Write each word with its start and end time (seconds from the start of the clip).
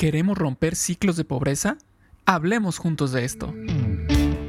¿Queremos 0.00 0.38
romper 0.38 0.76
ciclos 0.76 1.16
de 1.16 1.26
pobreza? 1.26 1.76
Hablemos 2.24 2.78
juntos 2.78 3.12
de 3.12 3.26
esto. 3.26 3.52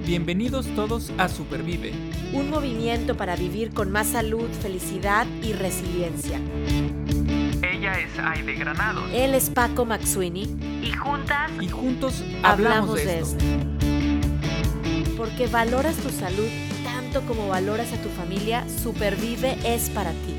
Bienvenidos 0.05 0.65
todos 0.77 1.11
a 1.17 1.27
Supervive. 1.27 1.91
Un 2.31 2.49
movimiento 2.49 3.17
para 3.17 3.35
vivir 3.35 3.73
con 3.73 3.91
más 3.91 4.07
salud, 4.07 4.49
felicidad 4.61 5.27
y 5.43 5.51
resiliencia. 5.51 6.39
Ella 7.69 7.99
es 7.99 8.17
Aide 8.17 8.55
Granados. 8.55 9.03
Él 9.13 9.35
es 9.35 9.49
Paco 9.49 9.83
Maxuini. 9.83 10.43
Y 10.81 10.93
juntas. 10.93 11.51
Y 11.59 11.67
juntos 11.67 12.23
hablamos, 12.43 12.95
de, 12.95 13.19
esto. 13.19 13.43
Porque 15.17 15.47
valoras 15.47 15.97
tu 15.97 16.11
salud 16.11 16.47
tanto 16.85 17.27
como 17.27 17.49
valoras 17.49 17.91
a 17.91 18.01
tu 18.01 18.07
familia, 18.07 18.65
Supervive 18.69 19.57
es 19.65 19.89
para 19.89 20.11
ti. 20.11 20.33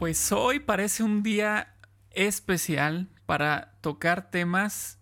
Pues 0.00 0.32
hoy 0.32 0.58
parece 0.58 1.04
un 1.04 1.22
día 1.22 1.73
especial 2.14 3.08
para 3.26 3.74
tocar 3.80 4.30
temas, 4.30 4.98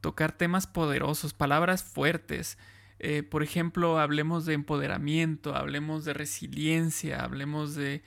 tocar 0.00 0.32
temas 0.32 0.66
poderosos, 0.66 1.34
palabras 1.34 1.82
fuertes. 1.82 2.58
Eh, 2.98 3.22
por 3.22 3.42
ejemplo, 3.42 3.98
hablemos 3.98 4.46
de 4.46 4.54
empoderamiento, 4.54 5.54
hablemos 5.54 6.04
de 6.04 6.14
resiliencia, 6.14 7.22
hablemos 7.22 7.74
de, 7.74 8.02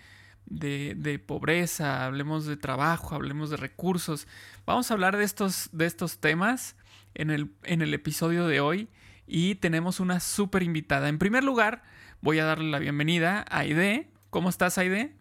de, 0.46 1.20
pobreza, 1.20 2.06
hablemos 2.06 2.46
de 2.46 2.58
trabajo, 2.58 3.16
hablemos 3.16 3.50
de 3.50 3.58
recursos. 3.58 4.28
Vamos 4.66 4.90
a 4.90 4.94
hablar 4.94 5.18
de 5.18 5.24
estos, 5.24 5.70
de 5.72 5.86
estos 5.86 6.20
temas 6.20 6.76
en 7.14 7.32
el, 7.32 7.52
en 7.64 7.82
el 7.82 7.94
episodio 7.94 8.48
de 8.48 8.60
hoy 8.60 8.90
y 9.28 9.56
tenemos 9.56 10.00
una 10.00 10.20
súper 10.20 10.64
invitada. 10.64 11.10
En 11.10 11.20
primer 11.20 11.44
lugar, 11.44 11.84
voy 12.22 12.40
a 12.40 12.46
darle 12.46 12.72
la 12.72 12.80
bienvenida 12.80 13.46
a 13.50 13.60
Aide. 13.60 14.10
¿Cómo 14.30 14.50
estás, 14.50 14.78
Aide? 14.78 15.16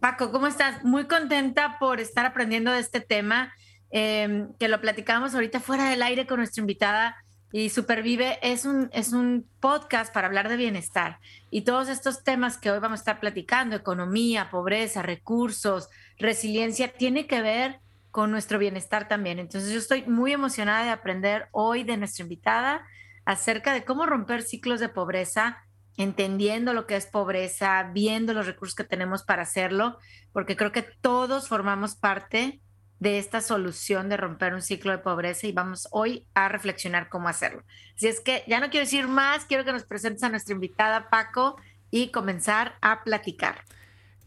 Paco, 0.00 0.30
¿cómo 0.30 0.46
estás? 0.46 0.84
Muy 0.84 1.06
contenta 1.06 1.78
por 1.78 2.00
estar 2.00 2.26
aprendiendo 2.26 2.72
de 2.72 2.80
este 2.80 3.00
tema, 3.00 3.52
em, 3.90 4.52
que 4.58 4.68
lo 4.68 4.80
platicamos 4.80 5.34
ahorita 5.34 5.60
fuera 5.60 5.88
del 5.88 6.02
aire 6.02 6.26
con 6.26 6.38
nuestra 6.38 6.60
invitada. 6.60 7.16
Y 7.52 7.70
Supervive 7.70 8.38
es 8.42 8.64
un, 8.64 8.90
es 8.92 9.12
un 9.12 9.48
podcast 9.60 10.12
para 10.12 10.26
hablar 10.26 10.48
de 10.48 10.56
bienestar. 10.56 11.18
Y 11.50 11.62
todos 11.62 11.88
estos 11.88 12.24
temas 12.24 12.58
que 12.58 12.70
hoy 12.70 12.80
vamos 12.80 13.00
a 13.00 13.02
estar 13.02 13.20
platicando, 13.20 13.76
economía, 13.76 14.50
pobreza, 14.50 15.02
recursos, 15.02 15.88
resiliencia, 16.18 16.92
tiene 16.92 17.26
que 17.26 17.40
ver 17.40 17.80
con 18.10 18.30
nuestro 18.30 18.58
bienestar 18.58 19.08
también. 19.08 19.38
Entonces 19.38 19.72
yo 19.72 19.78
estoy 19.78 20.02
muy 20.06 20.32
emocionada 20.32 20.84
de 20.84 20.90
aprender 20.90 21.48
hoy 21.52 21.84
de 21.84 21.96
nuestra 21.96 22.24
invitada 22.24 22.84
acerca 23.24 23.72
de 23.72 23.84
cómo 23.84 24.06
romper 24.06 24.42
ciclos 24.42 24.80
de 24.80 24.88
pobreza 24.88 25.65
entendiendo 25.96 26.72
lo 26.72 26.86
que 26.86 26.96
es 26.96 27.06
pobreza, 27.06 27.90
viendo 27.92 28.34
los 28.34 28.46
recursos 28.46 28.74
que 28.74 28.84
tenemos 28.84 29.22
para 29.22 29.42
hacerlo, 29.42 29.98
porque 30.32 30.56
creo 30.56 30.72
que 30.72 30.82
todos 30.82 31.48
formamos 31.48 31.96
parte 31.96 32.60
de 32.98 33.18
esta 33.18 33.40
solución 33.40 34.08
de 34.08 34.16
romper 34.16 34.54
un 34.54 34.62
ciclo 34.62 34.92
de 34.92 34.98
pobreza 34.98 35.46
y 35.46 35.52
vamos 35.52 35.88
hoy 35.90 36.26
a 36.34 36.48
reflexionar 36.48 37.08
cómo 37.08 37.28
hacerlo. 37.28 37.62
Así 37.94 38.08
es 38.08 38.20
que 38.20 38.42
ya 38.46 38.60
no 38.60 38.70
quiero 38.70 38.86
decir 38.86 39.06
más, 39.06 39.44
quiero 39.44 39.64
que 39.64 39.72
nos 39.72 39.84
presentes 39.84 40.22
a 40.22 40.28
nuestra 40.28 40.54
invitada 40.54 41.10
Paco 41.10 41.56
y 41.90 42.10
comenzar 42.10 42.76
a 42.80 43.04
platicar. 43.04 43.64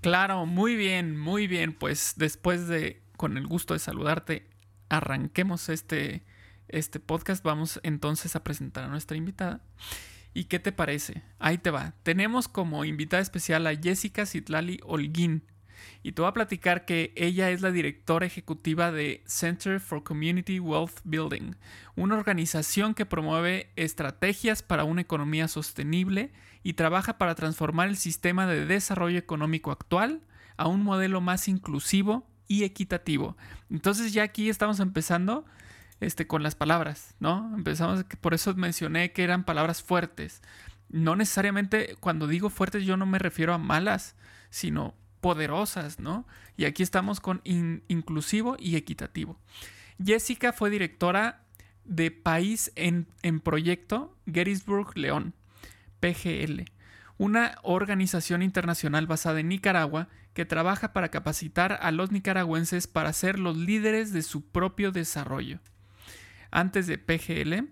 Claro, 0.01 0.45
muy 0.45 0.75
bien, 0.75 1.17
muy 1.17 1.47
bien. 1.47 1.73
Pues 1.73 2.13
después 2.15 2.67
de, 2.67 3.01
con 3.17 3.37
el 3.37 3.47
gusto 3.47 3.73
de 3.73 3.79
saludarte, 3.79 4.47
arranquemos 4.87 5.69
este, 5.69 6.23
este 6.67 6.99
podcast. 6.99 7.43
Vamos 7.43 7.79
entonces 7.83 8.35
a 8.35 8.43
presentar 8.43 8.85
a 8.85 8.87
nuestra 8.87 9.17
invitada. 9.17 9.61
¿Y 10.33 10.45
qué 10.45 10.59
te 10.59 10.71
parece? 10.71 11.23
Ahí 11.39 11.57
te 11.57 11.71
va. 11.71 11.93
Tenemos 12.03 12.47
como 12.47 12.85
invitada 12.85 13.21
especial 13.21 13.65
a 13.67 13.75
Jessica 13.75 14.25
Citlali 14.25 14.79
Holguín. 14.83 15.43
Y 16.03 16.11
te 16.11 16.21
voy 16.21 16.29
a 16.29 16.33
platicar 16.33 16.85
que 16.85 17.13
ella 17.15 17.49
es 17.49 17.61
la 17.61 17.71
directora 17.71 18.25
ejecutiva 18.25 18.91
de 18.91 19.23
Center 19.25 19.79
for 19.79 20.03
Community 20.03 20.59
Wealth 20.59 20.99
Building, 21.03 21.55
una 21.95 22.15
organización 22.15 22.93
que 22.93 23.05
promueve 23.05 23.71
estrategias 23.75 24.61
para 24.61 24.83
una 24.83 25.01
economía 25.01 25.47
sostenible 25.47 26.31
y 26.63 26.73
trabaja 26.73 27.17
para 27.17 27.35
transformar 27.35 27.89
el 27.89 27.97
sistema 27.97 28.45
de 28.45 28.65
desarrollo 28.65 29.17
económico 29.17 29.71
actual 29.71 30.21
a 30.57 30.67
un 30.67 30.83
modelo 30.83 31.21
más 31.21 31.47
inclusivo 31.47 32.27
y 32.47 32.63
equitativo. 32.63 33.37
Entonces 33.69 34.11
ya 34.13 34.23
aquí 34.23 34.49
estamos 34.49 34.79
empezando 34.79 35.45
este, 35.99 36.27
con 36.27 36.43
las 36.43 36.55
palabras, 36.55 37.15
¿no? 37.19 37.53
Empezamos, 37.55 38.05
por 38.21 38.33
eso 38.33 38.53
mencioné 38.55 39.11
que 39.11 39.23
eran 39.23 39.43
palabras 39.43 39.83
fuertes. 39.83 40.41
No 40.89 41.15
necesariamente 41.15 41.95
cuando 41.99 42.27
digo 42.27 42.49
fuertes 42.49 42.85
yo 42.85 42.97
no 42.97 43.05
me 43.05 43.19
refiero 43.19 43.53
a 43.53 43.57
malas, 43.57 44.15
sino 44.49 44.95
poderosas, 45.21 45.99
¿no? 45.99 46.25
Y 46.57 46.65
aquí 46.65 46.83
estamos 46.83 47.19
con 47.19 47.41
inclusivo 47.43 48.55
y 48.59 48.75
equitativo. 48.75 49.37
Jessica 50.03 50.53
fue 50.53 50.69
directora 50.69 51.43
de 51.83 52.11
País 52.11 52.71
en, 52.75 53.07
en 53.21 53.39
Proyecto 53.39 54.15
Gettysburg 54.25 54.97
León, 54.97 55.33
PGL, 55.99 56.65
una 57.17 57.57
organización 57.63 58.41
internacional 58.41 59.07
basada 59.07 59.41
en 59.41 59.49
Nicaragua 59.49 60.07
que 60.33 60.45
trabaja 60.45 60.93
para 60.93 61.09
capacitar 61.09 61.79
a 61.81 61.91
los 61.91 62.11
nicaragüenses 62.11 62.87
para 62.87 63.11
ser 63.11 63.39
los 63.39 63.57
líderes 63.57 64.13
de 64.13 64.21
su 64.21 64.49
propio 64.49 64.91
desarrollo. 64.91 65.59
Antes 66.51 66.87
de 66.87 66.97
PGL, 66.97 67.69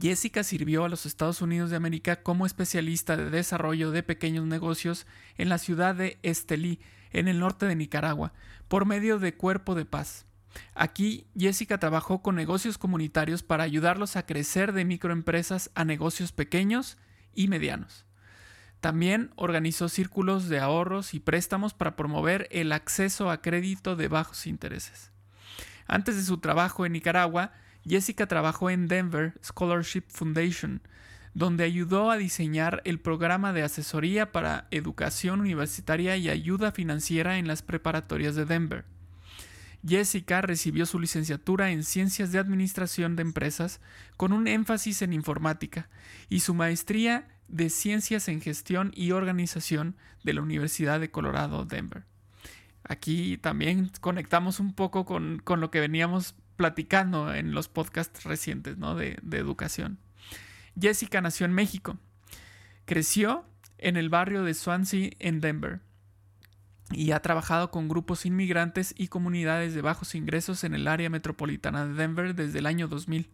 Jessica 0.00 0.44
sirvió 0.44 0.84
a 0.84 0.88
los 0.88 1.06
Estados 1.06 1.40
Unidos 1.40 1.70
de 1.70 1.76
América 1.76 2.22
como 2.22 2.46
especialista 2.46 3.16
de 3.16 3.30
desarrollo 3.30 3.90
de 3.90 4.02
pequeños 4.02 4.46
negocios 4.46 5.06
en 5.36 5.48
la 5.48 5.58
ciudad 5.58 5.94
de 5.94 6.18
Estelí, 6.22 6.80
en 7.12 7.28
el 7.28 7.40
norte 7.40 7.66
de 7.66 7.76
Nicaragua, 7.76 8.32
por 8.68 8.84
medio 8.84 9.18
de 9.18 9.34
Cuerpo 9.34 9.74
de 9.74 9.84
Paz. 9.84 10.26
Aquí, 10.74 11.26
Jessica 11.36 11.78
trabajó 11.78 12.22
con 12.22 12.34
negocios 12.34 12.76
comunitarios 12.76 13.42
para 13.42 13.64
ayudarlos 13.64 14.16
a 14.16 14.26
crecer 14.26 14.72
de 14.72 14.84
microempresas 14.84 15.70
a 15.74 15.84
negocios 15.84 16.32
pequeños 16.32 16.98
y 17.34 17.48
medianos. 17.48 18.04
También 18.80 19.30
organizó 19.36 19.88
círculos 19.88 20.48
de 20.48 20.58
ahorros 20.58 21.14
y 21.14 21.20
préstamos 21.20 21.74
para 21.74 21.96
promover 21.96 22.48
el 22.50 22.72
acceso 22.72 23.30
a 23.30 23.42
crédito 23.42 23.94
de 23.94 24.08
bajos 24.08 24.46
intereses. 24.46 25.12
Antes 25.92 26.14
de 26.14 26.22
su 26.22 26.38
trabajo 26.38 26.86
en 26.86 26.92
Nicaragua, 26.92 27.50
Jessica 27.84 28.28
trabajó 28.28 28.70
en 28.70 28.86
Denver 28.86 29.34
Scholarship 29.42 30.04
Foundation, 30.06 30.82
donde 31.34 31.64
ayudó 31.64 32.12
a 32.12 32.16
diseñar 32.16 32.80
el 32.84 33.00
programa 33.00 33.52
de 33.52 33.64
asesoría 33.64 34.30
para 34.30 34.68
educación 34.70 35.40
universitaria 35.40 36.16
y 36.16 36.28
ayuda 36.28 36.70
financiera 36.70 37.38
en 37.38 37.48
las 37.48 37.62
preparatorias 37.62 38.36
de 38.36 38.44
Denver. 38.44 38.84
Jessica 39.84 40.40
recibió 40.42 40.86
su 40.86 41.00
licenciatura 41.00 41.72
en 41.72 41.82
Ciencias 41.82 42.30
de 42.30 42.38
Administración 42.38 43.16
de 43.16 43.22
Empresas 43.22 43.80
con 44.16 44.32
un 44.32 44.46
énfasis 44.46 45.02
en 45.02 45.12
informática 45.12 45.88
y 46.28 46.38
su 46.38 46.54
maestría 46.54 47.26
de 47.48 47.68
Ciencias 47.68 48.28
en 48.28 48.40
Gestión 48.40 48.92
y 48.94 49.10
Organización 49.10 49.96
de 50.22 50.34
la 50.34 50.42
Universidad 50.42 51.00
de 51.00 51.10
Colorado, 51.10 51.64
Denver 51.64 52.04
aquí 52.90 53.38
también 53.38 53.92
conectamos 54.00 54.58
un 54.58 54.74
poco 54.74 55.04
con, 55.04 55.42
lo 55.46 55.70
que 55.70 55.78
veníamos 55.78 56.34
platicando 56.56 57.32
en 57.32 57.52
los 57.52 57.68
podcasts 57.68 58.24
recientes 58.24 58.78
¿no? 58.78 58.96
de, 58.96 59.16
de 59.22 59.38
educación. 59.38 59.98
Jessica 60.78 61.20
nació 61.20 61.46
en 61.46 61.52
México. 61.52 61.98
Creció 62.86 63.44
en 63.78 63.96
el 63.96 64.08
barrio 64.08 64.42
de 64.42 64.54
Swansea 64.54 65.10
en 65.20 65.40
Denver 65.40 65.80
y 66.90 67.12
ha 67.12 67.22
trabajado 67.22 67.70
con 67.70 67.88
grupos 67.88 68.26
inmigrantes 68.26 68.92
y 68.98 69.06
comunidades 69.06 69.72
de 69.72 69.82
bajos 69.82 70.16
ingresos 70.16 70.64
en 70.64 70.74
el 70.74 70.88
área 70.88 71.10
metropolitana 71.10 71.86
de 71.86 71.94
Denver 71.94 72.34
desde 72.34 72.58
el 72.58 72.66
año 72.66 72.88
2000. 72.88 73.30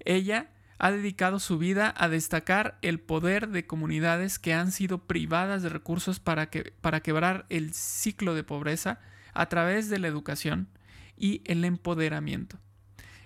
Ella 0.00 0.50
ha 0.78 0.90
dedicado 0.90 1.38
su 1.38 1.58
vida 1.58 1.94
a 1.96 2.08
destacar 2.08 2.78
el 2.82 3.00
poder 3.00 3.48
de 3.48 3.66
comunidades 3.66 4.38
que 4.38 4.52
han 4.52 4.72
sido 4.72 5.06
privadas 5.06 5.62
de 5.62 5.68
recursos 5.68 6.20
para, 6.20 6.50
que, 6.50 6.72
para 6.80 7.00
quebrar 7.00 7.46
el 7.48 7.72
ciclo 7.72 8.34
de 8.34 8.44
pobreza 8.44 9.00
a 9.32 9.46
través 9.48 9.88
de 9.88 9.98
la 9.98 10.08
educación 10.08 10.68
y 11.16 11.42
el 11.44 11.64
empoderamiento. 11.64 12.58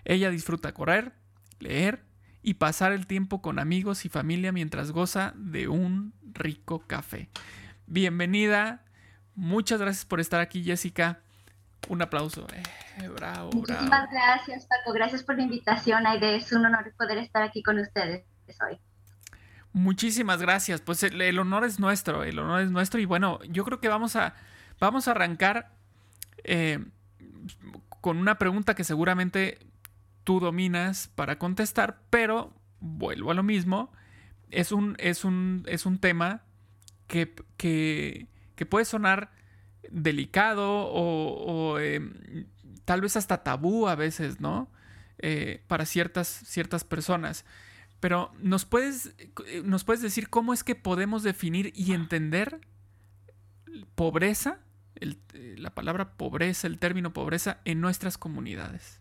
Ella 0.04 0.30
disfruta 0.30 0.72
correr, 0.72 1.12
leer 1.58 2.04
y 2.42 2.54
pasar 2.54 2.92
el 2.92 3.06
tiempo 3.06 3.42
con 3.42 3.58
amigos 3.58 4.04
y 4.04 4.08
familia 4.08 4.52
mientras 4.52 4.92
goza 4.92 5.34
de 5.36 5.68
un 5.68 6.14
rico 6.32 6.86
café. 6.86 7.28
Bienvenida, 7.86 8.84
muchas 9.34 9.80
gracias 9.80 10.04
por 10.04 10.20
estar 10.20 10.40
aquí 10.40 10.62
Jessica. 10.62 11.20
Un 11.88 12.02
aplauso. 12.02 12.46
Eh, 12.52 13.08
bravo, 13.08 13.50
Muchísimas 13.52 14.10
gracias, 14.10 14.66
Paco. 14.66 14.92
Gracias 14.92 15.22
por 15.22 15.36
la 15.36 15.42
invitación, 15.42 16.06
Aide. 16.06 16.36
Es 16.36 16.52
un 16.52 16.64
honor 16.64 16.92
poder 16.96 17.18
estar 17.18 17.42
aquí 17.42 17.62
con 17.62 17.78
ustedes 17.78 18.24
hoy. 18.60 18.78
Muchísimas 19.72 20.40
gracias. 20.40 20.80
Pues 20.80 21.02
el, 21.02 21.38
honor 21.38 21.64
es 21.64 21.78
nuestro, 21.78 22.24
el 22.24 22.38
honor 22.38 22.62
es 22.62 22.70
nuestro. 22.70 23.00
Y 23.00 23.04
bueno, 23.04 23.38
yo 23.48 23.64
creo 23.64 23.80
que 23.80 23.88
vamos 23.88 24.16
a, 24.16 24.34
vamos 24.80 25.06
a 25.06 25.12
arrancar 25.12 25.72
eh, 26.44 26.84
con 28.00 28.18
una 28.18 28.38
pregunta 28.38 28.74
que 28.74 28.84
seguramente 28.84 29.58
tú 30.24 30.40
dominas 30.40 31.08
para 31.14 31.38
contestar, 31.38 32.00
pero 32.10 32.52
vuelvo 32.80 33.30
a 33.30 33.34
lo 33.34 33.42
mismo. 33.42 33.92
Es 34.50 34.72
un, 34.72 34.96
es 34.98 35.24
un, 35.24 35.64
es 35.68 35.86
un 35.86 35.98
tema 35.98 36.42
que, 37.06 37.34
que, 37.56 38.26
que 38.56 38.66
puede 38.66 38.84
sonar 38.84 39.30
delicado 39.90 40.66
o, 40.68 41.78
em, 41.78 42.46
tal 42.84 43.00
vez 43.00 43.16
hasta 43.16 43.42
tabú 43.42 43.88
a 43.88 43.94
veces, 43.94 44.40
¿no? 44.40 44.68
Eh, 45.18 45.62
para 45.68 45.86
ciertas, 45.86 46.28
ciertas 46.28 46.84
personas. 46.84 47.44
Pero 48.00 48.32
¿nos 48.38 48.64
puedes, 48.64 49.14
¿nos 49.64 49.84
puedes 49.84 50.02
decir 50.02 50.30
cómo 50.30 50.54
es 50.54 50.64
que 50.64 50.74
podemos 50.74 51.22
definir 51.22 51.72
y 51.74 51.92
entender 51.92 52.60
pobreza, 53.94 54.58
eh, 55.00 55.56
la 55.58 55.70
palabra 55.70 56.12
pobreza, 56.14 56.66
el 56.66 56.78
término 56.78 57.12
pobreza 57.12 57.58
en 57.64 57.80
nuestras 57.80 58.16
comunidades? 58.16 58.98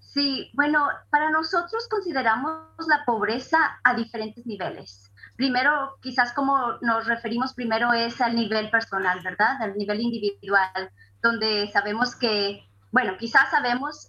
Sí, 0.00 0.50
bueno, 0.54 0.88
para 1.10 1.30
nosotros 1.30 1.86
consideramos 1.88 2.64
la 2.88 3.04
pobreza 3.04 3.58
a 3.84 3.94
diferentes 3.94 4.46
niveles. 4.46 5.10
Primero, 5.36 5.96
quizás 6.00 6.32
como 6.32 6.78
nos 6.80 7.06
referimos 7.06 7.54
primero 7.54 7.92
es 7.92 8.20
al 8.20 8.34
nivel 8.34 8.70
personal, 8.70 9.20
¿verdad? 9.22 9.60
Al 9.60 9.76
nivel 9.76 10.00
individual, 10.00 10.90
donde 11.22 11.70
sabemos 11.72 12.16
que 12.16 12.66
bueno, 12.96 13.18
quizás 13.18 13.50
sabemos, 13.50 14.08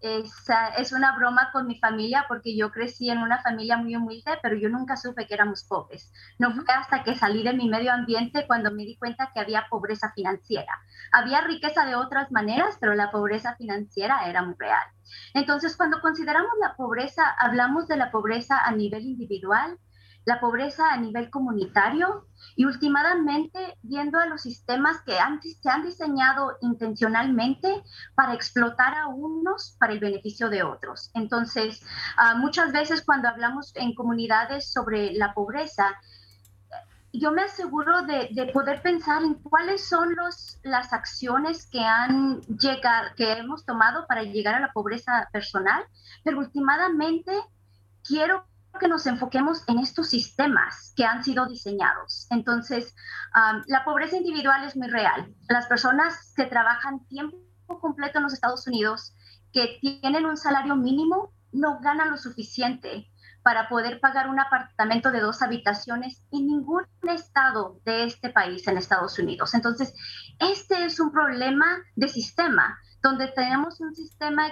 es, 0.00 0.92
una 0.92 1.14
broma 1.16 1.50
con 1.52 1.66
mi 1.66 1.78
familia 1.78 2.24
porque 2.28 2.56
yo 2.56 2.70
crecí 2.70 3.10
en 3.10 3.18
una 3.18 3.42
familia 3.42 3.76
muy 3.76 3.94
humilde, 3.94 4.38
pero 4.42 4.56
yo 4.56 4.70
nunca 4.70 4.96
supe 4.96 5.26
que 5.26 5.34
éramos 5.34 5.64
pobres. 5.64 6.10
No 6.38 6.50
fue 6.54 6.64
hasta 6.68 7.02
que 7.02 7.14
salí 7.14 7.42
de 7.42 7.52
mi 7.52 7.68
medio 7.68 7.92
ambiente 7.92 8.46
cuando 8.46 8.70
me 8.70 8.84
di 8.84 8.96
cuenta 8.96 9.30
que 9.34 9.40
había 9.40 9.66
pobreza 9.68 10.12
financiera. 10.14 10.72
Había 11.12 11.42
riqueza 11.42 11.84
de 11.84 11.94
otras 11.94 12.32
maneras, 12.32 12.78
pero 12.80 12.94
la 12.94 13.10
pobreza 13.10 13.54
financiera 13.56 14.26
era 14.26 14.42
muy 14.42 14.54
real. 14.58 14.86
Entonces, 15.34 15.76
cuando 15.76 16.00
consideramos 16.00 16.52
la 16.58 16.74
pobreza, 16.74 17.36
hablamos 17.38 17.86
de 17.86 17.98
la 17.98 18.10
pobreza 18.10 18.58
a 18.64 18.72
nivel 18.72 19.04
individual, 19.04 19.78
la 20.24 20.40
pobreza 20.40 20.92
a 20.92 20.96
nivel 20.96 21.30
comunitario 21.30 22.26
y 22.56 22.64
últimamente 22.64 23.78
viendo 23.82 24.18
a 24.18 24.26
los 24.26 24.42
sistemas 24.42 25.00
que 25.02 25.18
antes 25.18 25.58
se 25.60 25.68
han 25.68 25.82
diseñado 25.82 26.56
intencionalmente 26.60 27.82
para 28.14 28.34
explotar 28.34 28.94
a 28.94 29.08
unos 29.08 29.76
para 29.78 29.92
el 29.92 30.00
beneficio 30.00 30.48
de 30.48 30.62
otros. 30.62 31.10
Entonces, 31.14 31.84
ah, 32.16 32.34
muchas 32.34 32.72
veces 32.72 33.02
cuando 33.02 33.28
hablamos 33.28 33.72
en 33.76 33.94
comunidades 33.94 34.72
sobre 34.72 35.12
la 35.12 35.34
pobreza, 35.34 35.96
yo 37.12 37.30
me 37.30 37.42
aseguro 37.42 38.02
de, 38.02 38.30
de, 38.32 38.46
poder 38.52 38.80
pensar 38.80 39.22
en 39.22 39.34
cuáles 39.34 39.86
son 39.86 40.14
los, 40.14 40.58
las 40.62 40.94
acciones 40.94 41.66
que 41.66 41.80
han 41.80 42.40
llegado, 42.40 43.08
que 43.16 43.32
hemos 43.32 43.66
tomado 43.66 44.06
para 44.06 44.22
llegar 44.22 44.54
a 44.54 44.60
la 44.60 44.72
pobreza 44.72 45.28
personal, 45.30 45.84
pero 46.24 46.38
últimamente 46.38 47.32
quiero 48.02 48.46
que 48.80 48.88
nos 48.88 49.06
enfoquemos 49.06 49.62
en 49.68 49.78
estos 49.78 50.08
sistemas 50.10 50.92
que 50.96 51.04
han 51.04 51.22
sido 51.22 51.46
diseñados. 51.46 52.26
Entonces, 52.30 52.94
la 53.66 53.84
pobreza 53.84 54.16
individual 54.16 54.64
es 54.64 54.76
muy 54.76 54.88
real. 54.88 55.34
Las 55.48 55.66
personas 55.66 56.32
que 56.36 56.46
trabajan 56.46 57.06
tiempo 57.06 57.38
completo 57.80 58.18
en 58.18 58.24
los 58.24 58.32
Estados 58.32 58.66
Unidos, 58.66 59.14
que 59.52 59.78
tienen 59.80 60.26
un 60.26 60.36
salario 60.36 60.76
mínimo, 60.76 61.32
no 61.52 61.80
ganan 61.80 62.10
lo 62.10 62.16
suficiente 62.16 63.08
para 63.42 63.68
poder 63.68 64.00
pagar 64.00 64.28
un 64.28 64.38
apartamento 64.38 65.10
de 65.10 65.20
dos 65.20 65.42
habitaciones 65.42 66.22
en 66.30 66.46
ningún 66.46 66.84
estado 67.02 67.80
de 67.84 68.04
este 68.04 68.30
país 68.30 68.66
en 68.68 68.78
Estados 68.78 69.18
Unidos. 69.18 69.54
Entonces, 69.54 69.92
este 70.38 70.84
es 70.84 71.00
un 71.00 71.10
problema 71.12 71.78
de 71.96 72.08
sistema, 72.08 72.78
donde 73.02 73.28
tenemos 73.28 73.80
un 73.80 73.94
sistema 73.94 74.44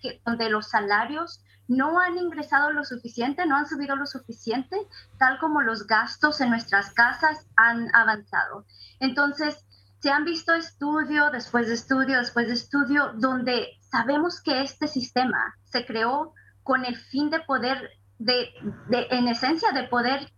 que, 0.00 0.20
donde 0.26 0.50
los 0.50 0.68
salarios 0.68 1.42
no 1.76 1.98
han 1.98 2.18
ingresado 2.18 2.70
lo 2.72 2.84
suficiente, 2.84 3.46
no 3.46 3.56
han 3.56 3.66
subido 3.66 3.96
lo 3.96 4.06
suficiente, 4.06 4.76
tal 5.18 5.38
como 5.38 5.62
los 5.62 5.86
gastos 5.86 6.40
en 6.40 6.50
nuestras 6.50 6.92
casas 6.92 7.46
han 7.56 7.94
avanzado. 7.94 8.64
Entonces, 9.00 9.64
se 10.00 10.10
han 10.10 10.24
visto 10.24 10.52
estudio 10.52 11.30
después 11.30 11.68
de 11.68 11.74
estudio 11.74 12.18
después 12.18 12.48
de 12.48 12.54
estudio 12.54 13.12
donde 13.14 13.68
sabemos 13.80 14.40
que 14.40 14.62
este 14.62 14.88
sistema 14.88 15.54
se 15.64 15.86
creó 15.86 16.34
con 16.64 16.84
el 16.84 16.96
fin 16.96 17.30
de 17.30 17.40
poder, 17.40 17.90
de, 18.18 18.48
en 18.90 19.28
esencia, 19.28 19.70
de 19.72 19.84
poder 19.84 20.32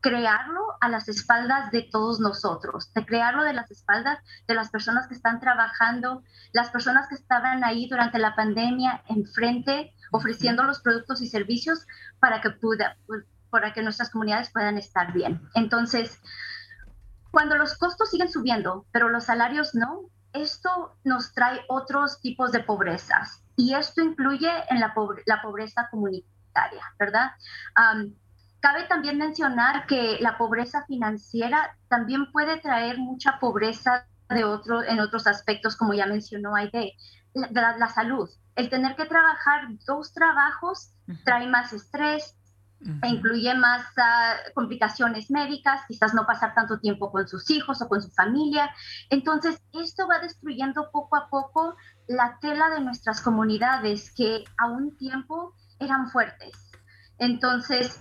crearlo 0.00 0.62
a 0.80 0.88
las 0.88 1.08
espaldas 1.08 1.70
de 1.72 1.82
todos 1.82 2.20
nosotros, 2.20 2.92
de 2.94 3.04
crearlo 3.04 3.42
de 3.42 3.52
las 3.52 3.70
espaldas 3.70 4.18
de 4.46 4.54
las 4.54 4.70
personas 4.70 5.08
que 5.08 5.14
están 5.14 5.40
trabajando, 5.40 6.22
las 6.52 6.70
personas 6.70 7.08
que 7.08 7.16
estaban 7.16 7.64
ahí 7.64 7.88
durante 7.88 8.18
la 8.18 8.34
pandemia 8.34 9.02
enfrente 9.08 9.92
ofreciendo 10.12 10.62
los 10.62 10.80
productos 10.80 11.20
y 11.20 11.28
servicios 11.28 11.86
para 12.20 12.40
que, 12.40 12.50
pueda, 12.50 12.96
pues, 13.06 13.24
para 13.50 13.72
que 13.72 13.82
nuestras 13.82 14.10
comunidades 14.10 14.50
puedan 14.50 14.78
estar 14.78 15.12
bien. 15.12 15.40
Entonces, 15.54 16.20
cuando 17.30 17.56
los 17.56 17.76
costos 17.76 18.10
siguen 18.10 18.30
subiendo, 18.30 18.86
pero 18.92 19.08
los 19.08 19.24
salarios 19.24 19.74
no, 19.74 20.10
esto 20.32 20.96
nos 21.04 21.32
trae 21.32 21.60
otros 21.68 22.20
tipos 22.20 22.52
de 22.52 22.60
pobrezas 22.60 23.42
y 23.56 23.74
esto 23.74 24.02
incluye 24.02 24.50
en 24.68 24.80
la, 24.80 24.94
la 25.26 25.42
pobreza 25.42 25.88
comunitaria, 25.90 26.82
¿verdad? 26.98 27.30
cabe 28.60 28.84
también 28.88 29.18
mencionar 29.18 29.86
que 29.86 30.18
la 30.20 30.36
pobreza 30.38 30.84
financiera 30.86 31.76
también 31.88 32.32
puede 32.32 32.58
traer 32.58 32.98
mucha 32.98 33.38
pobreza 33.38 34.06
de 34.28 34.44
otro, 34.44 34.82
en 34.82 34.98
otros 34.98 35.26
aspectos, 35.26 35.76
como 35.76 35.94
ya 35.94 36.06
mencionó 36.06 36.56
Aide, 36.56 36.94
la, 37.50 37.76
la 37.76 37.88
salud 37.88 38.28
el 38.56 38.70
tener 38.70 38.96
que 38.96 39.04
trabajar 39.04 39.68
dos 39.86 40.12
trabajos 40.12 40.90
trae 41.24 41.46
más 41.46 41.72
estrés, 41.72 42.34
e 43.02 43.08
incluye 43.08 43.54
más 43.54 43.86
ah, 43.96 44.34
complicaciones 44.54 45.30
médicas, 45.30 45.80
quizás 45.88 46.12
no 46.12 46.26
pasar 46.26 46.54
tanto 46.54 46.78
tiempo 46.78 47.10
con 47.10 47.26
sus 47.26 47.50
hijos 47.50 47.80
o 47.80 47.88
con 47.88 48.02
su 48.02 48.10
familia. 48.10 48.70
Entonces, 49.08 49.62
esto 49.72 50.06
va 50.06 50.18
destruyendo 50.18 50.90
poco 50.92 51.16
a 51.16 51.28
poco 51.30 51.74
la 52.06 52.38
tela 52.40 52.68
de 52.68 52.80
nuestras 52.80 53.22
comunidades 53.22 54.12
que 54.14 54.44
a 54.58 54.66
un 54.66 54.94
tiempo 54.96 55.54
eran 55.80 56.10
fuertes. 56.10 56.70
Entonces, 57.18 58.00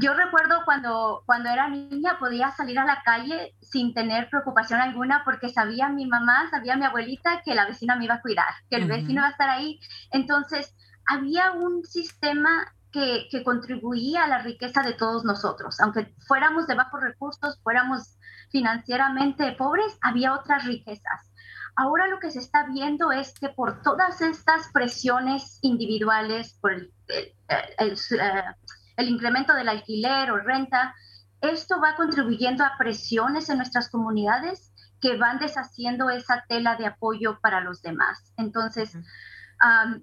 yo 0.00 0.14
recuerdo 0.14 0.62
cuando, 0.64 1.22
cuando 1.26 1.48
era 1.50 1.68
niña 1.68 2.18
podía 2.18 2.50
salir 2.52 2.78
a 2.78 2.84
la 2.84 3.02
calle 3.02 3.54
sin 3.60 3.94
tener 3.94 4.28
preocupación 4.30 4.80
alguna 4.80 5.22
porque 5.24 5.48
sabía 5.48 5.88
mi 5.88 6.06
mamá, 6.06 6.48
sabía 6.50 6.76
mi 6.76 6.84
abuelita 6.84 7.42
que 7.44 7.54
la 7.54 7.66
vecina 7.66 7.96
me 7.96 8.04
iba 8.04 8.14
a 8.14 8.22
cuidar, 8.22 8.52
que 8.70 8.76
el 8.76 8.86
vecino 8.86 9.20
iba 9.20 9.28
a 9.28 9.30
estar 9.30 9.50
ahí. 9.50 9.78
Entonces, 10.10 10.74
había 11.06 11.52
un 11.52 11.84
sistema 11.84 12.72
que, 12.92 13.26
que, 13.30 13.44
contribuía 13.44 14.24
a 14.24 14.28
la 14.28 14.38
riqueza 14.38 14.82
de 14.82 14.94
todos 14.94 15.24
nosotros. 15.24 15.78
Aunque 15.80 16.14
fuéramos 16.26 16.66
de 16.66 16.74
bajos 16.74 17.00
recursos, 17.00 17.60
fuéramos 17.62 18.18
financieramente 18.50 19.52
pobres, 19.52 19.98
había 20.00 20.32
otras 20.34 20.64
riquezas. 20.64 21.30
Ahora 21.76 22.08
lo 22.08 22.18
que 22.18 22.30
se 22.30 22.40
está 22.40 22.66
viendo 22.66 23.12
es 23.12 23.34
que 23.38 23.50
por 23.50 23.82
todas 23.82 24.20
estas 24.20 24.68
presiones 24.72 25.60
individuales, 25.62 26.58
por 26.60 26.72
el, 26.72 26.92
el, 27.06 27.24
eh, 27.48 27.76
el 27.78 27.96
incremento 29.06 29.54
del 29.54 29.68
alquiler 29.68 30.32
o 30.32 30.38
renta, 30.38 30.94
esto 31.40 31.80
va 31.80 31.94
contribuyendo 31.94 32.64
a 32.64 32.76
presiones 32.76 33.48
en 33.48 33.58
nuestras 33.58 33.90
comunidades 33.90 34.72
que 35.00 35.16
van 35.16 35.38
deshaciendo 35.38 36.10
esa 36.10 36.44
tela 36.48 36.74
de 36.74 36.86
apoyo 36.86 37.38
para 37.40 37.60
los 37.60 37.80
demás. 37.82 38.32
Entonces, 38.36 38.96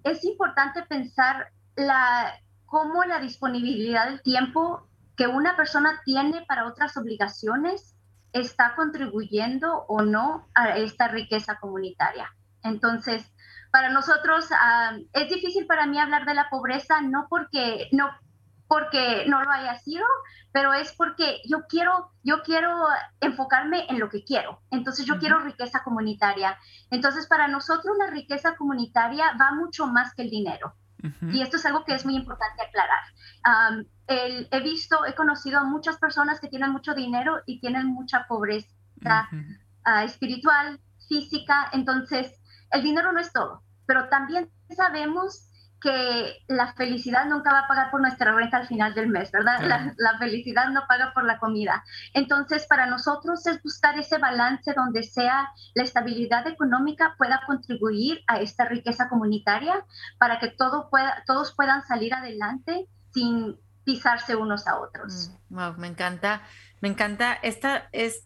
es 0.03 0.23
importante 0.23 0.83
pensar 0.83 1.49
la, 1.75 2.33
cómo 2.65 3.03
la 3.03 3.19
disponibilidad 3.19 4.07
del 4.07 4.21
tiempo 4.21 4.87
que 5.17 5.27
una 5.27 5.57
persona 5.57 6.01
tiene 6.05 6.45
para 6.47 6.65
otras 6.67 6.95
obligaciones 6.95 7.95
está 8.31 8.75
contribuyendo 8.75 9.85
o 9.87 10.01
no 10.01 10.47
a 10.55 10.77
esta 10.77 11.09
riqueza 11.09 11.57
comunitaria. 11.59 12.33
Entonces, 12.63 13.33
para 13.71 13.89
nosotros 13.89 14.49
es 15.11 15.29
difícil 15.29 15.67
para 15.67 15.85
mí 15.85 15.99
hablar 15.99 16.25
de 16.25 16.33
la 16.33 16.49
pobreza, 16.49 17.01
no 17.01 17.27
porque 17.29 17.89
no 17.91 18.09
porque 18.67 19.25
no 19.27 19.43
lo 19.43 19.51
haya 19.51 19.77
sido, 19.79 20.05
pero 20.51 20.73
es 20.73 20.93
porque 20.93 21.41
yo 21.47 21.65
quiero, 21.67 22.11
yo 22.23 22.41
quiero 22.43 22.71
enfocarme 23.21 23.85
en 23.89 23.99
lo 23.99 24.09
que 24.09 24.23
quiero. 24.23 24.61
Entonces 24.71 25.05
yo 25.05 25.19
quiero 25.19 25.39
riqueza 25.39 25.83
comunitaria. 25.83 26.57
Entonces 26.89 27.27
para 27.27 27.47
nosotros 27.47 27.97
la 27.97 28.07
riqueza 28.07 28.55
comunitaria 28.55 29.33
va 29.39 29.51
mucho 29.53 29.87
más 29.87 30.13
que 30.13 30.23
el 30.23 30.29
dinero. 30.29 30.73
Y 31.31 31.41
esto 31.41 31.57
es 31.57 31.65
algo 31.67 31.85
que 31.85 31.93
es 31.93 32.03
muy 32.03 32.15
importante 32.15 32.63
aclarar. 32.63 33.85
he 34.07 34.59
visto, 34.61 35.05
he 35.05 35.13
conocido 35.13 35.59
a 35.59 35.63
muchas 35.63 35.97
personas 35.97 36.39
que 36.39 36.47
tienen 36.47 36.71
mucho 36.71 36.95
dinero 36.95 37.41
y 37.45 37.59
tienen 37.59 37.85
mucha 37.85 38.25
pobreza 38.27 38.69
ah, 39.83 40.03
espiritual, 40.03 40.79
física. 41.07 41.69
Entonces, 41.73 42.33
el 42.71 42.81
dinero 42.81 43.11
no 43.11 43.19
es 43.19 43.31
todo, 43.31 43.61
pero 43.85 44.09
también 44.09 44.49
sabemos 44.75 45.49
que 45.81 46.43
la 46.47 46.73
felicidad 46.73 47.25
nunca 47.25 47.51
va 47.51 47.59
a 47.59 47.67
pagar 47.67 47.91
por 47.91 48.01
nuestra 48.01 48.33
renta 48.33 48.57
al 48.57 48.67
final 48.67 48.93
del 48.93 49.07
mes, 49.07 49.31
¿verdad? 49.31 49.93
La, 49.97 50.17
felicidad 50.17 50.69
no 50.69 50.87
paga 50.87 51.13
por 51.13 51.25
la 51.25 51.37
comida. 51.37 51.83
Entonces, 52.13 52.65
para 52.65 52.85
nosotros 52.85 53.45
es 53.45 53.61
buscar 53.61 53.97
ese 53.99 54.17
balance 54.17 54.73
donde 54.73 55.03
sea 55.03 55.49
la 55.73 55.83
estabilidad 55.83 56.47
económica 56.47 57.15
pueda 57.17 57.41
contribuir 57.45 58.23
a 58.27 58.39
esta 58.39 58.65
riqueza 58.65 59.09
comunitaria 59.09 59.85
para 60.17 60.39
que 60.39 60.47
todo 60.49 60.89
pueda, 60.89 61.23
todos 61.27 61.53
puedan 61.53 61.85
salir 61.85 62.13
adelante 62.13 62.87
sin 63.13 63.59
pisarse 63.83 64.35
unos 64.35 64.67
a 64.67 64.79
otros. 64.79 65.31
Wow, 65.49 65.73
mm, 65.73 65.79
me 65.79 65.87
encanta, 65.87 66.41
me 66.81 66.89
encanta 66.89 67.33
esta, 67.33 67.89
esta 67.91 68.25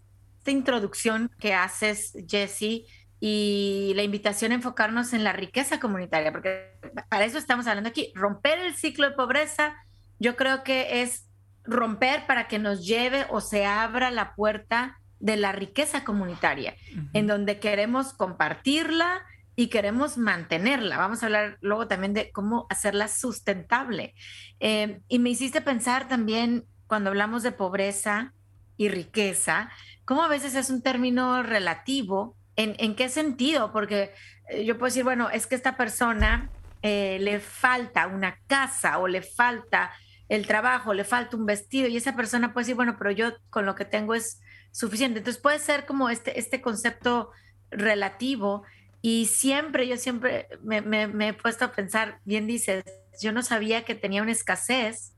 introducción 0.52 1.30
que 1.40 1.54
haces, 1.54 2.14
Jesse, 2.28 2.86
y 3.20 3.94
la 3.96 4.04
invitación 4.04 4.52
a 4.52 4.56
enfocarnos 4.56 5.14
en 5.14 5.24
la 5.24 5.34
riqueza 5.34 5.80
comunitaria, 5.80 6.32
porque 6.32 6.80
para 7.10 7.26
eso 7.26 7.38
estamos 7.38 7.68
hablando 7.68 7.90
aquí. 7.90 8.12
Romper 8.16 8.60
el 8.60 8.76
ciclo 8.76 9.10
de 9.10 9.16
pobreza, 9.16 9.76
yo 10.20 10.36
creo 10.36 10.64
que 10.64 11.02
es 11.02 11.28
romper 11.64 12.26
para 12.28 12.48
que 12.48 12.60
nos 12.60 12.86
lleve 12.86 13.26
o 13.30 13.42
se 13.42 13.66
abra 13.66 14.12
la 14.12 14.36
puerta 14.36 15.00
de 15.20 15.36
la 15.36 15.52
riqueza 15.52 16.04
comunitaria, 16.04 16.76
en 17.14 17.28
donde 17.28 17.60
queremos 17.60 18.14
compartirla 18.14 19.22
y 19.56 19.68
queremos 19.68 20.18
mantenerla. 20.18 20.98
Vamos 20.98 21.22
a 21.22 21.26
hablar 21.26 21.58
luego 21.60 21.88
también 21.88 22.14
de 22.14 22.32
cómo 22.32 22.66
hacerla 22.70 23.10
sustentable. 23.10 24.16
Eh, 24.62 25.02
y 25.10 25.20
me 25.20 25.30
hiciste 25.30 25.60
pensar 25.60 26.08
también 26.08 26.64
cuando 26.88 27.10
hablamos 27.10 27.44
de 27.44 27.52
pobreza 27.52 28.34
y 28.78 28.88
riqueza, 28.88 29.70
cómo 30.06 30.24
a 30.24 30.30
veces 30.30 30.56
es 30.56 30.70
un 30.70 30.82
término 30.82 31.44
relativo. 31.44 32.38
¿En, 32.62 32.96
qué 32.96 33.08
sentido? 33.08 33.72
Porque 33.72 34.12
eh, 34.50 34.66
yo 34.66 34.78
puedo 34.78 34.90
decir, 34.90 35.06
bueno, 35.06 35.30
es 35.30 35.48
que 35.48 35.56
esta 35.56 35.78
persona 35.78 36.50
eh, 36.82 37.18
le 37.22 37.40
falta 37.40 38.08
una 38.08 38.38
casa 38.48 39.00
o 39.00 39.08
le 39.08 39.22
falta 39.22 39.94
el 40.28 40.46
trabajo, 40.46 40.94
le 40.94 41.06
falta 41.06 41.38
un 41.38 41.46
vestido 41.46 41.88
y 41.88 41.96
esa 41.96 42.18
persona 42.18 42.52
puede 42.52 42.66
decir, 42.66 42.76
bueno, 42.76 42.98
pero 42.98 43.12
yo 43.12 43.32
con 43.50 43.66
lo 43.66 43.76
que 43.76 43.86
tengo 43.86 44.14
es 44.14 44.42
suficiente. 44.72 45.20
Entonces 45.20 45.42
puede 45.42 45.60
ser 45.60 45.86
como 45.86 46.10
este, 46.10 46.38
este 46.38 46.62
concepto 46.62 47.32
relativo 47.72 48.64
y 49.02 49.28
siempre, 49.28 49.88
yo 49.88 49.96
siempre 49.96 50.50
me, 50.62 51.28
he 51.30 51.34
puesto 51.34 51.64
a 51.64 51.72
pensar, 51.72 52.20
bien 52.26 52.46
dices, 52.46 52.84
yo 53.22 53.32
no 53.32 53.42
sabía 53.42 53.86
que 53.86 53.96
tenía 53.96 54.22
una 54.22 54.34
escasez 54.34 55.14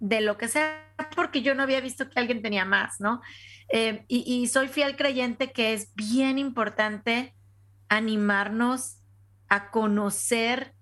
de 0.00 0.20
lo 0.20 0.36
que 0.36 0.48
sea, 0.48 0.92
porque 1.14 1.42
yo 1.42 1.54
no 1.54 1.62
había 1.62 1.80
visto 1.80 2.08
que 2.08 2.18
alguien 2.18 2.42
tenía 2.42 2.64
más, 2.64 3.00
¿no? 3.00 3.20
Eh, 3.72 4.04
y, 4.08 4.24
y, 4.26 4.48
soy 4.48 4.66
fiel 4.66 4.96
creyente 4.96 5.52
que 5.52 5.72
es 5.72 5.94
bien 5.94 6.38
importante 6.38 7.36
animarnos 7.88 8.96
a 9.48 9.70
conocer 9.70 10.74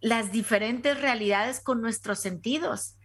las 0.00 0.32
diferentes 0.32 0.98
realidades 0.98 1.60
con 1.60 1.82
nuestros 1.82 2.20
sentidos, 2.20 2.96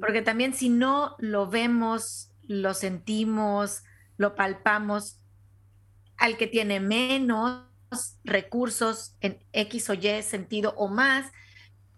porque 0.00 0.22
también 0.22 0.54
si 0.54 0.68
no 0.68 1.14
lo 1.18 1.48
vemos, 1.48 2.32
lo 2.42 2.74
sentimos, 2.74 3.84
lo 4.16 4.34
palpamos, 4.34 5.20
al 6.16 6.36
que 6.36 6.46
tiene 6.46 6.80
menos, 6.80 7.66
recursos 8.24 9.16
en 9.20 9.38
X 9.52 9.90
o 9.90 9.94
Y 9.94 10.22
sentido 10.22 10.74
o 10.76 10.88
más, 10.88 11.30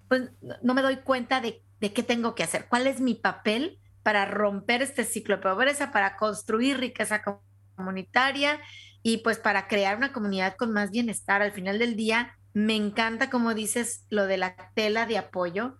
pues 0.08 0.30
no 0.62 0.74
me 0.74 0.82
doy 0.82 0.96
cuenta 0.98 1.40
de, 1.40 1.62
qué 1.80 2.02
tengo 2.02 2.34
que 2.34 2.42
hacer, 2.42 2.66
cuál 2.68 2.86
es 2.86 3.00
mi 3.00 3.14
papel 3.14 3.78
para 4.02 4.24
romper 4.24 4.82
este 4.82 5.04
ciclo 5.04 5.36
de 5.36 5.42
pobreza, 5.42 5.92
para 5.92 6.16
construir 6.16 6.78
riqueza 6.78 7.22
comunitaria 7.76 8.60
y 9.02 9.18
pues 9.18 9.38
para 9.38 9.68
crear 9.68 9.96
una 9.96 10.12
comunidad 10.12 10.56
con 10.56 10.72
más 10.72 10.90
bienestar. 10.90 11.42
Al 11.42 11.52
final 11.52 11.78
del 11.78 11.96
día, 11.96 12.36
me 12.52 12.74
encanta, 12.74 13.30
como 13.30 13.54
dices, 13.54 14.06
lo 14.08 14.26
de 14.26 14.38
la 14.38 14.56
tela 14.74 15.06
de 15.06 15.18
apoyo. 15.18 15.76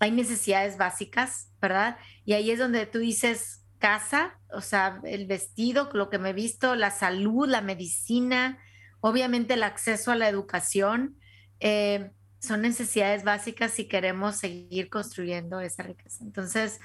Hay 0.00 0.10
necesidades 0.10 0.76
básicas, 0.76 1.52
¿verdad? 1.60 1.98
Y 2.24 2.32
ahí 2.32 2.50
es 2.50 2.58
donde 2.58 2.86
tú 2.86 2.98
dices 2.98 3.64
casa, 3.78 4.38
o 4.50 4.62
sea, 4.62 5.00
el 5.04 5.26
vestido, 5.26 5.90
lo 5.92 6.08
que 6.08 6.18
me 6.18 6.30
he 6.30 6.32
visto, 6.32 6.74
la 6.74 6.90
salud, 6.90 7.46
la 7.46 7.60
medicina, 7.60 8.58
Obviamente 9.00 9.54
el 9.54 9.62
acceso 9.62 10.10
a 10.10 10.16
la 10.16 10.28
educación 10.28 11.16
eh, 11.60 12.10
son 12.38 12.62
necesidades 12.62 13.24
básicas 13.24 13.72
si 13.72 13.88
queremos 13.88 14.36
seguir 14.36 14.88
construyendo 14.88 15.60
esa 15.60 15.82
riqueza. 15.82 16.24
Entonces, 16.24 16.80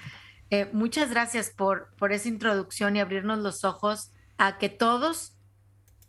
eh, 0.49 0.69
muchas 0.73 1.09
gracias 1.09 1.49
por, 1.49 1.93
por 1.97 2.11
esa 2.11 2.27
introducción 2.27 2.95
y 2.95 2.99
abrirnos 2.99 3.39
los 3.39 3.63
ojos 3.63 4.11
a 4.37 4.57
que 4.57 4.69
todos 4.69 5.37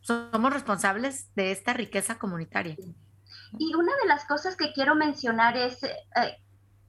somos 0.01 0.53
responsables 0.53 1.33
de 1.35 1.53
esta 1.53 1.73
riqueza 1.73 2.19
comunitaria. 2.19 2.77
Y 3.59 3.75
una 3.75 3.93
de 4.03 4.09
las 4.09 4.25
cosas 4.25 4.57
que 4.57 4.73
quiero 4.73 4.95
mencionar 4.95 5.57
es, 5.57 5.83
eh, 5.83 6.39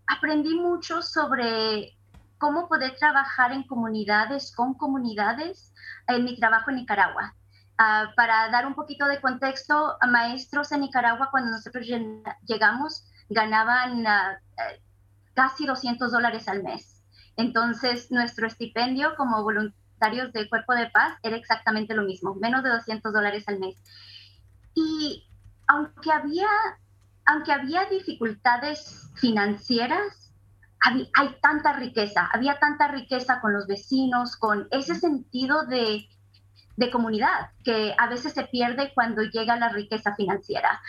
aprendí 0.07 0.55
mucho 0.55 1.01
sobre 1.01 1.98
cómo 2.38 2.67
poder 2.67 2.95
trabajar 2.95 3.51
en 3.51 3.63
comunidades, 3.63 4.53
con 4.55 4.74
comunidades, 4.74 5.74
en 6.07 6.24
mi 6.24 6.38
trabajo 6.38 6.72
en 6.72 6.77
Nicaragua. 6.77 7.36
Ah, 7.85 8.13
para 8.15 8.49
dar 8.49 8.65
un 8.65 8.75
poquito 8.75 9.05
de 9.07 9.19
contexto, 9.19 9.97
maestros 10.09 10.71
en 10.71 10.79
Nicaragua 10.79 11.27
cuando 11.31 11.51
nosotros 11.51 11.85
llegamos 12.47 13.03
ganaban 13.27 14.07
ah, 14.07 14.39
eh, 14.57 14.81
casi 15.33 15.65
200 15.65 16.09
dólares 16.09 16.47
al 16.47 16.63
mes. 16.63 17.03
Entonces, 17.35 18.09
nuestro 18.09 18.47
estipendio 18.47 19.17
como 19.17 19.43
voluntarios 19.43 20.31
del 20.31 20.47
Cuerpo 20.47 20.73
de 20.75 20.91
Paz 20.91 21.17
era 21.23 21.35
exactamente 21.35 21.93
lo 21.93 22.03
mismo, 22.03 22.35
menos 22.35 22.63
de 22.63 22.69
200 22.69 23.11
dólares 23.11 23.43
al 23.49 23.59
mes. 23.59 23.75
Y 24.73 25.27
aunque 25.67 26.09
había, 26.09 26.47
aunque 27.25 27.51
había 27.51 27.83
dificultades 27.87 29.09
financieras, 29.15 30.31
hay 30.79 31.35
tanta 31.41 31.73
riqueza, 31.73 32.29
había 32.31 32.59
tanta 32.59 32.87
riqueza 32.87 33.41
con 33.41 33.51
los 33.51 33.67
vecinos, 33.67 34.37
con 34.37 34.69
ese 34.71 34.95
sentido 34.95 35.65
de 35.65 36.07
de 36.75 36.91
comunidad 36.91 37.51
que 37.63 37.95
a 37.97 38.07
veces 38.07 38.33
se 38.33 38.45
pierde 38.45 38.93
cuando 38.93 39.21
llega 39.23 39.55
la 39.57 39.69
riqueza 39.69 40.15
financiera. 40.15 40.81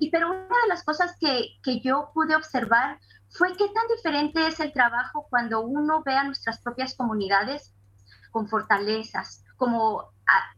y 0.00 0.10
pero 0.10 0.30
una 0.30 0.38
de 0.40 0.68
las 0.68 0.84
cosas 0.84 1.16
que, 1.20 1.58
que 1.62 1.80
yo 1.80 2.10
pude 2.14 2.36
observar 2.36 2.98
fue 3.30 3.52
qué 3.56 3.68
tan 3.68 3.84
diferente 3.94 4.46
es 4.46 4.60
el 4.60 4.72
trabajo 4.72 5.26
cuando 5.28 5.60
uno 5.62 6.02
ve 6.04 6.14
a 6.14 6.24
nuestras 6.24 6.60
propias 6.60 6.94
comunidades 6.94 7.74
con 8.30 8.48
fortalezas, 8.48 9.44
como 9.56 10.10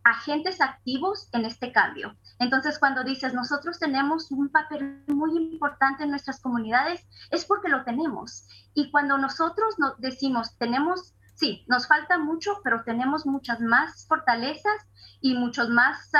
agentes 0.02 0.60
activos 0.60 1.28
en 1.32 1.44
este 1.44 1.72
cambio. 1.72 2.16
Entonces, 2.38 2.78
cuando 2.78 3.04
dices, 3.04 3.34
nosotros 3.34 3.78
tenemos 3.78 4.30
un 4.30 4.48
papel 4.48 5.04
muy 5.06 5.36
importante 5.36 6.04
en 6.04 6.10
nuestras 6.10 6.40
comunidades, 6.40 7.06
es 7.30 7.44
porque 7.44 7.68
lo 7.68 7.84
tenemos. 7.84 8.46
Y 8.74 8.90
cuando 8.90 9.18
nosotros 9.18 9.78
nos 9.78 9.98
decimos, 10.00 10.56
tenemos 10.58 11.14
sí, 11.38 11.64
nos 11.68 11.86
falta 11.86 12.18
mucho, 12.18 12.60
pero 12.64 12.82
tenemos 12.84 13.24
muchas 13.24 13.60
más 13.60 14.06
fortalezas 14.06 14.74
y 15.20 15.34
muchas 15.34 15.68
más 15.68 16.10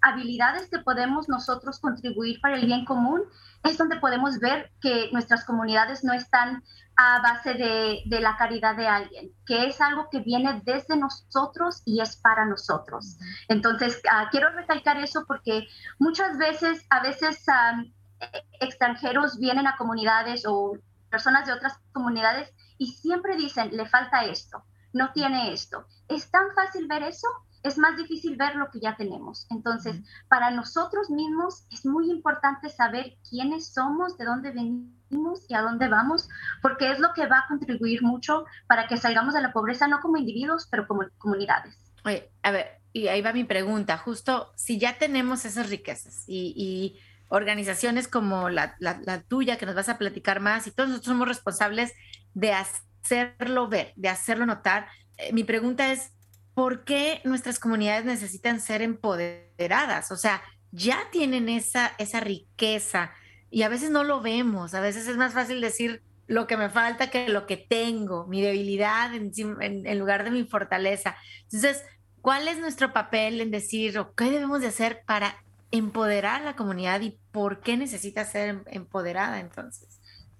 habilidades 0.00 0.70
que 0.70 0.78
podemos 0.78 1.28
nosotros 1.28 1.78
contribuir 1.80 2.40
para 2.40 2.56
el 2.56 2.64
bien 2.64 2.84
común. 2.84 3.22
Es 3.64 3.76
donde 3.76 3.96
podemos 3.96 4.38
ver 4.38 4.70
que 4.80 5.10
nuestras 5.12 5.44
comunidades 5.44 6.02
no 6.02 6.14
están 6.14 6.62
a 6.96 7.20
base 7.20 7.54
de, 7.54 8.20
la 8.20 8.36
caridad 8.36 8.76
de 8.76 8.88
alguien, 8.88 9.32
que 9.46 9.66
es 9.66 9.80
algo 9.80 10.08
que 10.10 10.20
viene 10.20 10.62
desde 10.64 10.96
nosotros 10.96 11.82
y 11.84 12.00
es 12.00 12.16
para 12.16 12.46
nosotros. 12.46 13.18
Entonces, 13.48 14.00
ah, 14.10 14.28
quiero 14.30 14.50
recalcar 14.50 14.96
eso 14.98 15.24
porque 15.26 15.66
muchas 15.98 16.38
veces, 16.38 16.86
a 16.90 17.00
veces 17.00 17.44
extranjeros 18.60 19.38
vienen 19.38 19.66
a 19.66 19.76
comunidades 19.76 20.44
o 20.46 20.78
personas 21.10 21.46
de 21.46 21.52
otras 21.52 21.78
comunidades 21.92 22.52
y 22.78 22.92
siempre 22.92 23.36
dicen, 23.36 23.76
le 23.76 23.86
falta 23.86 24.24
esto, 24.24 24.64
no 24.92 25.12
tiene 25.12 25.52
esto. 25.52 25.86
Es 26.08 26.30
tan 26.30 26.54
fácil 26.54 26.86
ver 26.86 27.02
eso, 27.02 27.28
es 27.62 27.76
más 27.78 27.96
difícil 27.96 28.36
ver 28.36 28.56
lo 28.56 28.70
que 28.70 28.80
ya 28.80 28.96
tenemos. 28.96 29.46
Entonces, 29.50 29.96
para 30.28 30.50
nosotros 30.50 31.10
mismos 31.10 31.66
es 31.70 31.84
muy 31.84 32.10
importante 32.10 32.70
saber 32.70 33.16
quiénes 33.28 33.72
somos, 33.72 34.16
de 34.16 34.24
dónde 34.24 34.52
venimos 34.52 35.44
y 35.48 35.54
a 35.54 35.62
dónde 35.62 35.88
vamos, 35.88 36.28
porque 36.62 36.90
es 36.90 36.98
lo 36.98 37.12
que 37.14 37.26
va 37.26 37.40
a 37.40 37.48
contribuir 37.48 38.02
mucho 38.02 38.44
para 38.66 38.86
que 38.86 38.96
salgamos 38.96 39.34
de 39.34 39.42
la 39.42 39.52
pobreza, 39.52 39.88
no 39.88 40.00
como 40.00 40.16
individuos, 40.16 40.68
pero 40.70 40.86
como 40.86 41.02
comunidades. 41.18 41.76
Oye, 42.04 42.30
a 42.42 42.50
ver, 42.50 42.78
y 42.92 43.08
ahí 43.08 43.20
va 43.20 43.32
mi 43.32 43.44
pregunta, 43.44 43.98
justo 43.98 44.52
si 44.56 44.78
ya 44.78 44.98
tenemos 44.98 45.44
esas 45.44 45.68
riquezas 45.68 46.24
y, 46.26 46.98
organizaciones 47.30 48.08
como 48.08 48.48
la, 48.48 48.74
la, 48.78 49.20
tuya, 49.20 49.58
que 49.58 49.66
nos 49.66 49.74
vas 49.74 49.90
a 49.90 49.98
platicar 49.98 50.40
más, 50.40 50.66
y 50.66 50.70
todos 50.70 50.88
nosotros 50.88 51.12
somos 51.12 51.28
responsables 51.28 51.92
de 52.38 52.52
hacerlo 52.52 53.68
ver, 53.68 53.92
de 53.96 54.08
hacerlo 54.08 54.46
notar. 54.46 54.86
Eh, 55.16 55.32
mi 55.32 55.42
pregunta 55.42 55.90
es, 55.90 56.12
¿por 56.54 56.84
qué 56.84 57.20
nuestras 57.24 57.58
comunidades 57.58 58.04
necesitan 58.04 58.60
ser 58.60 58.80
empoderadas? 58.80 60.12
O 60.12 60.16
sea, 60.16 60.40
ya 60.70 61.08
tienen 61.10 61.48
esa, 61.48 61.92
esa 61.98 62.20
riqueza 62.20 63.12
y 63.50 63.62
a 63.62 63.68
veces 63.68 63.90
no 63.90 64.04
lo 64.04 64.20
vemos, 64.20 64.74
a 64.74 64.80
veces 64.80 65.08
es 65.08 65.16
más 65.16 65.34
fácil 65.34 65.60
decir 65.60 66.02
lo 66.28 66.46
que 66.46 66.56
me 66.56 66.70
falta 66.70 67.10
que 67.10 67.28
lo 67.28 67.46
que 67.46 67.56
tengo, 67.56 68.26
mi 68.26 68.40
debilidad 68.40 69.12
en, 69.14 69.98
lugar 69.98 70.22
de 70.22 70.30
mi 70.30 70.44
fortaleza. 70.44 71.16
Entonces, 71.44 71.82
¿cuál 72.20 72.46
es 72.46 72.58
nuestro 72.58 72.92
papel 72.92 73.40
en 73.40 73.50
decir, 73.50 73.98
o 73.98 74.14
qué 74.14 74.26
debemos 74.26 74.60
de 74.60 74.68
hacer 74.68 75.02
para 75.06 75.42
empoderar 75.70 76.42
a 76.42 76.44
la 76.44 76.56
comunidad 76.56 77.00
y 77.00 77.18
por 77.32 77.60
qué 77.60 77.76
necesita 77.76 78.24
ser 78.24 78.48
em, 78.50 78.62
empoderada 78.66 79.40
entonces? 79.40 79.97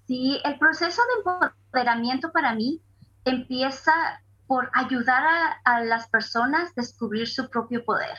Sí, 0.09 0.41
el 0.43 0.57
proceso 0.57 1.03
de 1.03 1.19
empoderamiento 1.19 2.31
para 2.31 2.55
mí 2.55 2.81
empieza 3.25 3.93
por 4.47 4.71
ayudar 4.73 5.23
a, 5.63 5.81
las 5.81 6.09
personas 6.09 6.71
a 6.71 6.73
descubrir 6.77 7.27
su 7.27 7.47
propio 7.47 7.85
poder. 7.85 8.17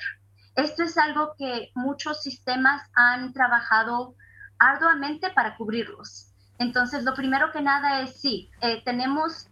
Esto 0.55 0.85
es 0.85 0.97
algo 0.97 1.33
que 1.37 1.73
muchos 1.75 2.23
sistemas 2.23 2.89
han 2.95 3.33
trabajado 3.33 4.15
arduamente 4.61 5.31
para 5.31 5.57
cubrirlos. 5.57 6.33
Entonces, 6.61 7.03
lo 7.03 7.13
primero 7.13 7.51
que 7.51 7.61
nada 7.61 8.03
es, 8.03 8.21
sí, 8.21 8.53
eh, 8.61 8.85
tenemos 8.85 9.49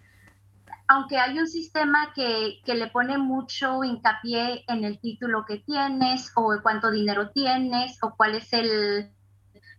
aunque 0.87 1.18
hay 1.18 1.40
un 1.40 1.49
sistema 1.49 2.12
que, 2.14 2.61
que, 2.64 2.76
le 2.76 2.87
pone 2.87 3.18
mucho 3.18 3.83
hincapié 3.83 4.64
en 4.68 4.85
el 4.85 5.00
título 5.00 5.45
que 5.45 5.59
tienes 5.59 6.30
o 6.37 6.57
cuánto 6.62 6.92
dinero 6.92 7.30
tienes 7.30 7.99
o 8.00 8.14
cuál 8.16 8.37
es 8.37 8.52
el 8.52 9.11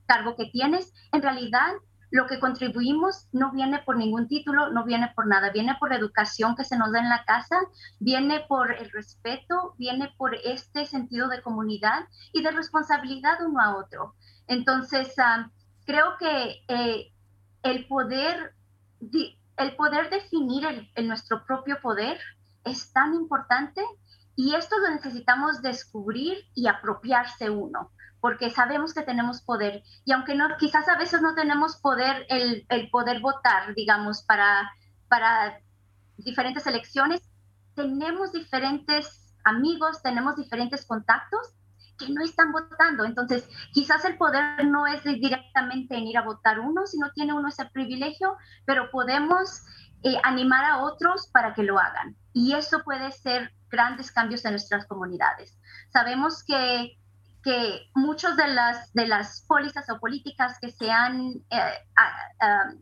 cargo 0.05 0.35
que 0.35 0.47
tienes, 0.47 0.93
en 1.13 1.21
realidad 1.21 1.71
lo 2.11 2.27
que 2.27 2.39
contribuimos 2.39 3.27
no 3.31 3.51
viene 3.51 3.79
por 3.79 3.97
ningún 3.97 4.27
título, 4.27 4.71
no 4.71 4.83
viene 4.83 5.11
por 5.15 5.27
nada, 5.27 5.51
viene 5.51 5.75
por 5.79 5.93
educación 5.93 6.55
que 6.55 6.63
se 6.63 6.77
nos 6.77 6.91
da 6.91 6.99
en 6.99 7.09
la 7.09 7.23
casa, 7.25 7.57
viene 7.99 8.45
por 8.47 8.71
el 8.71 8.89
respeto, 8.91 9.75
viene 9.77 10.13
por 10.17 10.35
este 10.35 10.85
sentido 10.85 11.27
de 11.27 11.41
comunidad 11.41 12.05
y 12.33 12.41
de 12.41 12.51
responsabilidad 12.51 13.45
uno 13.45 13.61
a 13.61 13.77
otro. 13.77 14.15
Entonces, 14.47 15.13
ah, 15.19 15.51
creo 15.85 16.17
que 16.19 16.63
eh, 16.67 17.13
el 17.63 17.87
poder 17.87 18.53
el 19.59 19.75
poder 19.75 20.09
definir 20.09 20.89
el, 20.95 21.07
nuestro 21.07 21.45
propio 21.45 21.79
poder 21.81 22.17
es 22.63 22.91
tan 22.93 23.13
importante 23.13 23.81
y 24.35 24.55
esto 24.55 24.77
lo 24.79 24.89
necesitamos 24.89 25.61
descubrir 25.61 26.37
y 26.55 26.67
apropiarse 26.67 27.49
uno, 27.49 27.91
porque 28.21 28.49
sabemos 28.49 28.93
que 28.93 29.01
tenemos 29.01 29.41
poder 29.41 29.83
y 30.05 30.11
aunque 30.11 30.35
no, 30.35 30.47
quizás 30.57 30.87
a 30.89 30.97
veces 30.97 31.21
no 31.21 31.35
tenemos 31.35 31.77
poder, 31.77 32.25
el, 32.29 32.65
el 32.69 32.89
poder 32.89 33.21
votar, 33.21 33.73
digamos, 33.75 34.23
para, 34.23 34.71
para 35.07 35.59
diferentes 36.17 36.67
elecciones, 36.67 37.21
tenemos 37.75 38.31
diferentes 38.31 39.35
amigos, 39.43 40.01
tenemos 40.01 40.35
diferentes 40.35 40.85
contactos 40.85 41.55
que 41.97 42.09
no 42.09 42.23
están 42.23 42.51
votando. 42.51 43.05
Entonces, 43.05 43.47
quizás 43.73 44.03
el 44.05 44.17
poder 44.17 44.65
no 44.65 44.87
es 44.87 45.03
directamente 45.03 45.95
en 45.95 46.07
ir 46.07 46.17
a 46.17 46.23
votar 46.23 46.59
uno, 46.59 46.85
sino 46.87 47.11
tiene 47.11 47.33
uno 47.33 47.49
ese 47.49 47.65
privilegio, 47.65 48.37
pero 48.65 48.89
podemos 48.89 49.61
eh, 50.03 50.15
animar 50.23 50.63
a 50.63 50.83
otros 50.83 51.27
para 51.27 51.53
que 51.53 51.63
lo 51.63 51.77
hagan. 51.77 52.15
Y 52.33 52.53
eso 52.53 52.83
puede 52.83 53.11
ser 53.11 53.51
grandes 53.69 54.11
cambios 54.11 54.45
en 54.45 54.51
nuestras 54.51 54.87
comunidades. 54.87 55.59
Sabemos 55.91 56.43
que, 56.43 56.97
que 57.43 57.89
muchas 57.95 58.35
de 58.35 58.47
las, 58.47 58.91
de 58.93 59.07
las 59.07 59.45
pólizas 59.47 59.89
o 59.89 59.99
políticas 59.99 60.57
que 60.59 60.71
se 60.71 60.91
han 60.91 61.41
eh, 61.49 61.73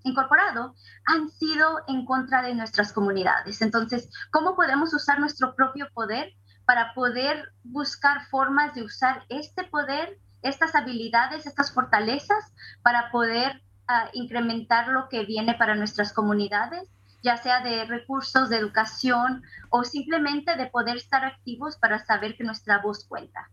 incorporado 0.04 0.74
han 1.06 1.30
sido 1.30 1.80
en 1.88 2.06
contra 2.06 2.42
de 2.42 2.56
nuestras 2.56 2.92
comunidades. 2.92 3.62
Entonces, 3.62 4.10
¿cómo 4.32 4.56
podemos 4.56 4.94
usar 4.94 5.20
nuestro 5.20 5.56
propio 5.56 5.88
poder 5.94 6.34
para 6.66 6.94
poder 6.94 7.54
buscar 7.64 8.26
formas 8.28 8.74
de 8.74 8.84
usar 8.84 9.24
este 9.30 9.64
poder, 9.64 10.20
estas 10.42 10.76
habilidades, 10.76 11.46
estas 11.46 11.72
fortalezas 11.72 12.52
para 12.82 13.12
poder 13.12 13.62
ah, 13.88 14.10
incrementar 14.14 14.90
lo 14.90 15.08
que 15.08 15.24
viene 15.26 15.54
para 15.54 15.76
nuestras 15.76 16.14
comunidades, 16.14 16.90
ya 17.24 17.38
sea 17.38 17.62
de 17.62 17.86
recursos, 17.86 18.50
de 18.50 18.58
educación 18.58 19.44
o 19.70 19.84
simplemente 19.84 20.56
de 20.56 20.68
poder 20.68 20.98
estar 20.98 21.24
activos 21.26 21.78
para 21.78 22.04
saber 22.06 22.36
que 22.36 22.44
nuestra 22.44 22.80
voz 22.80 23.06
cuenta. 23.06 23.50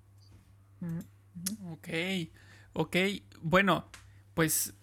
Ok, 1.64 1.88
ok. 2.73 2.97
Bueno, 3.41 3.88
pues 4.35 4.75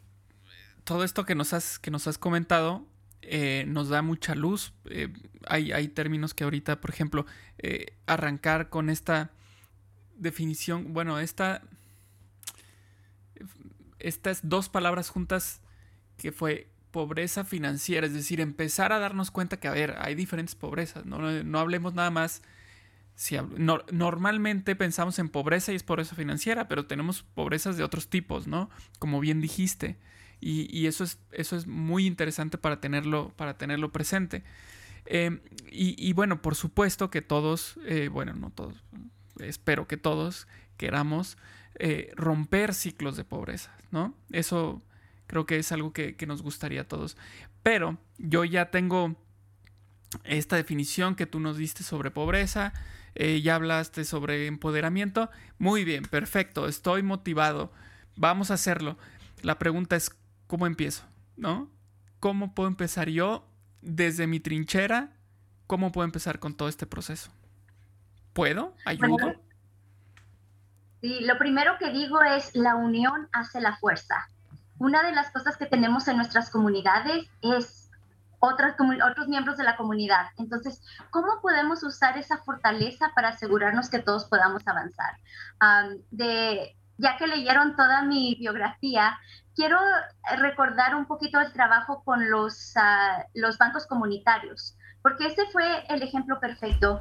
todo 0.84 1.04
esto 1.04 1.26
que 1.26 1.36
nos 1.36 1.54
has, 1.54 1.80
que 1.80 1.92
nos 1.92 2.08
has 2.08 2.18
comentado 2.18 2.86
eh, 3.22 3.66
nos 3.68 3.90
da 3.90 4.02
mucha 4.02 4.36
luz. 4.36 4.74
Eh, 4.86 5.14
hay, 5.48 5.72
hay, 5.72 5.88
términos 5.88 6.34
que 6.34 6.44
ahorita, 6.44 6.82
por 6.82 6.90
ejemplo, 6.90 7.26
eh, 7.60 7.98
arrancar 8.08 8.70
con 8.70 8.90
esta 8.90 9.32
definición, 10.16 10.94
bueno, 10.94 11.20
esta, 11.20 11.62
estas 14.00 14.48
dos 14.50 14.70
palabras 14.70 15.10
juntas 15.10 15.62
que 16.18 16.32
fue 16.32 16.68
pobreza 16.92 17.46
financiera, 17.46 18.06
es 18.06 18.14
decir, 18.14 18.42
empezar 18.42 18.92
a 18.92 19.00
darnos 19.00 19.32
cuenta 19.32 19.58
que, 19.58 19.68
a 19.68 19.72
ver, 19.72 19.96
hay 20.00 20.14
diferentes 20.16 20.56
pobrezas, 20.56 21.06
no, 21.06 21.20
no 21.44 21.60
hablemos 21.60 21.94
nada 21.94 22.12
más, 22.12 22.42
normalmente 23.92 24.76
pensamos 24.76 25.20
en 25.20 25.30
pobreza 25.30 25.72
y 25.72 25.76
es 25.76 25.84
pobreza 25.84 26.16
financiera, 26.16 26.68
pero 26.68 26.86
tenemos 26.86 27.24
pobrezas 27.24 27.78
de 27.78 27.84
otros 27.84 28.10
tipos, 28.10 28.48
¿no? 28.48 28.70
Como 29.00 29.20
bien 29.20 29.42
dijiste. 29.42 29.98
Y, 30.44 30.88
eso, 30.88 31.04
es, 31.04 31.20
eso 31.32 31.56
es 31.56 31.68
muy 31.68 32.08
interesante 32.08 32.58
para 32.58 32.82
tenerlo, 32.82 33.32
para 33.36 33.60
tenerlo 33.60 33.92
presente. 33.92 34.44
Em, 35.06 35.40
y, 35.72 36.14
bueno, 36.14 36.42
por 36.42 36.56
supuesto 36.56 37.12
que 37.12 37.22
todos, 37.22 37.80
eh, 37.86 38.08
bueno, 38.08 38.34
no 38.34 38.50
todos, 38.50 38.84
espero 39.40 39.88
que 39.88 39.98
todos 39.98 40.48
queramos 40.78 41.38
eh, 41.76 42.12
romper 42.16 42.74
ciclos 42.74 43.18
de 43.18 43.24
pobreza, 43.24 43.76
¿no? 43.92 44.16
Eso 44.32 44.82
creo 45.28 45.46
que 45.46 45.58
es 45.58 45.72
algo 45.72 45.94
que, 45.94 46.16
nos 46.28 46.42
gustaría 46.42 46.82
a 46.82 46.88
todos. 46.88 47.18
Pero 47.64 47.98
yo 48.18 48.44
ya 48.44 48.70
tengo 48.70 49.16
esta 50.26 50.58
definición 50.58 51.16
que 51.16 51.26
tú 51.26 51.40
nos 51.40 51.58
diste 51.58 51.84
sobre 51.84 52.12
pobreza, 52.12 52.74
eh, 53.16 53.42
ya 53.42 53.56
hablaste 53.56 54.06
sobre 54.06 54.48
empoderamiento. 54.48 55.30
Muy 55.58 55.84
bien, 55.84 56.04
perfecto, 56.04 56.68
estoy 56.68 57.04
motivado. 57.04 57.72
Vamos 58.16 58.52
a 58.52 58.56
hacerlo. 58.56 58.98
La 59.42 59.58
pregunta 59.60 59.96
es, 59.96 60.16
¿cómo 60.48 60.68
empiezo? 60.68 61.04
¿No? 61.36 61.70
¿Cómo 62.20 62.54
puedo 62.54 62.70
empezar 62.70 63.10
yo 63.10 63.48
desde 63.82 64.28
mi 64.28 64.40
trinchera? 64.40 65.12
¿Cómo 65.68 65.92
puedo 65.92 66.06
empezar 66.06 66.40
con 66.40 66.56
todo 66.56 66.70
este 66.70 66.86
proceso? 66.86 67.32
¿Puedo? 68.34 68.76
¿Ayudo? 68.86 69.36
sí, 71.02 71.20
lo 71.22 71.38
primero 71.38 71.74
que 71.80 71.92
digo 71.92 72.22
es 72.22 72.56
la 72.56 72.76
unión 72.76 73.28
hace 73.34 73.60
la 73.60 73.76
fuerza. 73.78 74.30
Una 74.78 75.04
de 75.04 75.14
las 75.14 75.32
cosas 75.32 75.58
que 75.58 75.66
tenemos 75.66 76.08
en 76.08 76.18
nuestras 76.18 76.50
comunidades 76.50 77.28
es 77.42 77.81
otras, 78.42 78.76
otros 79.10 79.28
miembros 79.28 79.56
de 79.58 79.64
la 79.64 79.78
comunidad. 79.78 80.26
Entonces, 80.38 80.82
¿cómo 81.12 81.40
podemos 81.42 81.84
usar 81.84 82.18
esa 82.18 82.40
fortaleza 82.40 83.12
para 83.16 83.30
asegurarnos 83.30 83.90
que 83.90 84.00
todos 84.00 84.26
podamos 84.26 84.68
avanzar? 84.68 85.16
de, 86.10 86.76
ya 86.98 87.18
que 87.18 87.28
leyeron 87.28 87.76
toda 87.76 88.02
mi 88.02 88.36
biografía, 88.40 89.18
quiero 89.56 89.78
recordar 90.38 90.96
un 90.96 91.06
poquito 91.06 91.40
el 91.40 91.54
trabajo 91.54 92.04
con 92.04 92.32
los, 92.32 92.74
ah, 92.78 93.26
los 93.36 93.60
bancos 93.60 93.86
comunitarios, 93.86 94.76
porque 95.04 95.28
ese 95.28 95.46
fue 95.52 95.86
el 95.90 96.02
ejemplo 96.02 96.40
perfecto. 96.40 97.00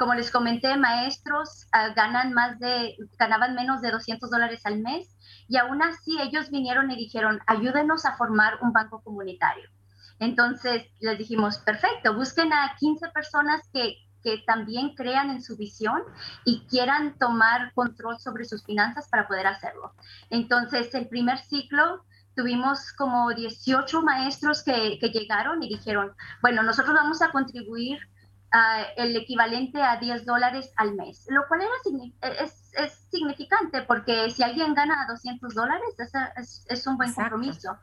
como 0.00 0.14
les 0.14 0.32
comenté, 0.32 0.76
maestros 0.76 1.68
ah, 1.72 1.90
ganan 1.94 2.32
más 2.32 2.58
de, 2.58 2.96
ganaban 3.18 3.54
menos 3.54 3.80
de 3.82 3.92
200 3.92 4.30
dólares 4.30 4.62
al 4.64 4.80
mes 4.80 5.16
y 5.48 5.58
aún 5.58 5.80
así 5.80 6.20
ellos 6.20 6.50
vinieron 6.50 6.90
y 6.90 6.96
dijeron, 6.96 7.40
ayúdenos 7.46 8.04
a 8.04 8.16
formar 8.16 8.58
un 8.62 8.72
banco 8.72 9.00
comunitario. 9.02 9.68
Entonces 10.18 10.84
les 11.00 11.18
dijimos, 11.18 11.58
perfecto, 11.58 12.14
busquen 12.14 12.52
a 12.52 12.76
15 12.78 13.08
personas 13.08 13.60
que 13.72 13.96
que 14.22 14.38
también 14.46 14.94
crean 14.94 15.30
en 15.30 15.42
su 15.42 15.56
visión 15.56 16.02
y 16.44 16.60
quieran 16.66 17.18
tomar 17.18 17.72
control 17.74 18.18
sobre 18.18 18.44
sus 18.44 18.64
finanzas 18.64 19.08
para 19.08 19.26
poder 19.26 19.46
hacerlo. 19.46 19.92
Entonces, 20.30 20.94
el 20.94 21.08
primer 21.08 21.38
ciclo 21.38 22.04
tuvimos 22.34 22.92
como 22.92 23.32
18 23.34 24.02
maestros 24.02 24.62
que, 24.62 24.98
llegaron 25.12 25.62
y 25.62 25.68
dijeron, 25.68 26.12
bueno, 26.40 26.62
nosotros 26.62 26.94
vamos 26.94 27.20
a 27.20 27.30
contribuir 27.30 27.98
uh, 28.54 28.84
el 28.96 29.16
equivalente 29.16 29.82
a 29.82 29.96
10 29.96 30.24
dólares 30.24 30.72
al 30.76 30.94
mes, 30.94 31.26
lo 31.28 31.46
cual 31.48 31.62
era, 31.62 32.34
es, 32.42 32.70
es, 32.72 32.92
significante 33.10 33.82
porque 33.82 34.30
si 34.30 34.42
alguien 34.42 34.72
gana 34.72 35.06
200 35.06 35.54
dólares, 35.54 35.94
es, 35.98 36.64
es, 36.66 36.86
un 36.86 36.96
buen 36.96 37.12
compromiso. 37.12 37.76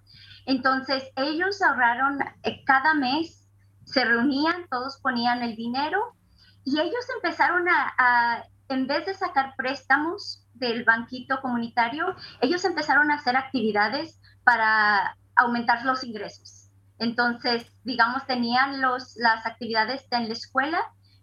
Entonces, 0.46 1.04
ellos 1.16 1.62
ahorraron 1.62 2.20
eh, 2.44 2.64
cada 2.66 2.94
mes, 2.94 3.48
se 3.86 4.06
reunían, 4.06 4.68
todos 4.70 4.98
ponían 5.02 5.42
el 5.44 5.56
dinero 5.56 6.16
y 6.64 6.80
ellos 6.80 7.06
empezaron 7.16 7.68
a, 7.70 8.44
en 8.68 8.88
vez 8.88 9.06
de 9.06 9.14
sacar 9.14 9.56
préstamos 9.56 10.46
del 10.54 10.84
banquito 10.84 11.42
comunitario, 11.42 12.16
ellos 12.42 12.64
empezaron 12.66 13.10
a 13.10 13.16
hacer 13.16 13.36
actividades 13.36 14.20
para 14.44 15.18
aumentar 15.36 15.86
los 15.86 16.04
ingresos. 16.04 16.70
Entonces, 17.00 17.72
digamos, 17.84 18.26
tenían 18.28 18.82
los, 18.82 19.16
las 19.16 19.46
actividades 19.46 20.06
en 20.12 20.28
la 20.28 20.34
escuela, 20.34 20.80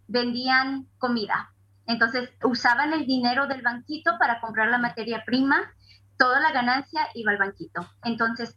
vendían 0.08 0.86
comida. 0.98 1.52
Entonces, 1.86 2.30
usaban 2.42 2.92
el 2.92 3.06
dinero 3.06 3.46
del 3.46 3.62
banquito 3.62 4.18
para 4.18 4.40
comprar 4.40 4.68
la 4.68 4.78
materia 4.78 5.22
prima, 5.24 5.72
toda 6.18 6.40
la 6.40 6.52
ganancia 6.52 7.08
iba 7.14 7.32
al 7.32 7.38
banquito. 7.38 7.86
Entonces, 8.04 8.56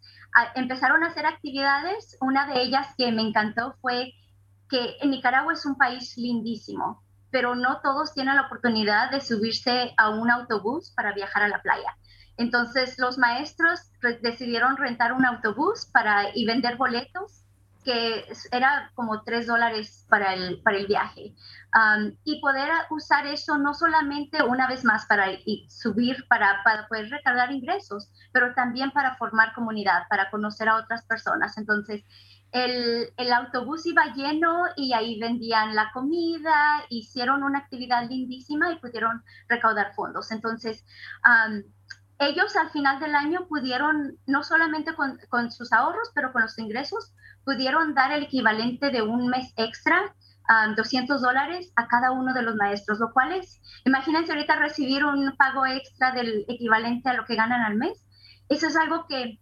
empezaron 0.55 1.03
a 1.03 1.07
hacer 1.07 1.25
actividades. 1.25 2.17
Una 2.21 2.47
de 2.47 2.61
ellas 2.61 2.93
que 2.97 3.11
me 3.11 3.21
encantó 3.21 3.75
fue 3.81 4.13
que 4.69 4.97
en 5.01 5.11
Nicaragua 5.11 5.53
es 5.53 5.65
un 5.65 5.75
país 5.75 6.15
lindísimo, 6.17 7.03
pero 7.31 7.55
no 7.55 7.81
todos 7.81 8.13
tienen 8.13 8.35
la 8.35 8.43
oportunidad 8.43 9.11
de 9.11 9.21
subirse 9.21 9.93
a 9.97 10.09
un 10.09 10.29
autobús 10.29 10.91
para 10.95 11.13
viajar 11.13 11.43
a 11.43 11.47
la 11.47 11.61
playa. 11.61 11.95
Entonces 12.37 12.97
los 12.97 13.17
maestros 13.17 13.91
decidieron 14.21 14.77
rentar 14.77 15.11
un 15.13 15.25
autobús 15.25 15.87
para, 15.91 16.35
y 16.35 16.45
vender 16.45 16.77
boletos, 16.77 17.43
que 17.83 18.25
era 18.51 18.91
como 18.93 19.23
tres 19.23 19.47
dólares 19.47 20.05
para 20.09 20.33
el, 20.33 20.61
para 20.61 20.77
el 20.77 20.87
viaje. 20.87 21.33
y 22.23 22.41
poder 22.41 22.69
usar 22.89 23.25
eso 23.27 23.57
no 23.57 23.73
solamente 23.73 24.43
una 24.43 24.67
vez 24.67 24.83
más 24.83 25.05
para 25.05 25.27
subir, 25.69 26.25
para, 26.27 26.61
para 26.63 26.87
poder 26.87 27.09
recargar 27.09 27.51
ingresos, 27.51 28.11
pero 28.33 28.53
también 28.53 28.91
para 28.91 29.15
formar 29.15 29.53
comunidad, 29.53 30.03
para 30.09 30.29
conocer 30.29 30.67
a 30.69 30.75
otras 30.77 31.05
personas. 31.05 31.57
Entonces, 31.57 32.03
el, 32.51 33.13
el, 33.15 33.31
autobús 33.31 33.85
iba 33.85 34.13
lleno 34.15 34.63
y 34.75 34.93
ahí 34.93 35.19
vendían 35.19 35.75
la 35.75 35.91
comida, 35.93 36.83
hicieron 36.89 37.43
una 37.43 37.59
actividad 37.59 38.09
lindísima 38.09 38.71
y 38.71 38.79
pudieron 38.79 39.23
recaudar 39.47 39.93
fondos. 39.93 40.31
Entonces, 40.31 40.83
ellos 42.17 42.55
al 42.55 42.69
final 42.71 42.99
del 42.99 43.15
año 43.15 43.47
pudieron, 43.47 44.17
no 44.25 44.43
solamente 44.43 44.95
con, 44.95 45.19
con, 45.29 45.51
sus 45.51 45.71
ahorros, 45.71 46.09
pero 46.13 46.33
con 46.33 46.41
los 46.41 46.57
ingresos, 46.57 47.13
pudieron 47.45 47.93
dar 47.93 48.11
el 48.11 48.23
equivalente 48.23 48.91
de 48.91 49.01
un 49.01 49.27
mes 49.27 49.53
extra 49.57 50.13
200 50.75 51.21
dólares 51.21 51.71
a 51.75 51.87
cada 51.87 52.11
uno 52.11 52.33
de 52.33 52.41
los 52.41 52.55
maestros, 52.55 52.99
lo 52.99 53.11
cual 53.11 53.33
es, 53.33 53.61
imagínense 53.85 54.31
ahorita 54.31 54.55
recibir 54.55 55.05
un 55.05 55.35
pago 55.37 55.65
extra 55.65 56.11
del 56.11 56.43
equivalente 56.47 57.09
a 57.09 57.13
lo 57.13 57.25
que 57.25 57.35
ganan 57.35 57.61
al 57.61 57.75
mes. 57.75 58.03
Eso 58.49 58.67
es 58.67 58.75
algo 58.75 59.05
que, 59.07 59.39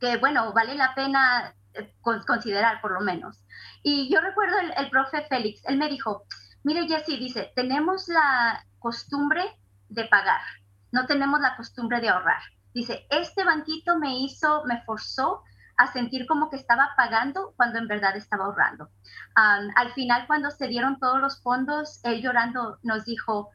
que 0.00 0.16
bueno, 0.16 0.52
vale 0.52 0.74
la 0.74 0.94
pena 0.96 1.54
eh, 1.74 1.94
considerar 2.00 2.80
por 2.80 2.92
lo 2.92 3.00
menos. 3.02 3.40
Y 3.84 4.12
yo 4.12 4.20
recuerdo 4.20 4.58
el, 4.58 4.72
el 4.76 4.90
profe 4.90 5.24
Félix, 5.28 5.64
él 5.66 5.78
me 5.78 5.88
dijo, 5.88 6.24
mire 6.64 6.88
Jesse, 6.88 7.18
dice, 7.20 7.52
tenemos 7.54 8.08
la 8.08 8.64
costumbre 8.80 9.44
de 9.88 10.06
pagar, 10.06 10.42
no 10.90 11.06
tenemos 11.06 11.38
la 11.40 11.56
costumbre 11.56 12.00
de 12.00 12.08
ahorrar. 12.08 12.42
Dice, 12.74 13.06
este 13.10 13.44
banquito 13.44 13.96
me 13.98 14.18
hizo, 14.18 14.64
me 14.64 14.82
forzó 14.82 15.44
a 15.76 15.92
sentir 15.92 16.26
como 16.26 16.50
que 16.50 16.56
estaba 16.56 16.90
pagando 16.96 17.52
cuando 17.56 17.78
en 17.78 17.88
verdad 17.88 18.16
estaba 18.16 18.46
ahorrando. 18.46 18.90
al 19.34 19.92
final, 19.92 20.26
cuando 20.26 20.50
se 20.50 20.68
dieron 20.68 20.98
todos 20.98 21.20
los 21.20 21.42
fondos, 21.42 22.00
él 22.04 22.22
llorando 22.22 22.78
nos 22.82 23.04
dijo, 23.04 23.50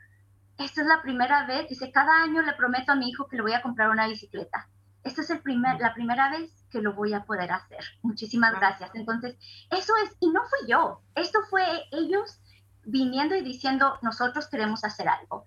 esta 0.57 0.81
es 0.81 0.87
la 0.87 1.01
primera 1.01 1.45
vez, 1.45 1.67
dice, 1.67 1.91
cada 1.91 2.21
año 2.23 2.41
le 2.43 2.53
prometo 2.53 2.91
a 2.91 2.95
mi 2.95 3.09
hijo 3.09 3.27
que 3.27 3.37
le 3.37 3.41
voy 3.41 3.53
a 3.53 3.61
comprar 3.61 3.89
una 3.89 4.07
bicicleta. 4.07 4.69
Esta 5.03 5.21
es 5.21 5.31
el 5.31 5.41
primer, 5.41 5.79
la 5.79 5.95
primera 5.95 6.29
vez 6.29 6.67
que 6.69 6.81
lo 6.81 6.93
voy 6.93 7.13
a 7.13 7.23
poder 7.23 7.51
hacer. 7.51 7.83
Muchísimas 8.03 8.53
gracias. 8.53 8.91
Entonces, 8.93 9.35
eso 9.71 9.93
es, 10.03 10.15
y 10.19 10.29
no 10.29 10.41
fui 10.41 10.69
yo, 10.69 11.01
esto 11.15 11.39
fue 11.49 11.63
ellos 11.91 12.39
viniendo 12.83 13.35
y 13.35 13.41
diciendo, 13.41 13.97
nosotros 14.03 14.47
queremos 14.47 14.83
hacer 14.83 15.07
algo. 15.07 15.45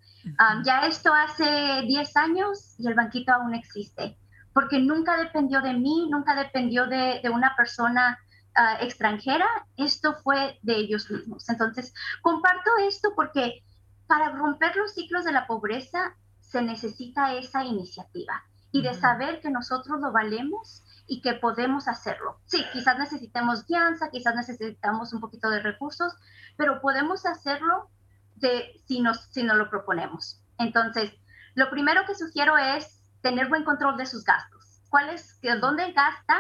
ya 0.65 0.87
esto 0.87 1.13
hace 1.13 1.83
10 1.87 2.17
años 2.17 2.75
y 2.79 2.89
el 2.89 2.95
banquito 2.95 3.33
aún 3.33 3.55
existe 3.55 4.19
porque 4.55 4.79
nunca 4.79 5.19
dependió 5.19 5.61
de 5.61 5.75
mí, 5.75 6.09
nunca 6.11 6.35
dependió 6.35 6.87
de, 6.87 7.21
una 7.31 7.55
persona 7.57 8.19
ah, 8.55 8.79
extranjera, 8.81 9.47
esto 9.77 10.15
fue 10.23 10.59
de 10.63 10.77
ellos 10.77 11.11
mismos. 11.11 11.49
Entonces, 11.49 11.93
comparto 12.23 12.71
esto 12.89 13.13
porque 13.15 13.65
para 14.07 14.31
romper 14.31 14.77
los 14.77 14.95
ciclos 14.95 15.25
de 15.25 15.33
la 15.33 15.47
pobreza 15.47 16.15
se 16.41 16.63
necesita 16.63 17.35
esa 17.35 17.65
iniciativa 17.65 18.45
y 18.71 18.83
de 18.83 18.95
saber 18.95 19.41
que 19.41 19.51
nosotros 19.51 20.01
lo 20.01 20.13
valemos 20.13 20.85
y 21.07 21.21
que 21.21 21.35
podemos 21.35 21.89
hacerlo. 21.89 22.39
Sí, 22.47 22.65
quizás 22.73 22.99
necesitemos 22.99 23.67
guianza, 23.67 24.11
quizás 24.11 24.35
necesitamos 24.37 25.13
un 25.13 25.21
poquito 25.21 25.51
de 25.51 25.61
recursos, 25.61 26.15
pero 26.57 26.81
podemos 26.81 27.27
hacerlo 27.27 27.91
de, 28.37 28.81
si, 28.87 29.01
nos, 29.01 29.25
si 29.31 29.43
nos 29.43 29.57
lo 29.57 29.69
proponemos. 29.69 30.41
Entonces, 30.59 31.13
lo 31.55 31.71
primero 31.71 32.03
que 32.07 32.15
sugiero 32.15 32.57
es 32.57 33.04
tener 33.25 33.49
buen 33.49 33.65
control 33.65 33.97
de 33.97 34.07
sus 34.07 34.23
gastos. 34.23 34.83
¿Cuál 34.91 35.09
es, 35.09 35.41
dónde 35.61 35.93
gasta? 35.93 36.37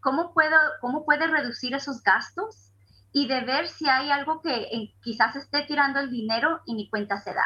¿cómo, 0.00 0.32
puedo, 0.32 0.56
¿Cómo 0.80 1.04
puede 1.04 1.26
reducir 1.26 1.74
esos 1.74 2.02
gastos? 2.02 2.72
Y 3.12 3.26
de 3.26 3.40
ver 3.40 3.68
si 3.68 3.88
hay 3.88 4.10
algo 4.10 4.40
que 4.40 4.94
quizás 5.02 5.34
esté 5.36 5.62
tirando 5.64 5.98
el 6.00 6.10
dinero 6.10 6.60
y 6.66 6.74
ni 6.74 6.88
cuenta 6.88 7.18
se 7.18 7.34
da. 7.34 7.44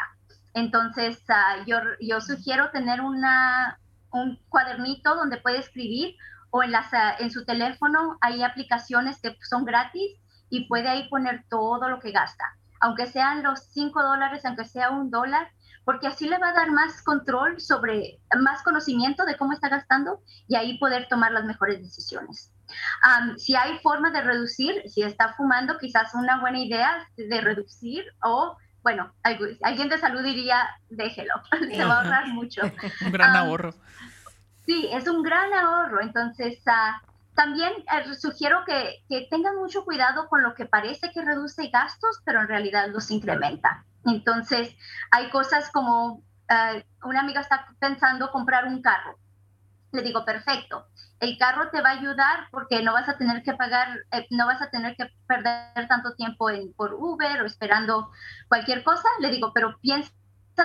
Entonces, 0.53 1.23
ah, 1.29 1.63
yo, 1.65 1.77
yo 1.99 2.21
sugiero 2.21 2.71
tener 2.71 3.01
una, 3.01 3.79
un 4.11 4.39
cuadernito 4.49 5.15
donde 5.15 5.37
puede 5.37 5.59
escribir 5.59 6.15
o 6.51 6.63
en, 6.63 6.71
las, 6.71 6.93
ah, 6.93 7.15
en 7.19 7.31
su 7.31 7.45
teléfono 7.45 8.17
hay 8.21 8.43
aplicaciones 8.43 9.19
que 9.21 9.35
son 9.49 9.65
gratis 9.65 10.19
y 10.49 10.67
puede 10.67 10.89
ahí 10.89 11.09
poner 11.09 11.45
todo 11.49 11.89
lo 11.89 11.99
que 11.99 12.11
gasta. 12.11 12.45
Aunque 12.79 13.07
sean 13.07 13.43
los 13.43 13.59
5 13.71 14.01
dólares, 14.03 14.45
aunque 14.45 14.65
sea 14.65 14.91
un 14.91 15.11
dólar, 15.11 15.49
porque 15.87 16.07
así 16.07 16.27
le 16.27 16.37
va 16.37 16.49
a 16.49 16.53
dar 16.53 16.69
más 16.69 17.01
control 17.01 17.61
sobre, 17.61 18.19
más 18.41 18.61
conocimiento 18.61 19.23
de 19.23 19.37
cómo 19.37 19.53
está 19.53 19.69
gastando 19.69 20.21
y 20.45 20.57
ahí 20.57 20.77
poder 20.79 21.07
tomar 21.07 21.31
las 21.31 21.45
mejores 21.45 21.81
decisiones. 21.81 22.51
si 23.37 23.55
hay 23.55 23.79
forma 23.79 24.11
de 24.11 24.19
reducir, 24.19 24.83
si 24.89 25.03
está 25.03 25.33
fumando, 25.35 25.77
quizás 25.77 26.13
una 26.13 26.41
buena 26.41 26.59
idea 26.59 27.07
de 27.15 27.39
reducir 27.39 28.03
o, 28.21 28.57
bueno, 28.83 29.13
alguien 29.63 29.87
de 29.87 29.97
salud 29.97 30.21
diría, 30.23 30.67
déjelo, 30.89 31.35
se 31.71 31.85
va 31.85 31.93
a 31.93 32.01
ahorrar 32.01 32.27
mucho. 32.33 32.63
un 33.05 33.11
gran 33.13 33.37
ahorro. 33.37 33.73
Sí, 34.65 34.89
es 34.91 35.07
un 35.07 35.23
gran 35.23 35.53
ahorro. 35.53 36.01
Entonces, 36.01 36.59
uh, 36.67 37.07
también 37.33 37.71
eh, 37.71 38.13
sugiero 38.15 38.65
que, 38.65 39.05
que 39.07 39.29
tengan 39.31 39.55
mucho 39.55 39.85
cuidado 39.85 40.27
con 40.27 40.43
lo 40.43 40.53
que 40.53 40.65
parece 40.65 41.13
que 41.13 41.23
reduce 41.23 41.69
gastos, 41.69 42.19
pero 42.25 42.41
en 42.41 42.49
realidad 42.49 42.89
los 42.89 43.09
incrementa. 43.09 43.85
Entonces, 44.07 44.75
hay 45.11 45.29
cosas 45.29 45.69
como, 45.71 46.15
uh, 46.15 47.07
una 47.07 47.19
amiga 47.19 47.41
está 47.41 47.67
pensando 47.79 48.31
comprar 48.31 48.65
un 48.65 48.81
carro. 48.81 49.17
Le 49.91 50.01
digo, 50.01 50.25
perfecto, 50.25 50.85
el 51.19 51.37
carro 51.37 51.69
te 51.69 51.81
va 51.81 51.89
a 51.89 51.99
ayudar 51.99 52.47
porque 52.51 52.83
no 52.83 52.93
vas 52.93 53.07
a 53.09 53.17
tener 53.17 53.41
que 53.43 53.53
pagar, 53.53 53.87
eh, 54.11 54.27
no 54.31 54.45
vas 54.45 54.61
a 54.61 54.69
tener 54.69 54.95
que 54.95 55.09
perder 55.27 55.87
tanto 55.87 56.13
tiempo 56.15 56.49
en, 56.49 56.73
por 56.73 56.93
Uber 56.93 57.41
o 57.41 57.45
esperando 57.45 58.11
cualquier 58.47 58.83
cosa. 58.83 59.07
Le 59.19 59.29
digo, 59.29 59.51
pero 59.53 59.77
piensa 59.81 60.11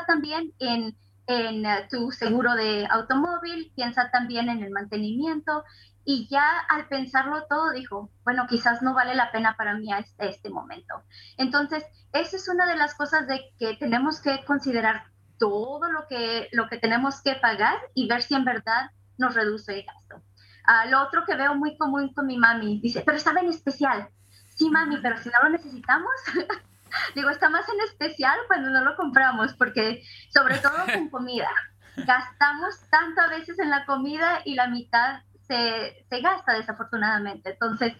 también 0.06 0.52
en, 0.58 0.96
en 1.26 1.66
uh, 1.66 1.88
tu 1.88 2.10
seguro 2.10 2.54
de 2.54 2.86
automóvil, 2.90 3.72
piensa 3.74 4.10
también 4.10 4.48
en 4.48 4.62
el 4.62 4.70
mantenimiento 4.70 5.64
y 6.04 6.28
ya 6.28 6.58
al 6.68 6.88
pensarlo 6.88 7.46
todo 7.48 7.72
dijo, 7.72 8.10
bueno, 8.24 8.46
quizás 8.48 8.82
no 8.82 8.94
vale 8.94 9.14
la 9.14 9.30
pena 9.30 9.56
para 9.56 9.74
mí 9.74 9.92
a 9.92 9.98
este, 9.98 10.28
este, 10.28 10.50
momento. 10.50 11.02
Entonces, 11.36 11.84
esa 12.12 12.36
es 12.36 12.48
una 12.48 12.66
de 12.66 12.76
las 12.76 12.94
cosas 12.94 13.26
de 13.26 13.40
que 13.58 13.76
tenemos 13.76 14.20
que 14.20 14.44
considerar 14.44 15.04
todo 15.38 15.90
lo 15.90 16.06
que, 16.08 16.48
lo 16.52 16.68
que 16.68 16.78
tenemos 16.78 17.22
que 17.22 17.34
pagar 17.36 17.78
y 17.94 18.08
ver 18.08 18.22
si 18.22 18.34
en 18.34 18.44
verdad 18.44 18.90
nos 19.18 19.34
reduce 19.34 19.74
el 19.74 19.84
gasto. 19.84 20.22
Ah, 20.64 20.86
lo 20.86 21.02
otro 21.02 21.24
que 21.24 21.36
veo 21.36 21.54
muy 21.54 21.76
común 21.76 22.12
con 22.14 22.26
mi 22.26 22.36
mami, 22.36 22.80
dice, 22.80 23.02
pero 23.04 23.16
estaba 23.16 23.40
en 23.40 23.48
especial. 23.48 24.08
Sí, 24.50 24.70
mami, 24.70 24.98
pero 24.98 25.18
si 25.18 25.28
no 25.30 25.42
lo 25.42 25.50
necesitamos, 25.50 26.12
digo, 27.14 27.30
está 27.30 27.48
más 27.48 27.68
en 27.68 27.80
especial 27.80 28.38
cuando 28.46 28.70
no 28.70 28.84
lo 28.84 28.96
compramos, 28.96 29.54
porque 29.54 30.02
sobre 30.32 30.58
todo 30.58 30.84
con 30.92 31.08
comida. 31.10 31.50
Gastamos 31.96 32.80
tanto 32.90 33.20
a 33.20 33.28
veces 33.28 33.58
en 33.58 33.70
la 33.70 33.84
comida 33.84 34.40
y 34.44 34.54
la 34.54 34.68
mitad 34.68 35.22
se, 35.46 36.06
gasta 36.20 36.54
desafortunadamente. 36.54 37.50
Entonces, 37.50 37.94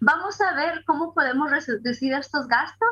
vamos 0.00 0.40
a 0.40 0.54
ver 0.54 0.84
cómo 0.86 1.14
podemos 1.14 1.50
reducir 1.50 2.12
estos 2.12 2.46
gastos 2.48 2.90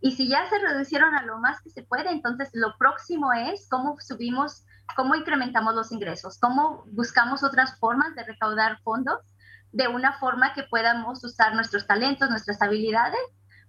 y 0.00 0.12
si 0.12 0.28
ya 0.28 0.48
se 0.48 0.58
reducieron 0.58 1.14
a 1.14 1.22
lo 1.22 1.38
más 1.38 1.60
que 1.62 1.70
se 1.70 1.82
puede, 1.82 2.10
entonces 2.10 2.50
lo 2.52 2.76
próximo 2.78 3.32
es 3.32 3.66
cómo 3.68 3.96
subimos, 4.00 4.64
cómo 4.94 5.14
incrementamos 5.14 5.74
los 5.74 5.90
ingresos, 5.90 6.38
cómo 6.38 6.84
buscamos 6.92 7.42
otras 7.42 7.78
formas 7.78 8.14
de 8.14 8.24
recaudar 8.24 8.78
fondos 8.82 9.20
de 9.72 9.88
una 9.88 10.18
forma 10.18 10.54
que 10.54 10.64
podamos 10.64 11.24
usar 11.24 11.54
nuestros 11.54 11.86
talentos, 11.86 12.30
nuestras 12.30 12.60
habilidades 12.62 13.20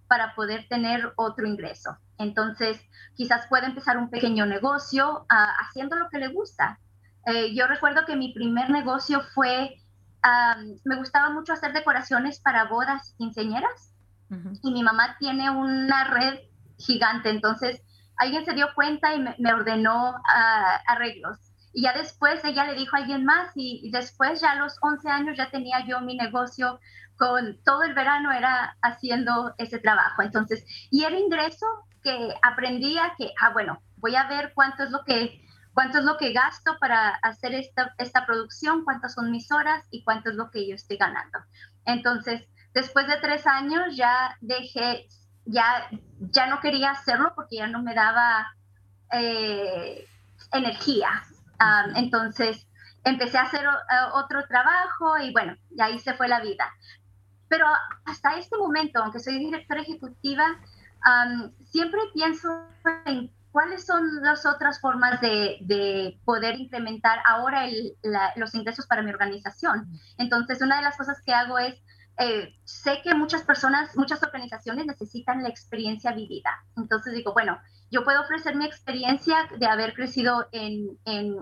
para 0.07 0.35
poder 0.35 0.67
tener 0.69 1.11
otro 1.17 1.45
ingreso. 1.45 1.97
Entonces, 2.17 2.79
quizás 3.15 3.47
pueda 3.47 3.67
empezar 3.67 3.97
un 3.97 4.09
pequeño 4.09 4.45
negocio 4.45 5.25
ah, 5.29 5.53
haciendo 5.59 5.95
lo 5.95 6.09
que 6.09 6.19
le 6.19 6.29
gusta. 6.29 6.79
Eh, 7.27 7.53
yo 7.53 7.67
recuerdo 7.67 8.05
que 8.05 8.15
mi 8.15 8.33
primer 8.33 8.69
negocio 8.69 9.21
fue 9.33 9.75
me 10.83 10.95
gustaba 10.97 11.29
mucho 11.29 11.53
hacer 11.53 11.73
decoraciones 11.73 12.39
para 12.39 12.65
bodas 12.65 13.13
quinceañeras 13.17 13.93
y 14.61 14.71
mi 14.71 14.83
mamá 14.83 15.15
tiene 15.19 15.49
una 15.49 16.03
red 16.05 16.39
gigante, 16.77 17.29
entonces 17.29 17.81
alguien 18.17 18.43
se 18.43 18.53
dio 18.53 18.67
cuenta 18.75 19.13
y 19.13 19.21
me, 19.21 19.53
ordenó 19.53 20.15
ah, 20.27 20.81
arreglos. 20.87 21.37
Y 21.71 21.83
ya 21.83 21.93
después 21.93 22.43
ella 22.43 22.65
le 22.65 22.75
dijo 22.75 22.95
a 22.95 22.99
alguien 22.99 23.23
más 23.23 23.51
y, 23.55 23.89
después 23.91 24.41
ya 24.41 24.51
a 24.51 24.55
los 24.55 24.75
11 24.81 25.09
años 25.09 25.37
ya 25.37 25.49
tenía 25.49 25.85
yo 25.85 26.01
mi 26.01 26.17
negocio 26.17 26.79
con 27.15 27.57
todo 27.63 27.83
el 27.83 27.93
verano 27.93 28.31
era 28.31 28.75
haciendo 28.81 29.53
ese 29.57 29.79
trabajo. 29.79 30.23
Entonces, 30.23 30.65
y 30.91 31.03
era 31.05 31.17
ingreso 31.17 31.65
que 32.03 32.33
aprendía 32.41 33.13
que, 33.17 33.31
ah, 33.39 33.51
bueno, 33.51 33.79
voy 33.97 34.15
a 34.15 34.27
ver 34.27 34.51
cuánto 34.55 34.83
es 34.83 34.89
lo 34.89 35.05
que 35.05 35.46
cuánto 35.77 35.99
es 35.99 36.05
lo 36.05 36.17
que 36.17 36.33
gasto 36.33 36.75
para 36.79 37.09
hacer 37.21 37.53
esta, 37.53 37.93
esta 37.99 38.25
producción, 38.25 38.83
cuántas 38.83 39.13
son 39.13 39.29
mis 39.29 39.51
horas 39.51 39.85
y 39.91 40.03
cuánto 40.03 40.31
es 40.31 40.35
lo 40.35 40.49
que 40.49 40.67
yo 40.67 40.73
estoy 40.73 40.97
ganando. 40.97 41.37
Entonces, 41.85 42.47
después 42.73 43.05
de 43.05 43.17
tres 43.17 43.45
años 43.45 43.95
ya 43.95 44.35
dejé, 44.41 45.05
ya, 45.45 45.87
ya 46.31 46.47
no 46.47 46.61
quería 46.61 46.89
hacerlo 46.89 47.31
porque 47.35 47.57
ya 47.57 47.67
no 47.67 47.83
me 47.83 47.93
daba 47.93 48.47
eh, 49.13 50.03
energía. 50.51 51.09
entonces, 51.93 52.67
empecé 53.03 53.37
a 53.37 53.43
hacer 53.43 53.63
eh, 53.63 53.67
otro 54.13 54.47
trabajo 54.47 55.19
y 55.19 55.31
bueno, 55.31 55.55
y 55.69 55.79
ahí 55.79 55.99
se 55.99 56.15
fue 56.15 56.27
la 56.27 56.41
vida. 56.41 56.73
Pero 57.49 57.67
hasta 58.05 58.39
este 58.39 58.57
momento, 58.57 59.03
aunque 59.03 59.19
soy 59.19 59.37
directora 59.37 59.81
ejecutiva, 59.81 60.59
siempre 61.69 62.01
pienso 62.15 62.49
en 63.05 63.31
¿cuáles 63.57 63.87
son 63.87 64.21
las 64.21 64.45
otras 64.45 64.79
formas 64.79 65.19
de, 65.19 66.19
poder 66.25 66.59
implementar 66.59 67.17
ahora 67.25 67.65
los 68.35 68.53
ingresos 68.53 68.85
para 68.85 69.01
mi 69.01 69.09
organización? 69.09 69.89
Entonces, 70.19 70.61
una 70.61 70.77
de 70.77 70.83
las 70.83 70.95
cosas 70.95 71.23
que 71.25 71.33
hago 71.33 71.57
es 71.57 71.73
eh, 72.19 72.55
sé 72.65 73.01
que 73.03 73.15
muchas 73.15 73.41
personas, 73.41 73.97
muchas 73.97 74.21
organizaciones 74.21 74.85
necesitan 74.85 75.41
la 75.41 75.49
experiencia 75.49 76.11
vivida. 76.11 76.51
Entonces 76.75 77.15
digo, 77.15 77.33
bueno, 77.33 77.57
yo 77.89 78.03
puedo 78.03 78.21
ofrecer 78.21 78.55
mi 78.55 78.65
experiencia 78.65 79.49
de 79.57 79.65
haber 79.65 79.95
crecido 79.95 80.47
en, 80.51 80.95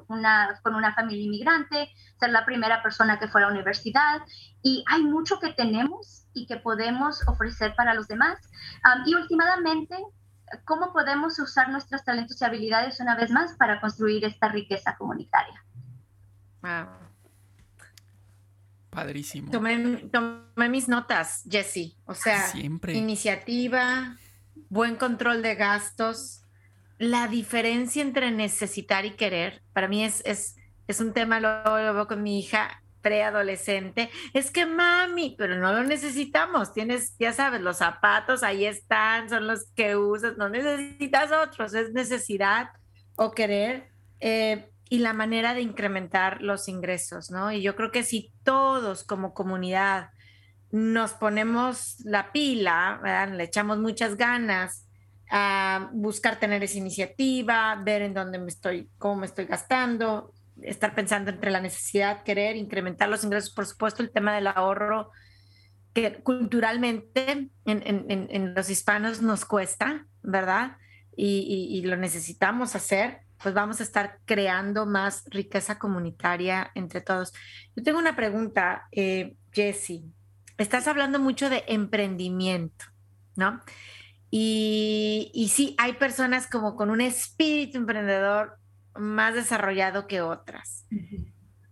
una, 0.08 0.58
con 0.64 0.74
una 0.76 0.96
familia 0.96 1.26
inmigrante, 1.26 1.90
ser 2.18 2.30
la 2.30 2.46
primera 2.46 2.82
persona 2.82 3.20
que 3.20 3.28
fue 3.28 3.42
a 3.42 3.48
la 3.48 3.52
universidad 3.52 4.22
y 4.64 4.86
hay 4.88 5.04
mucho 5.04 5.42
que 5.42 5.52
tenemos 5.52 6.28
y 6.34 6.48
que 6.48 6.56
podemos 6.56 7.28
ofrecer 7.28 7.76
para 7.76 7.94
los 7.94 8.08
demás. 8.08 8.40
y 9.06 9.16
últimamente, 9.16 9.98
¿cómo 10.64 10.94
podemos 10.94 11.38
usar 11.40 11.70
nuestros 11.70 12.04
talentos 12.04 12.42
y 12.42 12.46
habilidades 12.46 13.00
una 13.00 13.16
vez 13.16 13.32
más 13.32 13.54
para 13.58 13.80
construir 13.82 14.24
esta 14.26 14.50
riqueza 14.50 14.96
comunitaria? 14.98 15.64
Padrísimo. 18.90 19.52
Tomé, 19.52 20.70
mis 20.70 20.88
notas, 20.88 21.44
Jesse. 21.50 21.98
O 22.06 22.14
sea, 22.14 22.44
iniciativa, 22.88 24.18
buen 24.70 24.96
control 24.96 25.42
de 25.42 25.56
gastos. 25.56 26.42
La 26.98 27.28
diferencia 27.28 28.02
entre 28.02 28.32
necesitar 28.32 29.06
y 29.06 29.12
querer, 29.12 29.62
para 29.74 29.90
mí 29.90 30.06
es, 30.06 30.22
es, 30.26 30.56
es 30.88 31.02
un 31.02 31.12
tema, 31.14 31.42
lo, 31.42 31.64
lo 31.64 31.94
veo 31.94 32.08
con 32.08 32.24
mi 32.24 32.40
hija 32.40 32.82
preadolescente. 33.06 34.10
Es 34.34 34.50
que 34.50 34.66
mami, 34.66 35.36
pero 35.38 35.58
no 35.58 35.72
lo 35.72 35.84
necesitamos. 35.84 36.74
Tienes, 36.74 37.16
ya 37.20 37.34
sabes, 37.34 37.62
los 37.62 37.78
zapatos 37.78 38.42
ahí 38.42 38.66
están, 38.66 39.30
son 39.30 39.46
los 39.46 39.72
que 39.76 39.96
usas, 39.96 40.38
no 40.38 40.50
necesitas 40.50 41.32
otros, 41.32 41.76
es 41.76 41.94
necesidad 41.94 42.70
o 43.16 43.32
querer. 43.32 43.92
Eh, 44.20 44.72
y 44.90 45.00
la 45.00 45.14
manera 45.14 45.54
de 45.54 45.62
incrementar 45.62 46.42
los 46.42 46.68
ingresos, 46.68 47.30
¿no? 47.30 47.52
Y 47.52 47.62
yo 47.62 47.76
creo 47.76 47.92
que 47.92 48.02
si 48.02 48.32
todos 48.44 49.04
como 49.04 49.36
comunidad 49.36 50.10
nos 50.72 51.14
ponemos 51.14 51.98
la 52.06 52.32
pila, 52.32 53.30
le 53.32 53.44
echamos 53.44 53.78
muchas 53.78 54.18
ganas 54.18 54.88
a 55.30 55.92
buscar 55.94 56.40
tener 56.40 56.64
esa 56.64 56.80
iniciativa, 56.80 57.80
ver 57.84 58.02
en 58.02 58.16
dónde 58.16 58.40
me 58.40 58.48
estoy, 58.48 58.90
cómo 58.98 59.18
me 59.18 59.26
estoy 59.28 59.46
gastando, 59.46 60.34
estar 60.62 60.96
pensando 60.96 61.32
entre 61.32 61.52
la 61.52 61.62
necesidad, 61.62 62.24
querer 62.24 62.56
incrementar 62.56 63.10
los 63.10 63.24
ingresos, 63.24 63.54
por 63.54 63.66
supuesto, 63.66 64.04
el 64.04 64.12
tema 64.12 64.34
del 64.36 64.48
ahorro, 64.48 65.12
que 65.94 66.22
culturalmente 66.24 67.50
en, 67.66 68.54
los 68.56 68.70
hispanos 68.70 69.22
nos 69.22 69.46
cuesta, 69.46 70.08
¿verdad? 70.22 70.78
y 71.18 71.82
lo 71.86 71.96
necesitamos 71.96 72.76
hacer 72.76 73.26
pues 73.42 73.54
vamos 73.54 73.80
a 73.80 73.84
estar 73.84 74.20
creando 74.26 74.86
más 74.86 75.24
riqueza 75.30 75.78
comunitaria 75.78 76.72
entre 76.76 77.02
todos. 77.02 77.34
Yo 77.76 77.84
tengo 77.84 78.00
una 78.00 78.16
pregunta, 78.16 78.88
eh, 78.92 79.36
Jessie. 79.52 80.04
Estás 80.58 80.88
hablando 80.88 81.20
mucho 81.20 81.50
de 81.50 81.64
emprendimiento, 81.68 82.86
¿no? 83.36 83.62
Y, 84.32 85.32
y 85.34 85.50
sí, 85.50 85.76
hay 85.78 85.94
personas 85.94 86.50
como 86.50 86.76
con 86.76 86.90
un 86.90 87.02
espíritu 87.02 87.78
emprendedor 87.78 88.58
más 88.96 89.34
desarrollado 89.34 90.08
que 90.08 90.22
otras. 90.22 90.86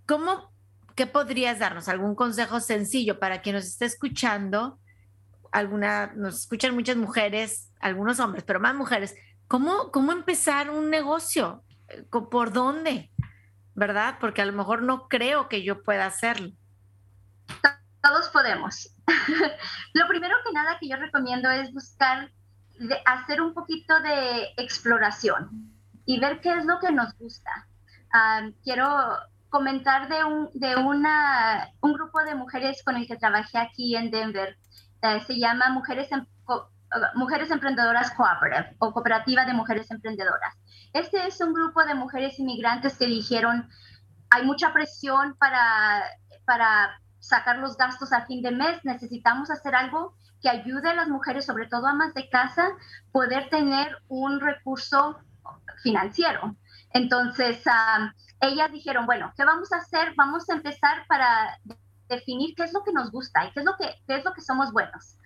¿Cómo, 0.07 0.51
qué 0.95 1.07
podrías 1.07 1.59
darnos? 1.59 1.87
¿Algún 1.87 2.15
consejo 2.15 2.59
sencillo 2.59 3.19
para 3.19 3.41
quien 3.41 3.55
nos 3.55 3.65
esté 3.65 3.85
escuchando? 3.85 4.79
Alguna, 5.51 6.13
nos 6.15 6.41
escuchan 6.41 6.73
muchas 6.73 6.97
mujeres, 6.97 7.71
algunos 7.79 8.19
hombres, 8.19 8.43
pero 8.43 8.59
más 8.59 8.75
mujeres 8.75 9.15
¿Cómo, 9.47 9.91
cómo 9.91 10.11
empezar 10.11 10.71
un 10.71 10.89
negocio? 10.89 11.63
¿Por 12.09 12.53
dónde? 12.53 13.11
¿Verdad? 13.75 14.17
Porque 14.19 14.41
a 14.41 14.45
lo 14.45 14.53
mejor 14.53 14.81
no 14.81 15.07
creo 15.07 15.47
que 15.47 15.63
yo 15.63 15.83
pueda 15.83 16.07
hacerlo. 16.07 16.49
Todos 18.01 18.29
podemos. 18.29 18.95
lo 19.93 20.07
primero 20.07 20.35
que 20.43 20.53
nada 20.53 20.77
que 20.79 20.89
yo 20.89 20.95
recomiendo 20.95 21.51
es 21.51 21.71
buscar, 21.71 22.31
hacer 23.05 23.41
un 23.41 23.53
poquito 23.53 23.99
de 24.01 24.53
exploración 24.57 25.72
y 26.05 26.19
ver 26.19 26.41
qué 26.41 26.57
es 26.57 26.65
lo 26.65 26.79
que 26.79 26.91
nos 26.91 27.17
gusta. 27.17 27.67
quiero 28.63 28.87
comentar 29.49 30.09
de, 30.09 30.23
un, 30.23 30.49
de 30.53 30.75
una, 30.75 31.69
un 31.81 31.93
grupo 31.93 32.23
de 32.23 32.33
mujeres 32.35 32.81
con 32.83 32.95
el 32.95 33.07
que 33.07 33.17
trabajé 33.17 33.59
aquí 33.59 33.95
en 33.95 34.09
Denver. 34.09 34.57
Eh, 35.03 35.19
se 35.27 35.37
llama 35.37 35.69
Mujeres 35.69 36.11
en, 36.11 36.27
Mujeres 37.15 37.51
Emprendedoras 37.51 38.11
Cooperative 38.11 38.75
o 38.79 38.91
Cooperativa 38.91 39.45
de 39.45 39.53
Mujeres 39.53 39.89
Emprendedoras. 39.91 40.55
Este 40.93 41.25
es 41.27 41.41
un 41.41 41.53
grupo 41.53 41.83
de 41.85 41.95
mujeres 41.95 42.39
inmigrantes 42.39 42.97
que 42.97 43.05
dijeron, 43.05 43.69
hay 44.29 44.45
mucha 44.45 44.73
presión 44.73 45.35
para, 45.39 46.03
para 46.45 46.99
sacar 47.19 47.57
los 47.57 47.77
gastos 47.77 48.13
a 48.13 48.25
fin 48.25 48.41
de 48.41 48.51
mes, 48.51 48.79
necesitamos 48.83 49.49
hacer 49.49 49.75
algo 49.75 50.15
que 50.41 50.49
ayude 50.49 50.89
a 50.89 50.95
las 50.95 51.07
mujeres, 51.07 51.45
sobre 51.45 51.67
todo 51.67 51.87
amas 51.87 52.13
de 52.13 52.29
casa, 52.29 52.69
poder 53.11 53.49
tener 53.49 53.97
un 54.07 54.39
recurso 54.39 55.17
financiero. 55.81 56.55
Entonces, 56.91 57.61
ah, 57.65 58.13
ellas 58.39 58.71
dijeron, 58.71 59.05
bueno, 59.05 59.33
¿qué 59.35 59.45
vamos 59.45 59.71
a 59.71 59.77
hacer? 59.77 60.13
Vamos 60.15 60.49
a 60.49 60.53
empezar 60.53 61.05
para 61.07 61.57
definir 62.09 62.53
qué 62.55 62.63
es 62.63 62.73
lo 62.73 62.83
que 62.83 62.93
nos 62.93 63.11
gusta 63.11 63.45
y 63.45 63.51
qué 63.51 63.61
es 63.61 63.65
lo 63.65 63.75
que, 63.77 63.89
qué 64.05 64.17
es 64.17 64.25
lo 64.25 64.33
que 64.33 64.41
somos 64.41 64.71
buenos 64.71 65.17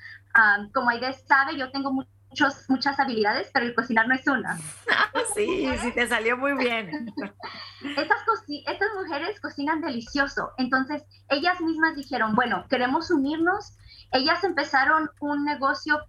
como 0.74 0.90
Aide 0.90 1.14
sabe, 1.14 1.58
yo 1.58 1.72
tengo 1.72 1.92
muchos, 1.92 2.70
muchas 2.70 3.00
habilidades, 3.00 3.50
pero 3.54 3.66
el 3.66 3.76
cocinar 3.76 4.08
no 4.08 4.16
es 4.16 4.28
una. 4.28 4.58
sí, 5.36 5.70
sí, 5.82 5.92
te 5.92 6.08
salió 6.08 6.38
muy 6.38 6.54
bien. 6.54 7.14
Estas, 7.98 8.18
estas 8.66 8.90
mujeres 8.96 9.40
cocinan 9.40 9.82
delicioso, 9.82 10.52
entonces 10.58 11.04
ellas 11.30 11.62
mismas 11.62 11.96
dijeron, 11.96 12.36
bueno, 12.36 12.66
queremos 12.70 13.12
unirnos. 13.12 13.78
Ellas 14.12 14.44
empezaron 14.44 15.10
un 15.20 15.44
negocio 15.44 16.00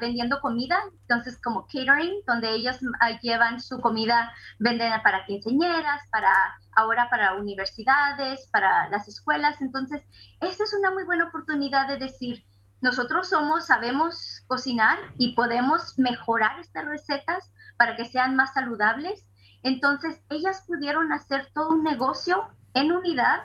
vendiendo 0.00 0.40
comida, 0.40 0.78
entonces 1.02 1.38
como 1.42 1.66
catering, 1.66 2.22
donde 2.26 2.50
ellas 2.50 2.80
llevan 3.20 3.60
su 3.60 3.80
comida, 3.80 4.32
venden 4.58 4.92
para 5.02 5.26
quinceñeras, 5.26 6.02
para 6.10 6.32
ahora 6.74 7.10
para 7.10 7.34
universidades, 7.34 8.48
para 8.50 8.88
las 8.88 9.06
escuelas. 9.06 9.60
Entonces, 9.60 10.02
esta 10.40 10.64
es 10.64 10.74
una 10.74 10.90
muy 10.90 11.04
buena 11.04 11.26
oportunidad 11.26 11.88
de 11.88 11.98
decir, 11.98 12.44
nosotros 12.80 13.28
somos, 13.28 13.66
sabemos 13.66 14.42
cocinar 14.48 14.98
y 15.16 15.34
podemos 15.34 15.98
mejorar 15.98 16.58
estas 16.58 16.84
recetas 16.86 17.52
para 17.76 17.96
que 17.96 18.06
sean 18.06 18.34
más 18.34 18.54
saludables. 18.54 19.24
Entonces, 19.62 20.20
ellas 20.30 20.64
pudieron 20.66 21.12
hacer 21.12 21.48
todo 21.54 21.68
un 21.68 21.84
negocio 21.84 22.48
en 22.74 22.90
unidad, 22.90 23.44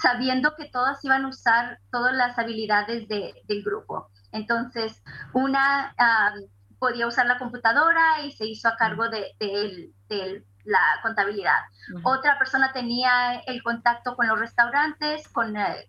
sabiendo 0.00 0.54
que 0.56 0.66
todas 0.66 1.04
iban 1.04 1.24
a 1.24 1.28
usar 1.28 1.78
todas 1.90 2.14
las 2.14 2.38
habilidades 2.38 3.08
del 3.08 3.62
grupo. 3.64 4.10
Entonces, 4.32 5.02
una 5.32 5.94
podía 6.78 7.06
usar 7.06 7.26
la 7.26 7.38
computadora 7.38 8.22
y 8.24 8.32
se 8.32 8.46
hizo 8.46 8.68
a 8.68 8.76
cargo 8.76 9.08
de, 9.08 9.36
la 10.64 10.78
contabilidad. 11.02 11.58
Otra 12.02 12.38
persona 12.38 12.72
tenía 12.72 13.40
el 13.46 13.62
contacto 13.62 14.14
con 14.14 14.28
los 14.28 14.38
restaurantes, 14.38 15.26
con, 15.28 15.56
eh, 15.56 15.88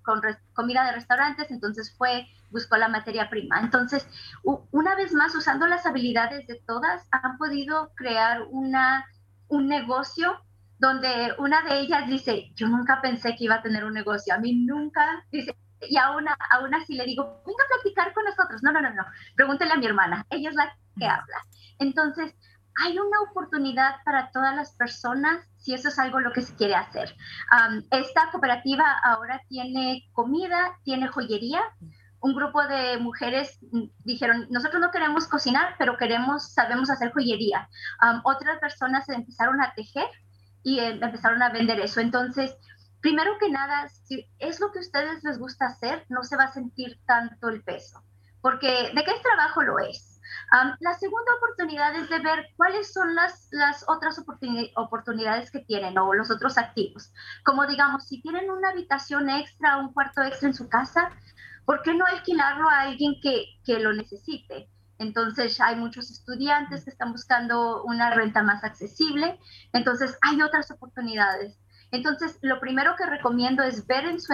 comida 0.53 0.85
de 0.85 0.93
restaurantes, 0.93 1.51
entonces 1.51 1.93
fue 1.97 2.27
buscó 2.51 2.77
la 2.77 2.87
materia 2.87 3.29
prima. 3.29 3.59
Entonces, 3.59 4.07
una 4.43 4.95
vez 4.95 5.13
más, 5.13 5.35
usando 5.35 5.67
las 5.67 5.85
habilidades 5.85 6.47
de 6.47 6.61
todas, 6.65 7.07
han 7.11 7.37
podido 7.37 7.91
crear 7.95 8.43
una, 8.49 9.05
un 9.47 9.67
negocio 9.67 10.41
donde 10.81 11.35
una 11.37 11.61
de 11.61 11.79
ellas 11.79 12.07
dice, 12.07 12.51
yo 12.55 12.67
nunca 12.67 12.99
pensé 13.01 13.35
que 13.35 13.43
iba 13.43 13.55
a 13.55 13.61
tener 13.61 13.85
un 13.85 13.93
negocio, 13.93 14.33
a 14.33 14.39
mí 14.39 14.65
nunca, 14.65 15.23
dice, 15.31 15.55
y 15.79 15.95
aún, 15.95 16.25
aún 16.49 16.73
así 16.73 16.95
le 16.95 17.05
digo, 17.05 17.43
venga 17.45 17.63
a 17.63 17.81
platicar 17.83 18.11
con 18.15 18.25
nosotros. 18.25 18.63
No, 18.63 18.71
no, 18.71 18.81
no, 18.81 18.91
no, 18.91 19.05
pregúntele 19.35 19.73
a 19.73 19.77
mi 19.77 19.85
hermana, 19.85 20.25
ella 20.31 20.49
es 20.49 20.55
la 20.55 20.75
que 20.97 21.05
habla. 21.05 21.37
Entonces, 21.77 22.33
hay 22.83 22.97
una 22.97 23.21
oportunidad 23.29 23.97
para 24.03 24.31
todas 24.31 24.55
las 24.55 24.75
personas 24.75 25.45
si 25.57 25.75
eso 25.75 25.89
es 25.89 25.99
algo 25.99 26.19
lo 26.19 26.33
que 26.33 26.41
se 26.41 26.55
quiere 26.55 26.73
hacer. 26.73 27.15
esta 27.91 28.31
cooperativa 28.31 28.83
ahora 29.03 29.39
tiene 29.49 30.09
comida, 30.13 30.79
tiene 30.83 31.09
joyería, 31.09 31.61
un 32.21 32.33
grupo 32.33 32.65
de 32.65 32.97
mujeres 32.97 33.59
dijeron, 34.03 34.47
nosotros 34.49 34.81
no 34.81 34.89
queremos 34.89 35.27
cocinar, 35.27 35.75
pero 35.77 35.97
queremos, 35.97 36.53
sabemos 36.53 36.89
hacer 36.89 37.11
joyería. 37.11 37.69
otras 38.23 38.59
personas 38.59 39.07
empezaron 39.09 39.61
a 39.61 39.75
tejer 39.75 40.09
y 40.63 40.79
eh, 40.79 40.99
empezaron 41.01 41.41
a 41.41 41.49
vender 41.49 41.79
eso. 41.79 41.99
Entonces, 41.99 42.55
primero 43.01 43.37
que 43.39 43.49
nada, 43.49 43.89
si 43.89 44.27
es 44.39 44.59
lo 44.59 44.71
que 44.71 44.79
a 44.79 44.81
ustedes 44.81 45.23
les 45.23 45.37
gusta 45.39 45.65
hacer, 45.65 46.05
no 46.09 46.23
se 46.23 46.37
va 46.37 46.45
a 46.45 46.53
sentir 46.53 46.99
tanto 47.05 47.49
el 47.49 47.63
peso, 47.63 48.03
porque 48.41 48.91
de 48.93 49.03
qué 49.03 49.13
trabajo 49.21 49.63
lo 49.63 49.79
es. 49.79 50.19
la 50.79 50.93
segunda 50.93 51.33
oportunidad 51.35 51.95
es 51.95 52.09
de 52.09 52.19
ver 52.19 52.47
cuáles 52.55 52.93
son 52.93 53.15
las, 53.15 53.47
las 53.51 53.83
otras 53.87 54.21
oportunidades 54.75 55.51
que 55.51 55.59
tienen 55.59 55.97
o 55.97 56.13
los 56.13 56.31
otros 56.31 56.57
activos. 56.57 57.11
Como 57.43 57.65
digamos, 57.67 58.07
si 58.07 58.21
tienen 58.21 58.49
una 58.49 58.69
habitación 58.69 59.29
extra, 59.29 59.77
un 59.77 59.93
cuarto 59.93 60.21
extra 60.21 60.49
en 60.49 60.53
su 60.53 60.69
casa, 60.69 61.09
¿por 61.65 61.81
qué 61.81 61.93
no 61.93 62.05
alquilarlo 62.05 62.69
a 62.69 62.81
alguien 62.81 63.15
que, 63.21 63.45
que 63.65 63.79
lo 63.79 63.93
necesite? 63.93 64.69
Entonces 65.01 65.59
hay 65.59 65.77
muchos 65.77 66.11
estudiantes 66.11 66.83
que 66.83 66.91
están 66.91 67.11
buscando 67.11 67.83
una 67.83 68.11
renta 68.11 68.43
más 68.43 68.63
accesible, 68.63 69.39
entonces 69.73 70.15
hay 70.21 70.39
otras 70.43 70.69
oportunidades. 70.69 71.57
Entonces, 71.89 72.37
lo 72.41 72.59
primero 72.59 72.95
que 72.95 73.07
recomiendo 73.07 73.63
es 73.63 73.85
ver 73.87 74.05
en 74.05 74.21
su 74.21 74.31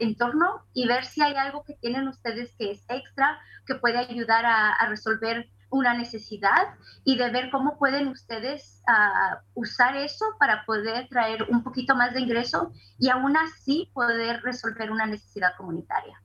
entorno 0.00 0.66
y 0.74 0.88
ver 0.88 1.04
si 1.06 1.22
hay 1.22 1.34
algo 1.36 1.64
que 1.64 1.74
tienen 1.74 2.08
ustedes 2.08 2.52
que 2.58 2.72
es 2.72 2.84
extra, 2.88 3.38
que 3.64 3.76
puede 3.76 3.98
ayudar 3.98 4.44
a, 4.44 4.86
resolver 4.88 5.48
una 5.70 5.94
necesidad 5.94 6.74
y 7.04 7.16
de 7.16 7.30
ver 7.30 7.50
cómo 7.50 7.78
pueden 7.78 8.08
ustedes 8.08 8.82
ah, 8.88 9.40
usar 9.54 9.96
eso 9.96 10.24
para 10.40 10.64
poder 10.66 11.08
traer 11.08 11.44
un 11.48 11.62
poquito 11.62 11.94
más 11.94 12.12
de 12.12 12.20
ingreso 12.20 12.72
y 12.98 13.08
aún 13.08 13.36
así 13.36 13.90
poder 13.94 14.42
resolver 14.42 14.90
una 14.90 15.06
necesidad 15.06 15.52
comunitaria. 15.56 16.20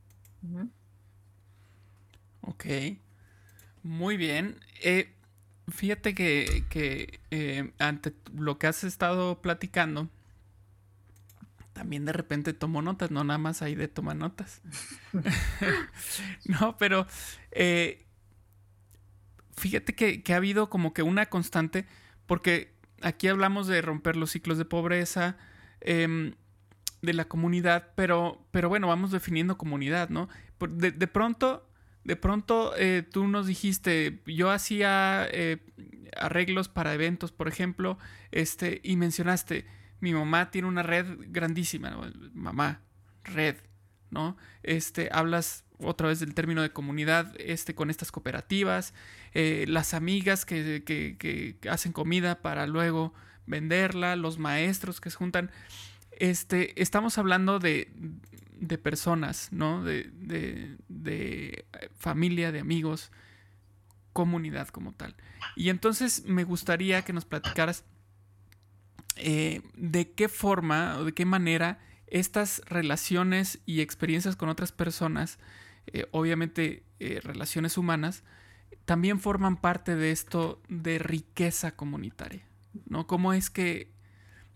Ok, 2.41 2.65
muy 3.83 4.17
bien. 4.17 4.59
Eh, 4.81 5.13
fíjate 5.67 6.15
que, 6.15 7.19
eh, 7.31 7.71
ante 7.79 8.13
lo 8.33 8.57
que 8.57 8.67
has 8.67 8.83
estado 8.83 9.41
platicando, 9.41 10.09
también 11.73 12.05
de 12.05 12.13
repente 12.13 12.53
tomo 12.53 12.81
notas, 12.81 13.11
no 13.11 13.23
nada 13.23 13.37
más 13.37 13.61
ahí 13.61 13.75
de 13.75 13.87
tomar 13.87 14.15
notas. 14.15 14.61
no, 16.45 16.77
pero 16.77 17.07
eh, 17.51 18.05
fíjate 19.57 19.93
que, 19.93 20.23
ha 20.33 20.37
habido 20.37 20.69
como 20.69 20.93
que 20.93 21.03
una 21.03 21.25
constante, 21.25 21.85
porque 22.25 22.73
aquí 23.01 23.27
hablamos 23.27 23.67
de 23.67 23.81
romper 23.81 24.15
los 24.15 24.31
ciclos 24.31 24.57
de 24.57 24.65
pobreza, 24.65 25.37
em, 25.81 26.35
de 27.01 27.13
la 27.13 27.25
comunidad, 27.25 27.91
pero, 27.95 28.45
pero 28.51 28.69
bueno, 28.69 28.87
vamos 28.87 29.11
definiendo 29.11 29.57
comunidad, 29.57 30.09
¿no? 30.09 30.29
De, 30.59 30.91
de 30.91 31.07
pronto, 31.07 31.67
de 32.03 32.15
pronto 32.15 32.73
eh, 32.77 33.03
tú 33.09 33.27
nos 33.27 33.47
dijiste, 33.47 34.21
yo 34.25 34.51
hacía 34.51 35.27
eh, 35.31 35.57
arreglos 36.17 36.67
para 36.67 36.93
eventos, 36.93 37.31
por 37.31 37.47
ejemplo, 37.47 37.97
este, 38.31 38.81
y 38.83 38.97
mencionaste, 38.97 39.65
mi 39.99 40.13
mamá 40.13 40.51
tiene 40.51 40.67
una 40.67 40.83
red 40.83 41.05
grandísima, 41.27 42.11
mamá, 42.33 42.81
red, 43.23 43.55
¿no? 44.09 44.35
Este, 44.63 45.09
hablas 45.11 45.63
otra 45.79 46.07
vez 46.07 46.19
del 46.19 46.33
término 46.33 46.61
de 46.61 46.71
comunidad 46.71 47.33
este, 47.39 47.73
con 47.75 47.89
estas 47.89 48.11
cooperativas, 48.11 48.93
eh, 49.33 49.65
las 49.67 49.93
amigas 49.93 50.45
que, 50.45 50.83
que, 50.85 51.57
hacen 51.69 51.93
comida 51.93 52.41
para 52.41 52.67
luego 52.67 53.13
venderla, 53.45 54.15
los 54.15 54.39
maestros 54.39 55.01
que 55.01 55.09
se 55.09 55.17
juntan. 55.17 55.51
Este, 56.11 56.79
estamos 56.81 57.17
hablando 57.17 57.59
de, 57.59 57.91
de 58.59 58.77
personas, 58.77 59.49
¿no? 59.51 59.83
De, 59.83 60.09
de, 60.13 60.77
de, 60.87 61.65
familia, 61.97 62.51
de 62.51 62.59
amigos, 62.59 63.11
comunidad 64.13 64.67
como 64.69 64.93
tal. 64.93 65.15
Y 65.55 65.69
entonces 65.69 66.25
me 66.25 66.43
gustaría 66.43 67.03
que 67.03 67.13
nos 67.13 67.25
platicaras 67.25 67.83
eh, 69.15 69.61
de 69.75 70.11
qué 70.11 70.29
forma 70.29 70.97
o 70.97 71.05
de 71.05 71.13
qué 71.13 71.25
manera 71.25 71.79
estas 72.07 72.61
relaciones 72.65 73.59
y 73.65 73.81
experiencias 73.81 74.35
con 74.35 74.49
otras 74.49 74.71
personas, 74.71 75.39
eh, 75.87 76.07
obviamente 76.11 76.83
eh, 76.99 77.19
relaciones 77.23 77.77
humanas, 77.77 78.23
también 78.85 79.19
forman 79.19 79.57
parte 79.57 79.95
de 79.95 80.11
esto 80.11 80.61
de 80.67 80.99
riqueza 80.99 81.75
comunitaria, 81.75 82.45
¿no? 82.87 83.07
¿Cómo 83.07 83.33
es 83.33 83.49
que...? 83.49 83.91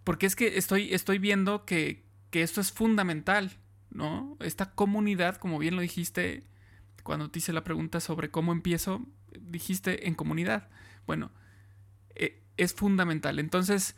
Porque 0.03 0.25
es 0.25 0.35
que 0.35 0.57
estoy, 0.57 0.93
estoy 0.93 1.17
viendo 1.17 1.65
que, 1.65 2.05
que 2.29 2.41
esto 2.41 2.61
es 2.61 2.71
fundamental, 2.71 3.51
¿no? 3.89 4.37
Esta 4.39 4.71
comunidad, 4.73 5.37
como 5.37 5.59
bien 5.59 5.75
lo 5.75 5.81
dijiste 5.81 6.43
cuando 7.03 7.31
te 7.31 7.39
hice 7.39 7.53
la 7.53 7.63
pregunta 7.63 7.99
sobre 7.99 8.31
cómo 8.31 8.51
empiezo, 8.51 9.05
dijiste 9.39 10.07
en 10.07 10.15
comunidad. 10.15 10.69
Bueno, 11.05 11.31
es 12.57 12.73
fundamental. 12.73 13.39
Entonces, 13.39 13.95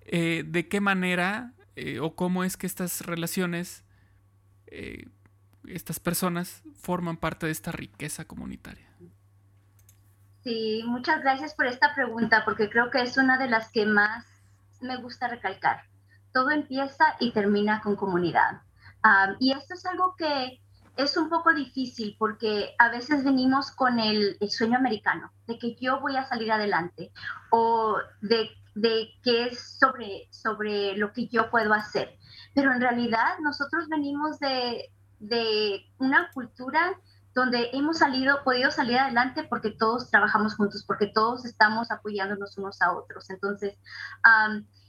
eh, 0.00 0.42
de 0.46 0.68
qué 0.68 0.80
manera 0.80 1.52
eh, 1.76 2.00
o 2.00 2.16
cómo 2.16 2.42
es 2.42 2.56
que 2.56 2.66
estas 2.66 3.02
relaciones, 3.02 3.84
eh, 4.66 5.06
estas 5.66 6.00
personas 6.00 6.62
forman 6.74 7.18
parte 7.18 7.46
de 7.46 7.52
esta 7.52 7.70
riqueza 7.70 8.24
comunitaria. 8.24 8.88
Sí, 10.42 10.82
muchas 10.86 11.20
gracias 11.20 11.54
por 11.54 11.66
esta 11.66 11.94
pregunta 11.94 12.42
porque 12.44 12.70
creo 12.70 12.90
que 12.90 13.02
es 13.02 13.18
una 13.18 13.38
de 13.38 13.48
las 13.48 13.70
que 13.70 13.84
más 13.84 14.24
me 14.80 14.96
gusta 14.96 15.28
recalcar. 15.28 15.84
Todo 16.32 16.50
empieza 16.50 17.04
y 17.20 17.32
termina 17.32 17.80
con 17.82 17.96
comunidad. 17.96 18.62
Y 19.40 19.52
esto 19.52 19.74
es 19.74 19.86
algo 19.86 20.14
que 20.16 20.60
es 20.96 21.16
un 21.16 21.28
poco 21.28 21.54
difícil 21.54 22.16
porque 22.18 22.74
a 22.78 22.90
veces 22.90 23.24
venimos 23.24 23.70
con 23.70 24.00
el, 24.00 24.36
el, 24.40 24.50
sueño 24.50 24.76
americano 24.76 25.30
de 25.46 25.58
que 25.58 25.76
yo 25.76 26.00
voy 26.00 26.16
a 26.16 26.26
salir 26.26 26.50
adelante 26.50 27.12
o 27.50 27.98
de 28.20 28.50
de 28.80 29.08
qué 29.22 29.46
es 29.46 29.78
sobre, 29.78 30.28
sobre 30.30 30.96
lo 30.96 31.12
que 31.12 31.26
yo 31.28 31.50
puedo 31.50 31.72
hacer. 31.74 32.16
Pero 32.54 32.72
en 32.72 32.80
realidad 32.80 33.38
nosotros 33.40 33.88
venimos 33.88 34.38
de, 34.38 34.92
de 35.18 35.80
una 35.98 36.30
cultura 36.32 36.98
donde 37.34 37.70
hemos 37.72 37.98
salido, 37.98 38.42
podido 38.44 38.70
salir 38.70 38.98
adelante 38.98 39.44
porque 39.44 39.70
todos 39.70 40.10
trabajamos 40.10 40.54
juntos, 40.54 40.84
porque 40.86 41.06
todos 41.06 41.44
estamos 41.44 41.90
apoyándonos 41.90 42.56
unos 42.58 42.80
a 42.82 42.92
otros. 42.92 43.30
Entonces, 43.30 43.76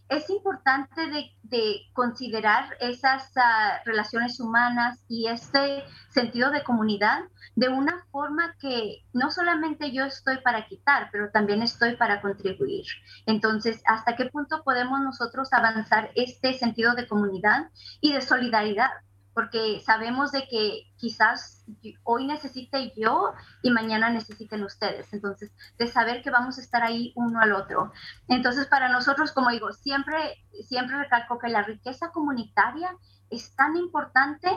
es 0.10 0.30
importante 0.30 1.02
de, 1.44 1.82
considerar 1.94 2.78
esas 2.80 3.32
ah, 3.36 3.80
relaciones 3.86 4.40
humanas 4.40 5.04
y 5.08 5.28
este 5.28 5.84
sentido 6.10 6.52
de 6.52 6.64
comunidad 6.64 7.22
de 7.56 7.70
una 7.70 8.06
forma 8.12 8.56
que 8.60 9.04
no 9.14 9.32
solamente 9.32 9.92
yo 9.92 10.06
estoy 10.06 10.38
para 10.42 10.68
quitar, 10.68 11.10
pero 11.12 11.32
también 11.32 11.64
estoy 11.64 11.96
para 11.96 12.22
contribuir. 12.22 12.86
Entonces, 13.26 13.82
¿hasta 13.86 14.16
qué 14.16 14.26
punto 14.26 14.64
podemos 14.64 15.00
nosotros 15.02 15.52
avanzar 15.52 16.12
este 16.16 16.54
sentido 16.54 16.94
de 16.94 17.08
comunidad 17.08 17.70
y 18.00 18.14
de 18.14 18.22
solidaridad? 18.22 18.92
Porque 19.40 19.82
sabemos 19.86 20.34
de 20.34 20.50
que 20.50 20.92
quizás 20.98 21.64
hoy 22.04 22.28
necesite 22.28 22.92
yo 22.98 23.32
y 23.62 23.72
mañana 23.72 24.10
necesiten 24.10 24.66
ustedes. 24.66 25.14
Entonces, 25.14 25.50
de 25.78 25.88
saber 25.88 26.22
que 26.22 26.30
vamos 26.30 26.58
a 26.58 26.62
estar 26.62 26.84
ahí 26.84 27.14
uno 27.16 27.40
al 27.40 27.54
otro. 27.54 27.94
Entonces, 28.28 28.68
para 28.68 28.90
nosotros, 28.90 29.32
como 29.32 29.50
digo, 29.50 29.72
siempre, 29.72 30.46
siempre 30.68 30.98
recalco 30.98 31.40
que 31.40 31.48
la 31.48 31.62
riqueza 31.62 32.12
comunitaria 32.12 32.94
es 33.30 33.56
tan 33.56 33.78
importante 33.78 34.50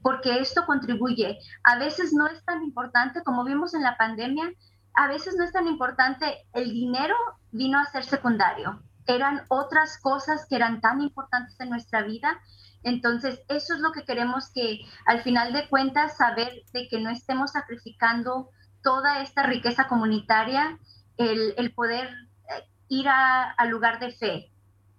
porque 0.00 0.38
esto 0.38 0.64
contribuye. 0.64 1.38
A 1.62 1.76
veces 1.76 2.14
no 2.14 2.26
es 2.26 2.42
tan 2.46 2.62
importante, 2.62 3.22
como 3.22 3.44
vimos 3.44 3.74
en 3.74 3.82
la 3.82 3.98
pandemia, 3.98 4.50
a 4.94 5.06
veces 5.06 5.34
no 5.36 5.44
es 5.44 5.52
tan 5.52 5.66
importante, 5.66 6.46
el 6.54 6.70
dinero 6.70 7.14
vino 7.52 7.78
a 7.78 7.84
ser 7.84 8.04
secundario. 8.04 8.82
Eran 9.06 9.42
otras 9.48 9.98
cosas 9.98 10.46
que 10.48 10.56
eran 10.56 10.80
tan 10.80 11.02
importantes 11.02 11.60
en 11.60 11.68
nuestra 11.68 12.00
vida 12.04 12.40
entonces, 12.82 13.40
eso 13.48 13.74
es 13.74 13.80
lo 13.80 13.92
que 13.92 14.04
queremos 14.04 14.50
que 14.54 14.80
al 15.06 15.22
final 15.22 15.52
de 15.52 15.68
cuentas 15.68 16.16
saber 16.16 16.62
de 16.72 16.88
que 16.88 17.00
no 17.00 17.10
estemos 17.10 17.52
sacrificando 17.52 18.50
toda 18.82 19.22
esta 19.22 19.42
riqueza 19.42 19.86
comunitaria, 19.88 20.78
el, 21.18 21.72
poder 21.74 22.08
eh, 22.08 22.68
ir 22.88 23.06
al 23.08 23.68
lugar 23.68 24.00
de 24.00 24.12
fe 24.12 24.52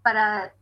para 0.04 0.54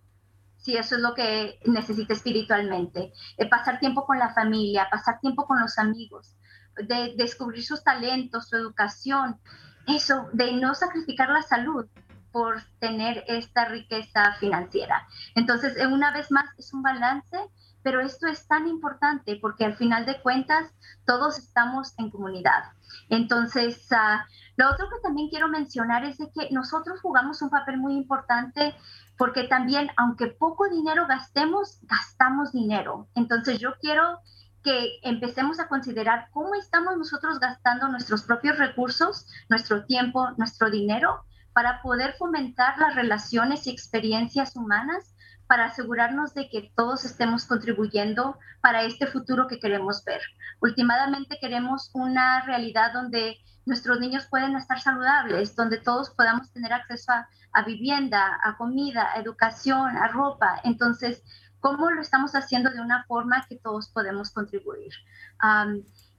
si 0.58 0.76
eso 0.76 0.96
es 0.96 1.02
lo 1.02 1.14
que 1.14 1.60
necesita 1.66 2.14
espiritualmente, 2.14 3.14
eh, 3.38 3.50
pasar 3.50 3.80
tiempo 3.80 4.06
con 4.06 4.20
la 4.20 4.34
familia, 4.34 4.88
pasar 4.90 5.20
tiempo 5.20 5.46
con 5.46 5.60
los 5.60 5.78
amigos, 5.78 6.36
de 6.76 7.16
descubrir 7.18 7.64
sus 7.64 7.84
talentos, 7.84 8.50
su 8.50 8.56
educación, 8.56 9.40
eso, 9.88 10.28
de 10.34 10.54
no 10.54 10.76
sacrificar 10.76 11.30
la 11.30 11.42
salud, 11.42 11.88
por 12.32 12.62
tener 12.80 13.24
esta 13.28 13.66
riqueza 13.66 14.34
financiera. 14.40 15.08
Entonces, 15.36 15.78
eh, 15.78 15.88
una 15.88 16.12
vez 16.12 16.32
más, 16.32 16.46
es 16.58 16.74
un 16.74 16.82
balance, 16.82 17.38
pero 17.84 18.02
esto 18.02 18.28
es 18.28 18.48
tan 18.48 18.68
importante 18.68 19.38
porque 19.42 19.66
al 19.66 19.76
final 19.76 20.06
de 20.06 20.22
cuentas 20.22 20.72
todos 21.06 21.38
estamos 21.38 21.94
en 21.98 22.10
comunidad. 22.10 22.64
Entonces, 23.10 23.88
uh, 23.92 24.20
lo 24.58 24.70
otro 24.70 24.90
que 24.90 25.02
también 25.02 25.30
quiero 25.30 25.48
mencionar 25.48 26.04
es 26.04 26.18
de 26.18 26.30
que 26.32 26.50
nosotros 26.52 27.00
jugamos 27.02 27.42
un 27.42 27.50
papel 27.50 27.78
muy 27.78 27.94
importante 27.94 28.76
porque 29.18 29.44
también, 29.44 29.90
aunque 29.98 30.28
poco 30.28 30.70
dinero 30.70 31.06
gastemos, 31.08 31.80
gastamos 31.84 32.52
dinero. 32.52 33.08
Entonces, 33.16 33.60
yo 33.60 33.76
quiero 33.82 34.20
que 34.64 35.00
empecemos 35.04 35.60
a 35.60 35.68
considerar 35.68 36.28
cómo 36.32 36.56
estamos 36.56 36.98
nosotros 36.98 37.40
gastando 37.40 37.88
nuestros 37.88 38.24
propios 38.24 38.58
recursos, 38.58 39.26
nuestro 39.50 39.86
tiempo, 39.86 40.32
nuestro 40.38 40.70
dinero 40.70 41.24
para 41.54 41.82
poder 41.82 42.16
fomentar 42.18 42.78
las 42.78 42.96
relaciones 42.96 43.68
y 43.68 43.72
experiencias 43.72 44.56
humanas 44.56 45.16
para 45.50 45.66
asegurarnos 45.66 46.36
de 46.36 46.48
que 46.48 46.72
todos 46.76 47.06
estemos 47.06 47.46
contribuyendo 47.46 48.38
para 48.62 48.84
este 48.84 49.08
futuro 49.08 49.48
que 49.48 49.60
queremos 49.60 50.06
ver. 50.06 50.22
Últimamente 50.62 51.40
queremos 51.42 51.90
una 51.94 52.42
realidad 52.42 52.94
donde 52.94 53.38
nuestros 53.66 54.00
niños 54.00 54.28
pueden 54.28 54.56
estar 54.56 54.80
saludables, 54.80 55.56
donde 55.56 55.80
todos 55.80 56.12
podamos 56.12 56.52
tener 56.52 56.72
acceso 56.72 57.14
a, 57.52 57.64
vivienda, 57.64 58.40
a 58.44 58.58
comida, 58.58 59.12
a 59.12 59.20
educación, 59.20 59.98
a 59.98 60.08
ropa. 60.10 60.62
Entonces, 60.64 61.24
¿cómo 61.60 61.90
lo 61.90 62.02
estamos 62.02 62.36
haciendo 62.36 62.70
de 62.70 62.82
una 62.82 63.06
forma 63.06 63.46
que 63.50 63.58
todos 63.58 63.90
podemos 63.90 64.32
contribuir? 64.32 64.94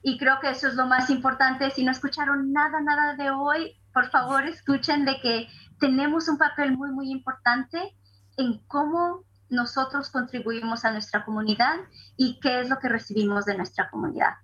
Y 0.02 0.18
creo 0.18 0.40
que 0.40 0.50
eso 0.50 0.68
es 0.68 0.74
lo 0.74 0.86
más 0.86 1.10
importante. 1.10 1.70
Si 1.70 1.84
no 1.84 1.92
escucharon 1.92 2.52
nada, 2.52 2.80
nada 2.80 3.16
de 3.16 3.30
hoy, 3.30 3.80
por 3.92 4.10
favor 4.10 4.46
escuchen 4.46 5.04
de 5.04 5.20
que 5.20 5.48
tenemos 5.78 6.28
un 6.28 6.38
papel 6.38 6.76
muy, 6.76 6.90
muy 6.90 7.10
importante 7.10 7.96
en 8.36 8.58
cómo 8.66 9.24
nosotros 9.48 10.10
contribuimos 10.10 10.84
a 10.84 10.92
nuestra 10.92 11.24
comunidad 11.24 11.76
y 12.16 12.38
qué 12.40 12.60
es 12.60 12.68
lo 12.68 12.78
que 12.78 12.88
recibimos 12.88 13.44
de 13.44 13.56
nuestra 13.56 13.90
comunidad. 13.90 14.34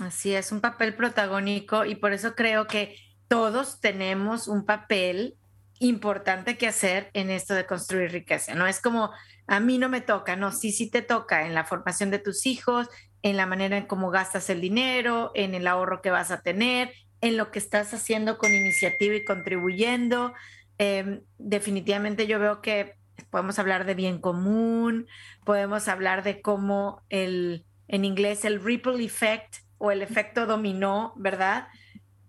Así 0.00 0.34
es, 0.34 0.52
un 0.52 0.60
papel 0.60 0.94
protagónico 0.94 1.84
y 1.84 1.96
por 1.96 2.12
eso 2.12 2.34
creo 2.34 2.66
que 2.66 2.96
todos 3.28 3.80
tenemos 3.80 4.48
un 4.48 4.64
papel 4.64 5.36
importante 5.80 6.56
que 6.56 6.66
hacer 6.66 7.10
en 7.12 7.30
esto 7.30 7.54
de 7.54 7.66
construir 7.66 8.10
riqueza. 8.10 8.54
No 8.54 8.66
es 8.66 8.80
como 8.80 9.10
a 9.46 9.60
mí 9.60 9.78
no 9.78 9.88
me 9.88 10.00
toca, 10.00 10.36
no, 10.36 10.52
sí, 10.52 10.72
sí 10.72 10.90
te 10.90 11.02
toca 11.02 11.46
en 11.46 11.54
la 11.54 11.64
formación 11.64 12.10
de 12.10 12.18
tus 12.18 12.46
hijos, 12.46 12.88
en 13.22 13.36
la 13.36 13.46
manera 13.46 13.76
en 13.76 13.86
cómo 13.86 14.10
gastas 14.10 14.50
el 14.50 14.60
dinero, 14.60 15.32
en 15.34 15.54
el 15.54 15.66
ahorro 15.66 16.02
que 16.02 16.10
vas 16.10 16.30
a 16.30 16.42
tener, 16.42 16.92
en 17.20 17.36
lo 17.36 17.50
que 17.50 17.58
estás 17.58 17.92
haciendo 17.94 18.38
con 18.38 18.52
iniciativa 18.52 19.14
y 19.14 19.24
contribuyendo. 19.24 20.34
Em, 20.78 21.22
definitivamente 21.38 22.26
yo 22.26 22.38
veo 22.38 22.62
que 22.62 22.94
podemos 23.30 23.58
hablar 23.58 23.84
de 23.84 23.94
bien 23.94 24.20
común, 24.20 25.06
podemos 25.44 25.88
hablar 25.88 26.22
de 26.22 26.40
cómo 26.40 27.02
el, 27.08 27.64
en 27.88 28.04
inglés, 28.04 28.44
el 28.44 28.62
ripple 28.62 29.04
effect 29.04 29.56
o 29.78 29.90
el 29.90 30.02
efecto 30.02 30.46
dominó, 30.46 31.12
¿verdad? 31.16 31.68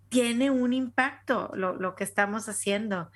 Tiene 0.09 0.49
un 0.49 0.73
impacto 0.73 1.51
lo, 1.53 1.95
que 1.95 2.03
estamos 2.03 2.49
haciendo. 2.49 3.11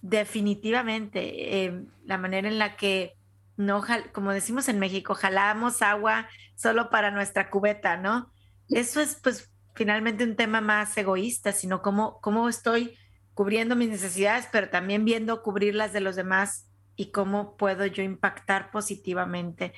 Definitivamente, 0.00 1.64
em, 1.64 1.88
la 2.04 2.18
manera 2.18 2.48
en 2.48 2.58
la 2.58 2.76
que 2.76 3.17
no, 3.58 3.82
como 4.12 4.32
decimos 4.32 4.68
en 4.68 4.78
México, 4.78 5.14
jalamos 5.14 5.82
agua 5.82 6.28
solo 6.54 6.90
para 6.90 7.10
nuestra 7.10 7.50
cubeta, 7.50 7.96
¿no? 7.96 8.32
Eso 8.70 9.00
es 9.00 9.18
pues 9.20 9.50
finalmente 9.74 10.22
un 10.22 10.36
tema 10.36 10.60
más 10.60 10.96
egoísta, 10.96 11.50
sino 11.52 11.82
cómo, 11.82 12.20
cómo 12.20 12.48
estoy 12.48 12.96
cubriendo 13.34 13.74
mis 13.74 13.88
necesidades, 13.88 14.48
pero 14.52 14.70
también 14.70 15.04
viendo 15.04 15.42
cubrir 15.42 15.74
las 15.74 15.92
de 15.92 16.00
los 16.00 16.14
demás 16.14 16.70
y 16.94 17.10
cómo 17.10 17.56
puedo 17.56 17.84
yo 17.84 18.04
impactar 18.04 18.70
positivamente. 18.70 19.72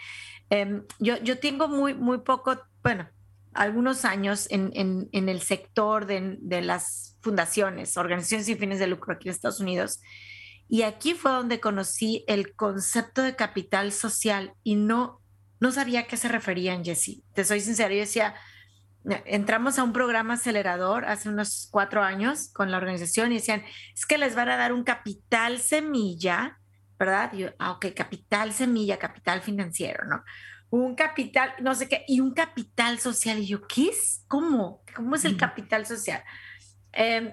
Em, 0.50 0.84
yo, 0.98 1.16
yo 1.16 1.38
tengo 1.38 1.66
muy, 1.66 1.94
muy 1.94 2.18
poco, 2.18 2.60
bueno, 2.82 3.08
algunos 3.54 4.04
años 4.04 4.46
en, 4.50 4.72
en, 4.74 5.28
el 5.28 5.40
sector 5.40 6.04
de, 6.04 6.36
de, 6.40 6.60
las 6.60 7.18
fundaciones, 7.22 7.96
organizaciones 7.96 8.46
sin 8.46 8.58
fines 8.58 8.78
de 8.78 8.86
lucro 8.86 9.14
aquí 9.14 9.28
en 9.28 9.34
Estados 9.34 9.60
Unidos. 9.60 10.00
Y 10.70 10.82
aquí 10.82 11.14
fue 11.14 11.32
donde 11.32 11.60
conocí 11.60 12.24
el 12.28 12.54
concepto 12.54 13.22
de 13.22 13.36
capital 13.36 13.92
social 13.92 14.54
y 14.62 14.76
no, 14.76 15.20
no 15.58 15.72
sabía 15.72 16.00
a 16.00 16.06
qué 16.06 16.16
se 16.16 16.28
referían, 16.28 16.84
Jessie. 16.84 17.22
Te 17.34 17.44
soy 17.44 17.60
sincera, 17.60 17.92
yo 17.92 18.00
decía, 18.00 18.34
entramos 19.26 19.78
a 19.78 19.82
un 19.82 19.92
programa 19.92 20.34
acelerador 20.34 21.04
hace 21.04 21.28
unos 21.28 21.68
cuatro 21.70 22.02
años 22.02 22.50
con 22.52 22.70
la 22.70 22.76
organización 22.76 23.32
y 23.32 23.36
decían, 23.36 23.64
es 23.94 24.06
que 24.06 24.16
les 24.16 24.34
van 24.34 24.48
a 24.48 24.56
dar 24.56 24.72
un 24.72 24.84
capital 24.84 25.58
semilla 25.58 26.60
¿verdad? 27.00 27.32
Y 27.32 27.38
yo, 27.38 27.48
ah, 27.58 27.72
ok, 27.72 27.86
capital 27.96 28.52
semilla, 28.52 28.98
capital 28.98 29.40
financiero, 29.40 30.04
¿no? 30.04 30.22
Un 30.68 30.94
capital, 30.94 31.54
no 31.62 31.74
sé 31.74 31.88
qué, 31.88 32.04
y 32.06 32.20
un 32.20 32.34
capital 32.34 33.00
social. 33.00 33.38
Y 33.38 33.46
yo, 33.46 33.66
¿qué 33.66 33.88
es? 33.88 34.22
¿Cómo? 34.28 34.82
¿Cómo 34.94 35.16
es 35.16 35.24
el 35.24 35.38
capital 35.38 35.86
social? 35.86 36.22
Em, 36.92 37.32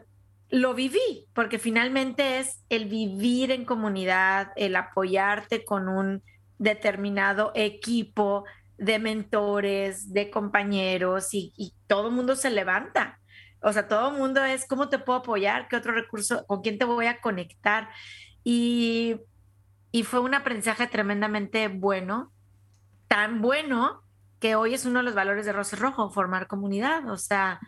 lo 0.50 0.74
viví, 0.74 1.28
porque 1.34 1.60
finalmente 1.60 2.40
es 2.40 2.64
el 2.70 2.86
vivir 2.86 3.52
en 3.52 3.66
comunidad, 3.66 4.52
el 4.56 4.76
apoyarte 4.76 5.66
con 5.66 5.90
un 5.90 6.24
determinado 6.58 7.52
equipo 7.56 8.46
de 8.78 9.00
mentores, 9.00 10.14
de 10.14 10.30
compañeros, 10.30 11.34
y, 11.34 11.74
todo 11.88 12.10
el 12.10 12.14
mundo 12.14 12.36
se 12.36 12.50
levanta. 12.50 13.20
O 13.62 13.74
sea, 13.74 13.88
todo 13.88 14.12
el 14.12 14.18
mundo 14.18 14.44
es, 14.44 14.68
¿cómo 14.68 14.90
te 14.90 15.00
puedo 15.00 15.20
apoyar? 15.20 15.68
¿Qué 15.68 15.76
otro 15.76 15.94
recurso? 15.94 16.46
¿Con 16.46 16.62
quién 16.62 16.78
te 16.78 16.86
voy 16.86 17.08
a 17.08 17.22
conectar? 17.22 17.90
Y 18.44 19.18
y 19.92 20.04
fue 20.04 20.20
un 20.20 20.34
aprendizaje 20.34 20.88
tremendamente 20.88 21.68
bueno, 21.70 22.32
tan 23.08 23.42
bueno 23.42 24.04
que 24.40 24.56
hoy 24.56 24.74
es 24.74 24.86
uno 24.86 25.00
de 25.00 25.06
los 25.06 25.16
valores 25.16 25.46
de 25.46 25.54
Rosa 25.54 25.76
Rojo, 25.76 26.12
formar 26.12 26.48
comunidad. 26.48 27.10
O 27.10 27.18
sea, 27.18 27.60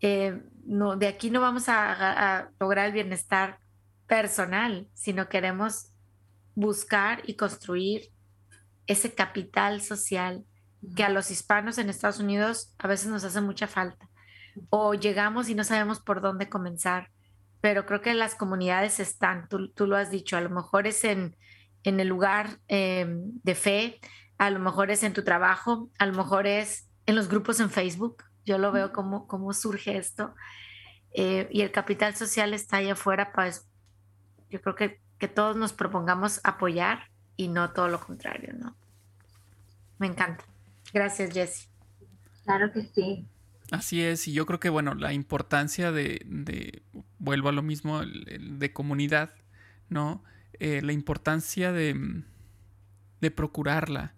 eh, 0.00 0.40
no, 0.64 0.96
de 0.96 1.08
aquí 1.08 1.30
no 1.30 1.40
vamos 1.40 1.64
a, 1.68 2.50
lograr 2.60 2.86
el 2.86 2.92
bienestar 2.92 3.58
personal, 4.06 4.88
sino 4.94 5.28
queremos 5.28 5.92
buscar 6.54 7.22
y 7.26 7.34
construir 7.34 8.12
ese 8.86 9.14
capital 9.14 9.80
social 9.82 10.44
que 10.94 11.04
a 11.04 11.08
los 11.08 11.30
hispanos 11.30 11.78
en 11.78 11.90
Estados 11.90 12.20
Unidos 12.20 12.74
a 12.78 12.88
veces 12.88 13.08
nos 13.08 13.24
hace 13.24 13.40
mucha 13.40 13.66
falta. 13.66 14.08
O 14.70 14.94
llegamos 14.94 15.48
y 15.48 15.54
no 15.54 15.64
sabemos 15.64 16.00
por 16.00 16.20
dónde 16.20 16.48
comenzar, 16.48 17.10
pero 17.60 17.86
creo 17.86 18.00
que 18.00 18.14
las 18.14 18.34
comunidades 18.34 19.00
están, 19.00 19.48
tú, 19.48 19.70
tú 19.72 19.86
lo 19.86 19.96
has 19.96 20.10
dicho, 20.10 20.36
a 20.36 20.40
lo 20.40 20.50
mejor 20.50 20.86
es 20.86 21.04
en, 21.04 21.36
en 21.82 22.00
el 22.00 22.08
lugar 22.08 22.58
em, 22.68 23.32
de 23.42 23.54
fe, 23.54 24.00
a 24.38 24.50
lo 24.50 24.60
mejor 24.60 24.90
es 24.90 25.02
en 25.02 25.12
tu 25.12 25.24
trabajo, 25.24 25.90
a 25.98 26.06
lo 26.06 26.12
mejor 26.12 26.46
es 26.46 26.88
en 27.06 27.16
los 27.16 27.28
grupos 27.28 27.60
en 27.60 27.70
Facebook. 27.70 28.24
Yo 28.48 28.56
lo 28.56 28.72
veo 28.72 28.92
como 28.92 29.26
cómo 29.26 29.52
surge 29.52 29.98
esto. 29.98 30.34
Eh, 31.12 31.48
y 31.52 31.60
el 31.60 31.70
capital 31.70 32.16
social 32.16 32.54
está 32.54 32.78
ahí 32.78 32.88
afuera, 32.88 33.30
pues 33.32 33.68
yo 34.48 34.60
creo 34.62 34.74
que, 34.74 35.00
que 35.18 35.28
todos 35.28 35.54
nos 35.54 35.74
propongamos 35.74 36.40
apoyar 36.44 37.10
y 37.36 37.48
no 37.48 37.72
todo 37.72 37.88
lo 37.88 38.00
contrario, 38.00 38.54
¿no? 38.58 38.74
Me 39.98 40.06
encanta. 40.06 40.44
Gracias, 40.94 41.34
Jesse. 41.34 41.68
Claro 42.44 42.72
que 42.72 42.82
sí. 42.82 43.26
Así 43.70 44.02
es, 44.02 44.26
y 44.26 44.32
yo 44.32 44.46
creo 44.46 44.60
que, 44.60 44.70
bueno, 44.70 44.94
la 44.94 45.12
importancia 45.12 45.92
de, 45.92 46.22
de 46.24 46.82
vuelvo 47.18 47.50
a 47.50 47.52
lo 47.52 47.62
mismo, 47.62 48.00
de 48.02 48.72
comunidad, 48.72 49.34
¿no? 49.90 50.24
Eh, 50.58 50.80
la 50.82 50.92
importancia 50.92 51.70
de, 51.70 52.22
de, 53.20 53.30
procurarla, 53.30 54.14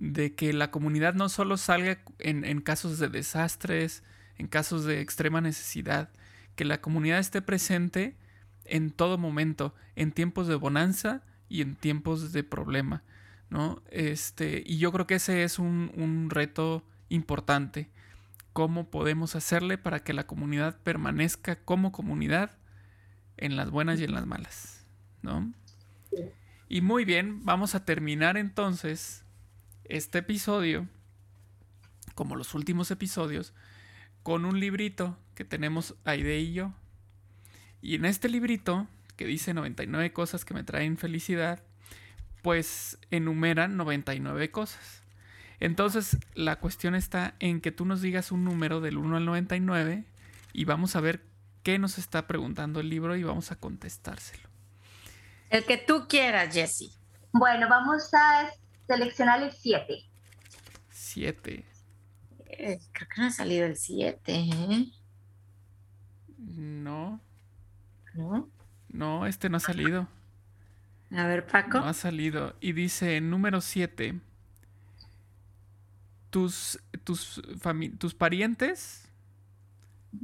de 0.00 0.34
que 0.34 0.52
la 0.52 0.70
comunidad 0.70 1.14
no 1.14 1.28
solo 1.28 1.56
salga 1.56 1.98
en, 2.18 2.44
en 2.44 2.60
casos 2.60 2.98
de 2.98 3.08
desastres, 3.08 4.02
en 4.38 4.48
casos 4.48 4.84
de 4.84 5.00
extrema 5.00 5.40
necesidad, 5.40 6.10
que 6.56 6.64
la 6.64 6.80
comunidad 6.80 7.18
esté 7.18 7.42
presente 7.42 8.16
en 8.64 8.90
todo 8.90 9.18
momento, 9.18 9.74
en 9.96 10.12
tiempos 10.12 10.48
de 10.48 10.54
bonanza 10.54 11.22
y 11.48 11.60
en 11.60 11.76
tiempos 11.76 12.32
de 12.32 12.42
problema, 12.42 13.02
¿no? 13.50 13.82
Este, 13.90 14.62
y 14.64 14.78
yo 14.78 14.90
creo 14.90 15.06
que 15.06 15.16
ese 15.16 15.44
es 15.44 15.58
un, 15.58 15.92
un 15.94 16.30
reto 16.30 16.82
importante. 17.10 17.90
¿Cómo 18.54 18.90
podemos 18.90 19.36
hacerle 19.36 19.78
para 19.78 20.02
que 20.02 20.14
la 20.14 20.26
comunidad 20.26 20.78
permanezca 20.82 21.56
como 21.56 21.92
comunidad 21.92 22.58
en 23.36 23.56
las 23.56 23.70
buenas 23.70 24.00
y 24.00 24.04
en 24.04 24.14
las 24.14 24.26
malas? 24.26 24.86
¿No? 25.22 25.52
Y 26.68 26.80
muy 26.80 27.04
bien, 27.04 27.44
vamos 27.44 27.74
a 27.74 27.84
terminar 27.84 28.36
entonces 28.36 29.24
este 29.90 30.18
episodio, 30.18 30.88
como 32.14 32.36
los 32.36 32.54
últimos 32.54 32.90
episodios, 32.90 33.52
con 34.22 34.44
un 34.44 34.60
librito 34.60 35.18
que 35.34 35.44
tenemos 35.44 35.94
Aide 36.04 36.38
y 36.38 36.52
yo. 36.52 36.72
Y 37.82 37.94
en 37.94 38.04
este 38.04 38.28
librito, 38.28 38.86
que 39.16 39.26
dice 39.26 39.54
99 39.54 40.12
cosas 40.12 40.44
que 40.44 40.54
me 40.54 40.64
traen 40.64 40.96
felicidad, 40.96 41.62
pues 42.42 42.98
enumeran 43.10 43.76
99 43.76 44.50
cosas. 44.50 45.02
Entonces, 45.60 46.16
la 46.34 46.56
cuestión 46.56 46.94
está 46.94 47.34
en 47.38 47.60
que 47.60 47.70
tú 47.70 47.84
nos 47.84 48.00
digas 48.00 48.32
un 48.32 48.44
número 48.44 48.80
del 48.80 48.96
1 48.96 49.18
al 49.18 49.24
99 49.26 50.04
y 50.52 50.64
vamos 50.64 50.96
a 50.96 51.00
ver 51.00 51.22
qué 51.62 51.78
nos 51.78 51.98
está 51.98 52.26
preguntando 52.26 52.80
el 52.80 52.88
libro 52.88 53.16
y 53.16 53.22
vamos 53.22 53.52
a 53.52 53.56
contestárselo. 53.56 54.48
El 55.50 55.64
que 55.64 55.76
tú 55.76 56.06
quieras, 56.08 56.54
Jesse. 56.54 56.96
Bueno, 57.32 57.68
vamos 57.68 58.14
a 58.14 58.48
seleccionar 58.90 59.40
el 59.42 59.52
7. 59.52 60.04
7. 60.90 61.64
Eh, 62.46 62.80
creo 62.92 63.08
que 63.08 63.20
no 63.20 63.26
ha 63.28 63.30
salido 63.30 63.66
el 63.66 63.76
7. 63.76 64.32
¿eh? 64.34 64.92
No. 66.38 67.20
¿No? 68.14 68.50
No, 68.88 69.26
este 69.26 69.48
no 69.48 69.58
ha 69.58 69.60
salido. 69.60 70.08
A 71.12 71.26
ver, 71.26 71.46
Paco. 71.46 71.78
No 71.78 71.86
ha 71.86 71.94
salido. 71.94 72.56
Y 72.60 72.72
dice, 72.72 73.20
número 73.20 73.60
7. 73.60 74.18
Tus, 76.30 76.80
tus, 77.04 77.40
tus 77.98 78.14
parientes 78.14 79.08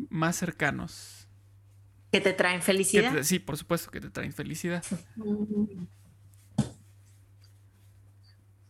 más 0.09 0.35
cercanos. 0.37 1.29
¿Que 2.11 2.21
te 2.21 2.33
traen 2.33 2.63
felicidad? 2.63 3.23
sí, 3.23 3.39
por 3.39 3.57
supuesto 3.57 3.93
que 3.93 4.01
te 4.01 4.11
traen 4.11 4.33
felicidad. 4.33 4.85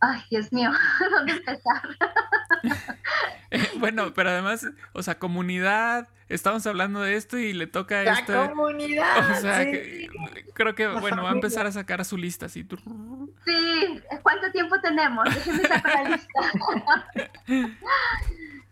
Ay, 0.01 0.21
Dios 0.31 0.53
mío, 0.53 0.71
¿dónde 1.11 1.33
empezar? 1.33 1.83
bueno, 3.79 4.13
pero 4.15 4.31
además, 4.31 4.67
o 4.93 5.03
sea, 5.03 5.19
comunidad, 5.19 6.09
estamos 6.29 6.67
hablando 6.67 7.01
de 7.01 7.15
esto 7.17 7.39
y 7.39 7.53
le 7.53 7.67
toca 7.67 8.01
a 8.01 8.05
La 8.05 8.25
comunidad. 8.25 9.31
O 9.31 9.35
sea, 9.41 9.67
creo 10.55 10.75
que, 10.75 10.87
bueno, 10.87 11.23
va 11.23 11.31
a 11.31 11.35
empezar 11.35 11.67
a 11.67 11.73
sacar 11.73 12.05
su 12.05 12.17
lista 12.17 12.47
así. 12.47 12.67
Sí, 13.45 14.03
¿cuánto 14.23 14.51
tiempo 14.53 14.79
tenemos? 14.81 15.25
Déjenme 15.35 15.63
sacar 15.63 16.03
la 16.05 16.11
lista. 16.11 16.41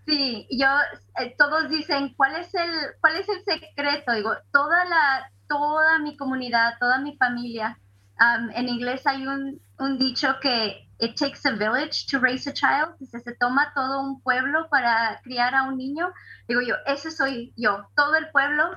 Sí, 0.07 0.47
yo, 0.51 0.67
eh, 1.19 1.35
todos 1.39 1.71
dicen, 1.71 2.13
¿cuál 2.15 2.37
es 2.37 2.55
el, 2.55 2.71
cuál 3.01 3.17
es 3.17 3.27
el 3.27 3.43
secreto? 3.43 4.13
Digo, 4.13 4.35
toda 4.53 4.85
la, 4.85 5.31
toda 5.49 5.99
mi 5.99 6.15
comunidad, 6.19 6.75
toda 6.79 6.99
mi 6.99 7.17
familia 7.17 7.79
Um, 8.21 8.51
en 8.55 8.69
inglés 8.69 9.07
hay 9.07 9.27
un, 9.27 9.61
un, 9.79 9.99
dicho 9.99 10.39
que 10.41 10.89
it 11.01 11.17
takes 11.17 11.45
a 11.45 11.51
village 11.51 12.07
to 12.07 12.21
raise 12.21 12.49
a 12.49 12.53
child, 12.53 12.97
dice, 13.01 13.21
se 13.21 13.35
toma 13.35 13.73
todo 13.75 14.01
un 14.01 14.21
pueblo 14.23 14.69
para 14.71 15.21
criar 15.25 15.55
a 15.55 15.65
un 15.65 15.77
niño. 15.77 16.13
Digo 16.49 16.61
yo, 16.61 16.77
ese 16.87 17.11
soy 17.11 17.53
yo, 17.57 17.89
todo 17.97 18.15
el 18.15 18.31
pueblo. 18.31 18.71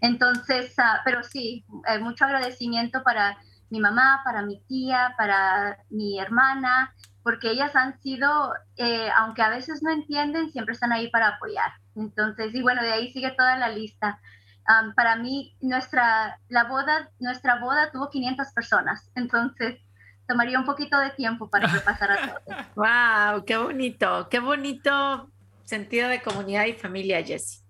Entonces, 0.00 0.74
uh, 0.78 0.98
pero 1.04 1.22
sí, 1.22 1.64
eh, 1.88 1.98
mucho 1.98 2.24
agradecimiento 2.24 3.02
para 3.02 3.36
mi 3.70 3.80
mamá, 3.80 4.22
para 4.24 4.42
mi 4.42 4.60
tía, 4.66 5.14
para 5.16 5.78
mi 5.90 6.18
hermana, 6.18 6.94
porque 7.22 7.50
ellas 7.50 7.76
han 7.76 8.00
sido, 8.00 8.54
eh, 8.76 9.10
aunque 9.16 9.42
a 9.42 9.50
veces 9.50 9.82
no 9.82 9.90
entienden, 9.90 10.50
siempre 10.50 10.72
están 10.72 10.92
ahí 10.92 11.10
para 11.10 11.28
apoyar. 11.28 11.72
Entonces, 11.94 12.54
y 12.54 12.62
bueno, 12.62 12.82
de 12.82 12.92
ahí 12.92 13.12
sigue 13.12 13.32
toda 13.32 13.56
la 13.56 13.68
lista. 13.68 14.20
Um, 14.68 14.94
para 14.94 15.16
mí, 15.16 15.56
nuestra, 15.60 16.38
la 16.48 16.64
boda, 16.64 17.10
nuestra 17.20 17.58
boda 17.58 17.90
tuvo 17.90 18.10
500 18.10 18.52
personas, 18.52 19.10
entonces 19.14 19.78
tomaría 20.26 20.58
un 20.58 20.66
poquito 20.66 20.98
de 20.98 21.10
tiempo 21.10 21.48
para 21.48 21.68
repasar 21.68 22.10
a 22.12 22.16
todos. 22.44 22.66
¡Wow! 22.76 23.44
¡Qué 23.46 23.56
bonito! 23.56 24.28
¡Qué 24.30 24.40
bonito 24.40 25.30
sentido 25.64 26.08
de 26.08 26.20
comunidad 26.20 26.66
y 26.66 26.74
familia, 26.74 27.24
Jessie! 27.24 27.62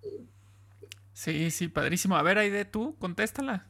Sí, 1.12 1.50
sí, 1.50 1.68
padrísimo. 1.68 2.16
A 2.16 2.22
ver, 2.22 2.38
Aide, 2.38 2.64
tú, 2.64 2.96
contéstala. 2.98 3.66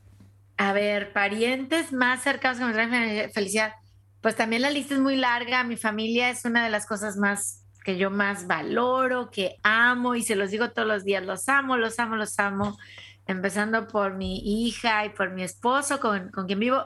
A 0.59 0.73
ver, 0.73 1.13
parientes 1.13 1.93
más 1.93 2.23
cercanos 2.23 2.59
que 2.59 2.65
me 2.65 2.73
traen 2.73 3.31
felicidad. 3.33 3.73
Pues 4.21 4.37
también 4.37 4.63
la 4.63 4.71
lista 4.71 4.95
es 4.95 5.01
muy 5.01 5.17
larga. 5.17 5.65
Mi 5.65 5.77
familia 5.77 6.31
es 6.31 6.45
una 6.45 6.65
de 6.65 6.71
las 6.71 6.87
cosas 6.87 7.17
más 7.17 7.65
que 7.85 7.97
yo 7.97 8.11
más 8.11 8.47
valoro, 8.47 9.31
que 9.31 9.57
amo 9.63 10.15
y 10.15 10.23
se 10.23 10.37
los 10.37 10.51
digo 10.51 10.73
todos 10.73 10.87
los 10.87 11.05
días. 11.05 11.25
Los 11.25 11.49
amo, 11.49 11.79
los 11.79 11.99
amo, 11.99 12.17
los 12.17 12.39
amo. 12.39 12.77
Empezando 13.29 13.87
por 13.87 14.15
mi 14.15 14.67
hija 14.67 15.07
y 15.07 15.11
por 15.11 15.31
mi 15.31 15.45
esposo 15.45 16.01
con, 16.01 16.31
con 16.31 16.47
quien 16.47 16.59
vivo. 16.59 16.85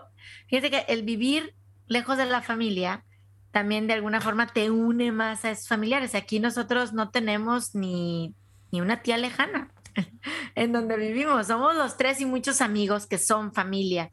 Fíjate 0.49 0.71
que 0.71 0.85
el 0.89 1.03
vivir 1.05 1.55
lejos 1.87 2.19
de 2.19 2.27
la 2.27 2.43
familia 2.43 3.05
también 3.53 3.87
de 3.87 3.95
alguna 3.95 4.21
forma 4.21 4.47
te 4.47 4.71
une 4.71 5.13
más 5.13 5.45
a 5.45 5.51
esos 5.51 5.69
familiares. 5.69 6.15
Aquí 6.15 6.41
nosotros 6.41 6.93
no 6.93 7.11
tenemos 7.11 7.75
ni, 7.75 8.35
ni 8.71 8.81
una 8.81 9.03
tía 9.03 9.19
lejana 9.19 9.71
en 10.55 10.73
donde 10.73 10.97
vivimos. 10.97 11.47
Somos 11.47 11.77
los 11.77 11.97
tres 11.97 12.21
y 12.21 12.27
muchos 12.27 12.61
amigos 12.61 13.07
que 13.07 13.19
son 13.19 13.53
familia, 13.53 14.11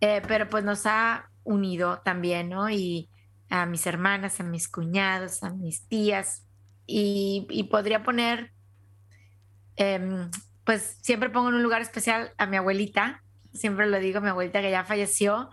eh, 0.00 0.22
pero 0.26 0.48
pues 0.48 0.64
nos 0.64 0.86
ha 0.86 1.28
unido 1.44 2.00
también, 2.04 2.48
¿no? 2.48 2.70
Y 2.70 3.10
a 3.50 3.66
mis 3.66 3.86
hermanas, 3.86 4.40
a 4.40 4.44
mis 4.44 4.68
cuñados, 4.68 5.42
a 5.42 5.50
mis 5.50 5.86
tías, 5.88 6.44
y, 6.86 7.68
podría 7.70 8.02
poner, 8.02 8.52
em, 9.76 10.30
pues 10.68 10.98
siempre 11.00 11.30
pongo 11.30 11.48
en 11.48 11.54
un 11.54 11.62
lugar 11.62 11.80
especial 11.80 12.34
a 12.36 12.44
mi 12.44 12.58
abuelita, 12.58 13.24
siempre 13.54 13.86
lo 13.86 13.98
digo, 13.98 14.20
mi 14.20 14.28
abuelita 14.28 14.60
que 14.60 14.70
ya 14.70 14.84
falleció, 14.84 15.48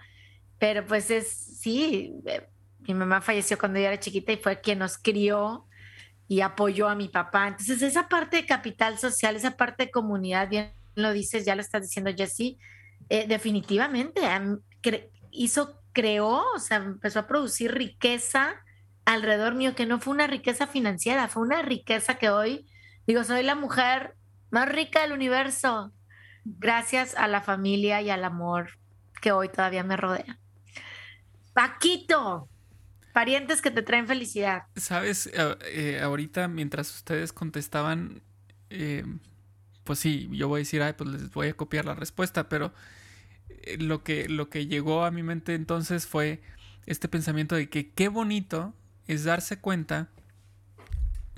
pero 0.60 0.86
pues 0.86 1.10
es, 1.10 1.30
sí, 1.32 2.12
eh, 2.26 2.50
mi 2.80 2.96
mamá 2.96 3.22
falleció 3.22 3.58
cuando 3.58 3.80
yo 3.80 3.86
era 3.86 3.98
chiquita 3.98 4.34
y 4.34 4.36
fue 4.36 4.60
quien 4.60 4.80
nos 4.80 4.98
crió 4.98 5.68
y 6.28 6.42
apoyó 6.42 6.90
a 6.90 6.96
mi 6.96 7.08
papá. 7.08 7.48
Entonces, 7.48 7.82
esa 7.82 8.10
parte 8.10 8.36
de 8.36 8.46
capital 8.46 8.98
social, 8.98 9.38
esa 9.38 9.56
parte 9.56 9.86
de 9.86 9.92
comunidad, 9.92 10.50
bien 10.50 10.74
lo 10.96 11.14
dices, 11.14 11.46
ya 11.46 11.56
lo 11.56 11.62
estás 11.62 11.84
diciendo, 11.84 12.12
Jessie, 12.14 12.58
eh, 13.08 13.26
definitivamente 13.26 14.20
hizo, 15.32 15.82
creó, 15.94 16.44
o 16.54 16.60
sea, 16.60 16.80
empezó 16.80 17.20
a 17.20 17.28
producir 17.28 17.74
riqueza 17.74 18.54
alrededor 19.06 19.56
mío, 19.56 19.76
que 19.76 19.86
no 19.86 19.98
fue 20.02 20.14
una 20.14 20.28
riqueza 20.28 20.68
financiera, 20.68 21.30
fue 21.30 21.44
una 21.44 21.62
riqueza 21.62 22.16
que 22.16 22.30
hoy, 22.30 22.68
digo, 23.08 23.24
soy 23.24 23.44
la 23.44 23.56
mujer 23.56 24.16
más 24.56 24.70
rica 24.70 25.02
del 25.02 25.12
universo, 25.12 25.92
gracias 26.46 27.14
a 27.16 27.28
la 27.28 27.42
familia 27.42 28.02
y 28.02 28.10
al 28.10 28.24
amor 28.24 28.70
que 29.22 29.34
hoy 29.34 29.50
todavía 29.50 29.84
me 29.84 29.98
rodea. 29.98 30.40
Paquito, 31.54 32.48
Parientes 33.12 33.62
que 33.62 33.70
te 33.70 33.82
traen 33.82 34.08
felicidad. 34.08 34.64
Sabes, 34.78 35.28
eh, 35.28 35.58
eh, 35.66 36.00
ahorita 36.02 36.48
mientras 36.48 36.96
ustedes 36.96 37.34
contestaban, 37.34 38.22
eh, 38.70 39.04
pues 39.84 40.00
sí, 40.00 40.30
yo 40.32 40.48
voy 40.48 40.60
a 40.60 40.64
decir, 40.64 40.82
ay, 40.82 40.94
pues 40.94 41.10
les 41.10 41.32
voy 41.32 41.50
a 41.50 41.54
copiar 41.54 41.84
la 41.84 41.96
respuesta, 41.96 42.48
pero 42.48 42.74
lo, 43.78 44.06
que, 44.06 44.30
lo 44.30 44.50
que 44.50 44.68
llegó 44.68 45.04
a 45.04 45.12
mi 45.12 45.22
mente 45.22 45.54
entonces 45.54 46.08
fue 46.08 46.42
este 46.86 47.10
pensamiento 47.10 47.56
de 47.56 47.70
que 47.70 47.92
qué 47.92 48.08
bonito 48.08 48.74
es 49.08 49.26
darse 49.26 49.60
cuenta 49.60 50.08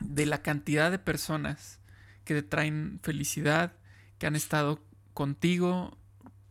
de 0.03 0.27
la 0.27 0.43
cantidad 0.43 0.91
de 0.91 0.99
personas 0.99 1.79
que 2.27 2.33
te 2.33 2.43
traen 2.43 2.99
felicidad, 3.01 3.71
que 4.19 4.27
han 4.27 4.35
estado 4.35 4.83
contigo, 5.13 5.97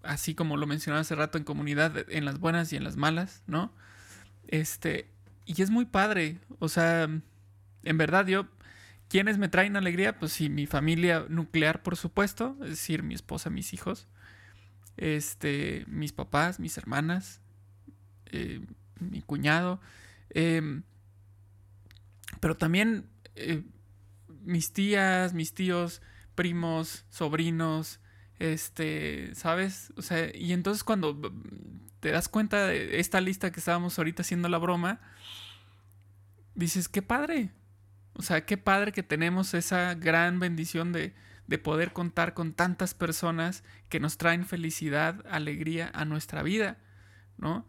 así 0.03 0.35
como 0.35 0.57
lo 0.57 0.66
mencionaba 0.66 1.03
hace 1.03 1.14
rato 1.14 1.37
en 1.37 1.45
comunidad, 1.45 2.11
en 2.11 2.24
las 2.24 2.41
buenas 2.41 2.72
y 2.72 2.77
en 2.77 2.83
las 2.83 2.97
malas, 2.97 3.43
¿no? 3.47 3.74
Este, 4.49 5.11
y 5.45 5.61
es 5.61 5.68
muy 5.68 5.85
padre. 5.85 6.39
O 6.61 6.70
sea, 6.70 7.03
en 7.03 7.99
verdad 7.99 8.27
yo, 8.27 8.49
¿quiénes 9.11 9.37
me 9.37 9.51
traen 9.51 9.77
alegría? 9.77 10.18
Pues 10.18 10.33
sí, 10.33 10.49
mi 10.49 10.64
familia 10.66 11.27
nuclear, 11.29 11.83
por 11.83 11.97
supuesto, 11.97 12.57
es 12.62 12.70
decir, 12.70 13.03
mi 13.03 13.14
esposa, 13.14 13.51
mis 13.51 13.74
hijos, 13.74 14.09
este, 14.97 15.85
mis 15.89 16.14
papás, 16.14 16.59
mis 16.59 16.79
hermanas, 16.79 17.43
eh, 18.33 18.64
mi 18.99 19.20
cuñado, 19.20 19.79
em, 20.31 20.85
pero 22.41 22.57
también 22.57 23.11
eh, 23.35 23.62
mis 24.47 24.72
tías, 24.72 25.34
mis 25.34 25.53
tíos, 25.53 26.01
primos, 26.34 27.05
sobrinos, 27.11 28.01
este, 28.38 29.34
¿sabes? 29.34 29.92
O 29.97 30.03
sea, 30.03 30.30
y 30.34 30.53
entonces 30.53 30.84
cuando 30.84 31.20
te 32.01 32.11
das 32.11 32.28
cuenta 32.28 32.66
de 32.66 33.01
esta 33.01 33.20
lista 33.20 33.51
que 33.51 33.61
estábamos 33.61 33.99
ahorita 33.99 34.22
haciendo 34.22 34.49
la 34.49 34.59
broma, 34.59 35.01
dices, 36.55 36.88
qué 36.88 37.03
padre. 37.03 37.51
O 38.14 38.22
sea, 38.22 38.47
qué 38.47 38.57
padre 38.57 38.92
que 38.92 39.03
tenemos 39.03 39.53
esa 39.53 39.94
gran 39.94 40.38
bendición 40.38 40.92
de, 40.92 41.14
de 41.47 41.59
poder 41.59 41.92
contar 41.92 42.32
con 42.32 42.53
tantas 42.53 42.94
personas 42.94 43.62
que 43.88 44.01
nos 44.01 44.16
traen 44.16 44.47
felicidad, 44.47 45.24
alegría 45.28 45.90
a 45.92 46.05
nuestra 46.05 46.42
vida, 46.42 46.78
¿no? 47.36 47.66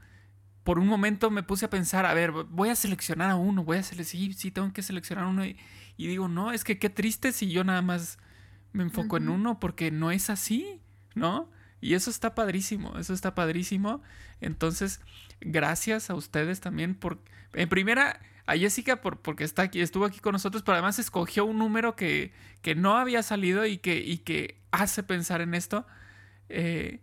Por 0.68 0.80
un 0.80 0.88
momento 0.88 1.32
me 1.32 1.43
puse 1.43 1.63
a 1.63 1.70
pensar, 1.70 2.05
a 2.05 2.13
ver, 2.13 2.34
voy 2.34 2.68
a 2.68 2.76
seleccionar 2.76 3.30
a 3.30 3.38
uno, 3.38 3.63
voy 3.63 3.78
a 3.78 3.84
seleccionar, 3.84 4.34
sí, 4.34 4.38
sí, 4.38 4.51
tengo 4.51 4.74
que 4.74 4.82
seleccionar 4.82 5.26
uno. 5.26 5.45
Y, 5.45 5.55
digo, 5.95 6.28
no, 6.28 6.51
es 6.51 6.65
que 6.65 6.78
qué 6.78 6.89
triste 6.89 7.32
si 7.32 7.49
yo 7.49 7.63
nada 7.63 7.82
más 7.82 8.18
me 8.74 8.84
enfoco 8.84 9.15
en 9.15 9.30
uno, 9.30 9.61
porque 9.61 9.91
no 9.91 10.11
es 10.11 10.30
así, 10.30 10.82
¿no? 11.15 11.49
Y 11.80 11.93
eso 11.93 12.09
está 12.09 12.36
padrísimo, 12.36 12.99
eso 12.99 13.13
está 13.13 13.34
padrísimo. 13.34 14.01
Entonces, 14.41 14.99
gracias 15.39 16.09
a 16.09 16.15
ustedes 16.15 16.59
también 16.59 16.95
por, 16.95 17.24
en 17.53 17.70
primera, 17.70 18.20
a 18.45 18.57
Jessica 18.57 18.99
por, 18.99 19.22
porque 19.22 19.45
está 19.45 19.61
aquí, 19.61 19.80
estuvo 19.80 20.03
aquí 20.03 20.20
con 20.20 20.34
nosotros, 20.34 20.63
pero 20.63 20.74
además 20.74 20.99
escogió 20.99 21.45
un 21.45 21.59
número 21.59 21.95
que, 21.95 22.34
que 22.61 22.76
no 22.76 22.97
había 22.97 23.24
salido 23.24 23.65
y 23.65 23.78
que, 23.78 23.99
y 23.99 24.18
que 24.18 24.59
hace 24.72 25.01
pensar 25.01 25.39
en 25.39 25.53
esto. 25.53 25.88
Eh, 26.49 26.99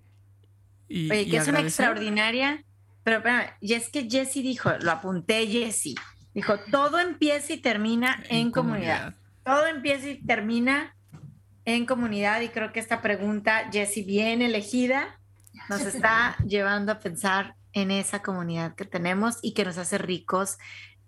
y, 0.87 1.11
Oye, 1.11 1.31
que 1.31 1.37
es 1.39 1.49
una 1.49 1.61
extraordinaria. 1.61 2.63
Pero, 3.05 3.23
y 3.61 3.75
es 3.75 3.91
que 3.91 4.09
Jessie 4.11 4.43
dijo, 4.43 4.71
lo 4.81 4.91
apunté 4.91 5.47
Jessie, 5.47 5.95
dijo, 6.33 6.59
todo 6.71 6.99
empieza 6.99 7.53
y 7.53 7.59
termina 7.59 8.23
en, 8.29 8.51
comunidad. 8.51 9.15
Todo 9.45 9.67
empieza 9.67 10.09
y 10.09 10.25
termina 10.25 10.97
en 11.67 11.87
comunidad 11.87 12.41
y 12.41 12.49
creo 12.49 12.73
que 12.73 12.81
esta 12.81 13.03
pregunta, 13.03 13.71
Jessie, 13.71 14.05
bien 14.05 14.43
elegida, 14.43 15.21
nos 15.69 15.83
está 15.83 16.37
llevando 16.47 16.93
a 16.93 16.99
pensar 16.99 17.55
en 17.73 17.91
esa 17.91 18.23
comunidad 18.23 18.75
que 18.75 18.85
tenemos 18.85 19.39
y 19.43 19.53
que 19.53 19.65
nos 19.65 19.79
hace 19.79 19.99
ricos 19.99 20.59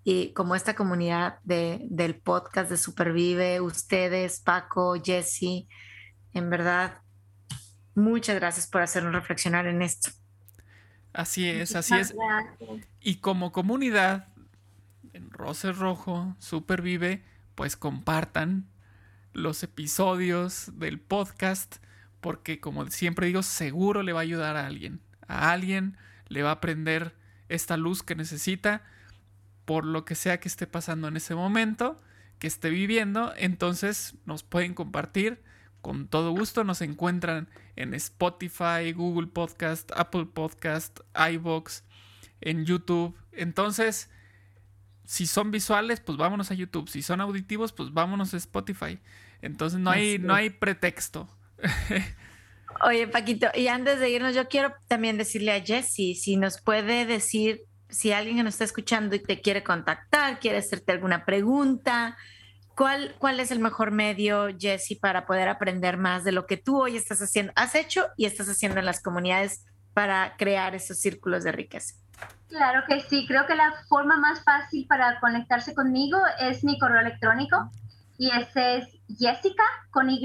y 0.09 0.33
como 0.35 0.55
esta 0.55 0.75
comunidad 0.75 1.39
de, 1.43 1.81
del 1.91 2.15
podcast 2.15 2.71
de 2.71 2.77
Supervive, 2.77 3.61
ustedes, 3.61 4.39
Paco, 4.39 4.95
Jesse, 5.03 5.67
en 6.33 6.49
verdad, 6.49 6.99
muchas 7.95 8.37
gracias 8.37 8.69
por 8.69 8.83
hacernos 8.83 9.13
reflexionar 9.13 9.67
en 9.67 9.83
esto. 9.83 10.11
Así 11.17 11.49
es, 11.49 11.75
así 11.75 11.95
es. 11.95 12.15
Y 13.01 13.17
como 13.17 13.51
comunidad, 13.51 14.29
en 15.15 15.31
Roses 15.31 15.79
Rojo, 15.79 16.37
Supervive, 16.39 17.25
pues 17.55 17.75
compartan 17.75 18.69
los 19.33 19.63
episodios 19.63 20.73
del 20.75 21.01
podcast, 21.01 21.77
porque 22.21 22.61
como 22.61 22.87
siempre 22.91 23.29
digo, 23.29 23.43
seguro 23.43 24.03
le 24.03 24.13
va 24.13 24.21
a 24.21 24.25
ayudar 24.25 24.57
a 24.57 24.67
alguien. 24.67 25.01
A 25.27 25.53
alguien 25.53 25.97
le 26.29 26.43
va 26.43 26.51
a 26.51 26.61
prender 26.61 27.17
esta 27.49 27.79
luz 27.79 28.03
que 28.03 28.15
necesita 28.15 28.83
por 29.65 29.87
lo 29.87 30.05
que 30.05 30.17
sea 30.17 30.39
que 30.39 30.49
esté 30.49 30.67
pasando 30.67 31.09
en 31.09 31.17
ese 31.17 31.35
momento, 31.35 31.99
que 32.39 32.47
esté 32.47 32.69
viviendo, 32.69 33.33
entonces 33.39 34.17
nos 34.27 34.43
pueden 34.43 34.75
compartir 34.75 35.43
con 35.87 36.09
todo 36.09 36.33
gusto. 36.33 36.65
Nos 36.65 36.83
encuentran 36.83 37.49
en 37.77 37.95
Spotify, 37.95 38.93
Google 38.93 39.29
Podcast, 39.29 39.93
Apple 39.95 40.27
Podcast, 40.27 40.99
iBox, 41.15 41.85
en 42.41 42.67
YouTube. 42.67 43.17
Entonces, 43.31 44.11
si 45.05 45.29
son 45.29 45.53
visuales, 45.53 46.01
pues 46.01 46.19
vámonos 46.19 46.51
a 46.51 46.55
YouTube. 46.55 46.89
Si 46.89 47.03
son 47.03 47.21
auditivos, 47.21 47.73
pues 47.73 47.93
vámonos 47.93 48.35
a 48.35 48.37
Spotify. 48.37 48.99
Entonces 49.43 49.79
no 49.79 49.91
hay, 49.91 50.19
no 50.19 50.35
hay 50.35 50.51
pretexto. 50.51 51.29
Oye, 52.85 53.07
Paquito, 53.07 53.47
y 53.55 53.69
antes 53.69 54.01
de 54.01 54.11
irnos, 54.11 54.35
yo 54.35 54.49
quiero 54.49 54.75
también 54.89 55.17
decirle 55.17 55.53
a 55.53 55.63
Jessie 55.65 56.17
si 56.17 56.37
nos 56.37 56.61
puede 56.61 57.07
decir 57.07 57.63
si 57.89 58.11
alguien 58.11 58.39
que 58.39 58.43
nos 58.43 58.55
está 58.55 58.65
escuchando 58.65 59.15
y 59.15 59.21
te 59.21 59.41
quiere 59.41 59.63
contactar, 59.63 60.41
quiere 60.41 60.59
hacerte 60.59 60.91
alguna 60.91 61.25
pregunta, 61.25 62.17
¿cuál, 62.77 63.17
cuál 63.19 63.41
es 63.41 63.51
el 63.51 63.59
mejor 63.59 63.91
medio, 63.91 64.47
Jessie, 64.57 65.01
para 65.01 65.27
poder 65.27 65.49
aprender 65.49 65.97
más 65.97 66.23
de 66.23 66.31
lo 66.33 66.47
que 66.47 66.57
tú 66.57 66.81
hoy 66.81 66.97
estás 66.97 67.21
haciendo, 67.21 67.53
has 67.57 67.75
hecho 67.75 68.07
y 68.17 68.27
estás 68.27 68.49
haciendo 68.49 68.79
en 68.79 68.87
las 68.87 69.03
comunidades 69.03 69.65
para 69.95 70.37
crear 70.37 70.77
esos 70.77 71.01
círculos 71.01 71.43
de 71.43 71.53
riqueza? 71.53 71.95
Claro 72.49 72.85
que 72.87 73.01
sí, 73.01 73.27
creo 73.27 73.47
que 73.47 73.57
la 73.57 73.73
forma 73.89 74.19
más 74.19 74.45
fácil 74.45 74.87
para 74.87 75.19
conectarse 75.21 75.75
conmigo 75.75 76.19
es 76.39 76.63
mi 76.63 76.79
correo 76.79 77.01
electrónico 77.01 77.71
y 78.19 78.31
ese 78.31 78.77
es 78.79 78.87
Jessica 79.19 79.65
con 79.91 80.09
Y, 80.11 80.25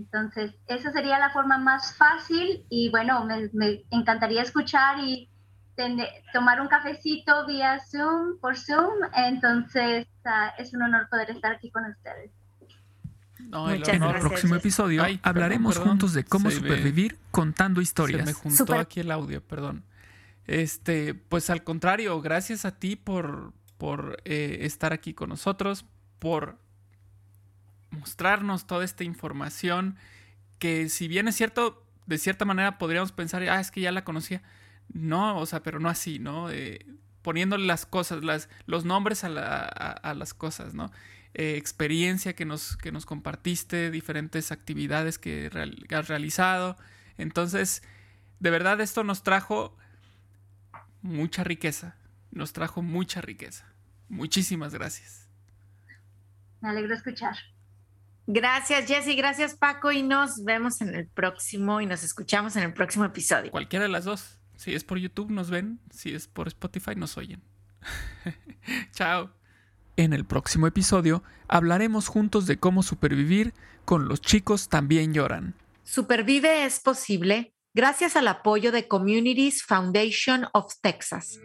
Entonces, 0.00 0.54
esa 0.66 0.92
sería 0.92 1.18
la 1.18 1.30
forma 1.30 1.58
más 1.58 1.94
fácil 1.96 2.64
y 2.70 2.88
bueno, 2.90 3.24
me, 3.26 3.50
me 3.52 3.84
encantaría 3.90 4.42
escuchar 4.42 4.98
y 4.98 5.28
tomar 6.32 6.60
un 6.60 6.68
cafecito 6.68 7.46
vía 7.46 7.80
Zoom, 7.90 8.38
por 8.40 8.56
Zoom. 8.56 8.94
Entonces, 9.14 10.06
uh, 10.24 10.60
es 10.62 10.72
un 10.74 10.82
honor 10.82 11.08
poder 11.10 11.30
estar 11.30 11.52
aquí 11.52 11.70
con 11.70 11.84
ustedes. 11.86 12.30
No, 13.48 13.70
En 13.70 13.82
el 14.02 14.20
próximo 14.20 14.54
episodio 14.54 15.02
Ay, 15.02 15.18
hablaremos 15.22 15.74
perdón, 15.74 15.88
juntos 15.90 16.12
de 16.14 16.24
cómo 16.24 16.48
me- 16.48 16.54
supervivir 16.54 17.18
contando 17.30 17.80
Se 17.80 17.84
historias. 17.84 18.24
me 18.26 18.32
juntó 18.32 18.56
Súper. 18.58 18.78
aquí 18.80 19.00
el 19.00 19.10
audio, 19.10 19.42
perdón. 19.42 19.84
Este, 20.46 21.14
pues 21.14 21.50
al 21.50 21.62
contrario, 21.64 22.20
gracias 22.20 22.64
a 22.64 22.78
ti 22.78 22.96
por, 22.96 23.52
por 23.78 24.18
eh, 24.24 24.58
estar 24.62 24.92
aquí 24.92 25.14
con 25.14 25.28
nosotros, 25.30 25.84
por 26.18 26.58
mostrarnos 27.90 28.66
toda 28.66 28.84
esta 28.84 29.04
información 29.04 29.96
que 30.58 30.88
si 30.88 31.08
bien 31.08 31.28
es 31.28 31.36
cierto, 31.36 31.84
de 32.06 32.18
cierta 32.18 32.44
manera 32.44 32.78
podríamos 32.78 33.12
pensar, 33.12 33.42
ah, 33.48 33.60
es 33.60 33.70
que 33.70 33.80
ya 33.80 33.92
la 33.92 34.04
conocía. 34.04 34.42
No, 34.92 35.38
o 35.38 35.46
sea, 35.46 35.62
pero 35.62 35.80
no 35.80 35.88
así, 35.88 36.18
¿no? 36.18 36.50
Eh, 36.50 36.84
poniéndole 37.22 37.66
las 37.66 37.86
cosas, 37.86 38.24
las, 38.24 38.48
los 38.66 38.84
nombres 38.84 39.24
a, 39.24 39.28
la- 39.28 39.58
a- 39.64 39.92
a 39.92 40.14
las 40.14 40.34
cosas, 40.34 40.74
¿no? 40.74 40.90
Eh, 41.34 41.56
experiencia 41.56 42.34
que 42.34 42.44
nos, 42.44 42.76
que 42.76 42.90
nos 42.92 43.06
compartiste, 43.06 43.90
diferentes 43.90 44.50
actividades 44.52 45.18
que 45.18 45.50
has 45.94 46.08
realizado. 46.08 46.76
Entonces, 47.18 47.82
de 48.40 48.50
verdad 48.50 48.80
esto 48.80 49.04
nos 49.04 49.22
trajo 49.22 49.76
mucha 51.02 51.44
riqueza, 51.44 51.94
nos 52.32 52.52
trajo 52.52 52.82
mucha 52.82 53.20
riqueza. 53.20 53.64
Muchísimas 54.08 54.74
gracias. 54.74 55.28
Me 56.60 56.68
alegro 56.70 56.94
escuchar. 56.94 57.36
Gracias, 58.32 58.86
Jessie, 58.86 59.16
gracias, 59.16 59.56
Paco, 59.56 59.90
y 59.90 60.04
nos 60.04 60.44
vemos 60.44 60.80
en 60.80 60.94
el 60.94 61.08
próximo 61.08 61.80
y 61.80 61.86
nos 61.86 62.04
escuchamos 62.04 62.54
en 62.54 62.62
el 62.62 62.72
próximo 62.72 63.04
episodio. 63.04 63.50
Cualquiera 63.50 63.86
de 63.86 63.88
las 63.90 64.04
dos. 64.04 64.38
Si 64.56 64.72
es 64.72 64.84
por 64.84 64.98
YouTube 64.98 65.32
nos 65.32 65.50
ven, 65.50 65.80
si 65.90 66.14
es 66.14 66.28
por 66.28 66.46
Spotify 66.46 66.94
nos 66.94 67.16
oyen. 67.16 67.42
Chao. 68.92 69.32
En 69.96 70.12
el 70.12 70.24
próximo 70.24 70.68
episodio 70.68 71.24
hablaremos 71.48 72.06
juntos 72.06 72.46
de 72.46 72.56
cómo 72.56 72.84
supervivir 72.84 73.52
con 73.84 74.06
los 74.06 74.20
chicos 74.20 74.68
también 74.68 75.12
lloran. 75.12 75.56
Supervive 75.82 76.64
es 76.64 76.78
posible 76.78 77.52
gracias 77.74 78.14
al 78.14 78.28
apoyo 78.28 78.70
de 78.70 78.86
Communities 78.86 79.64
Foundation 79.64 80.46
of 80.52 80.72
Texas. 80.80 81.40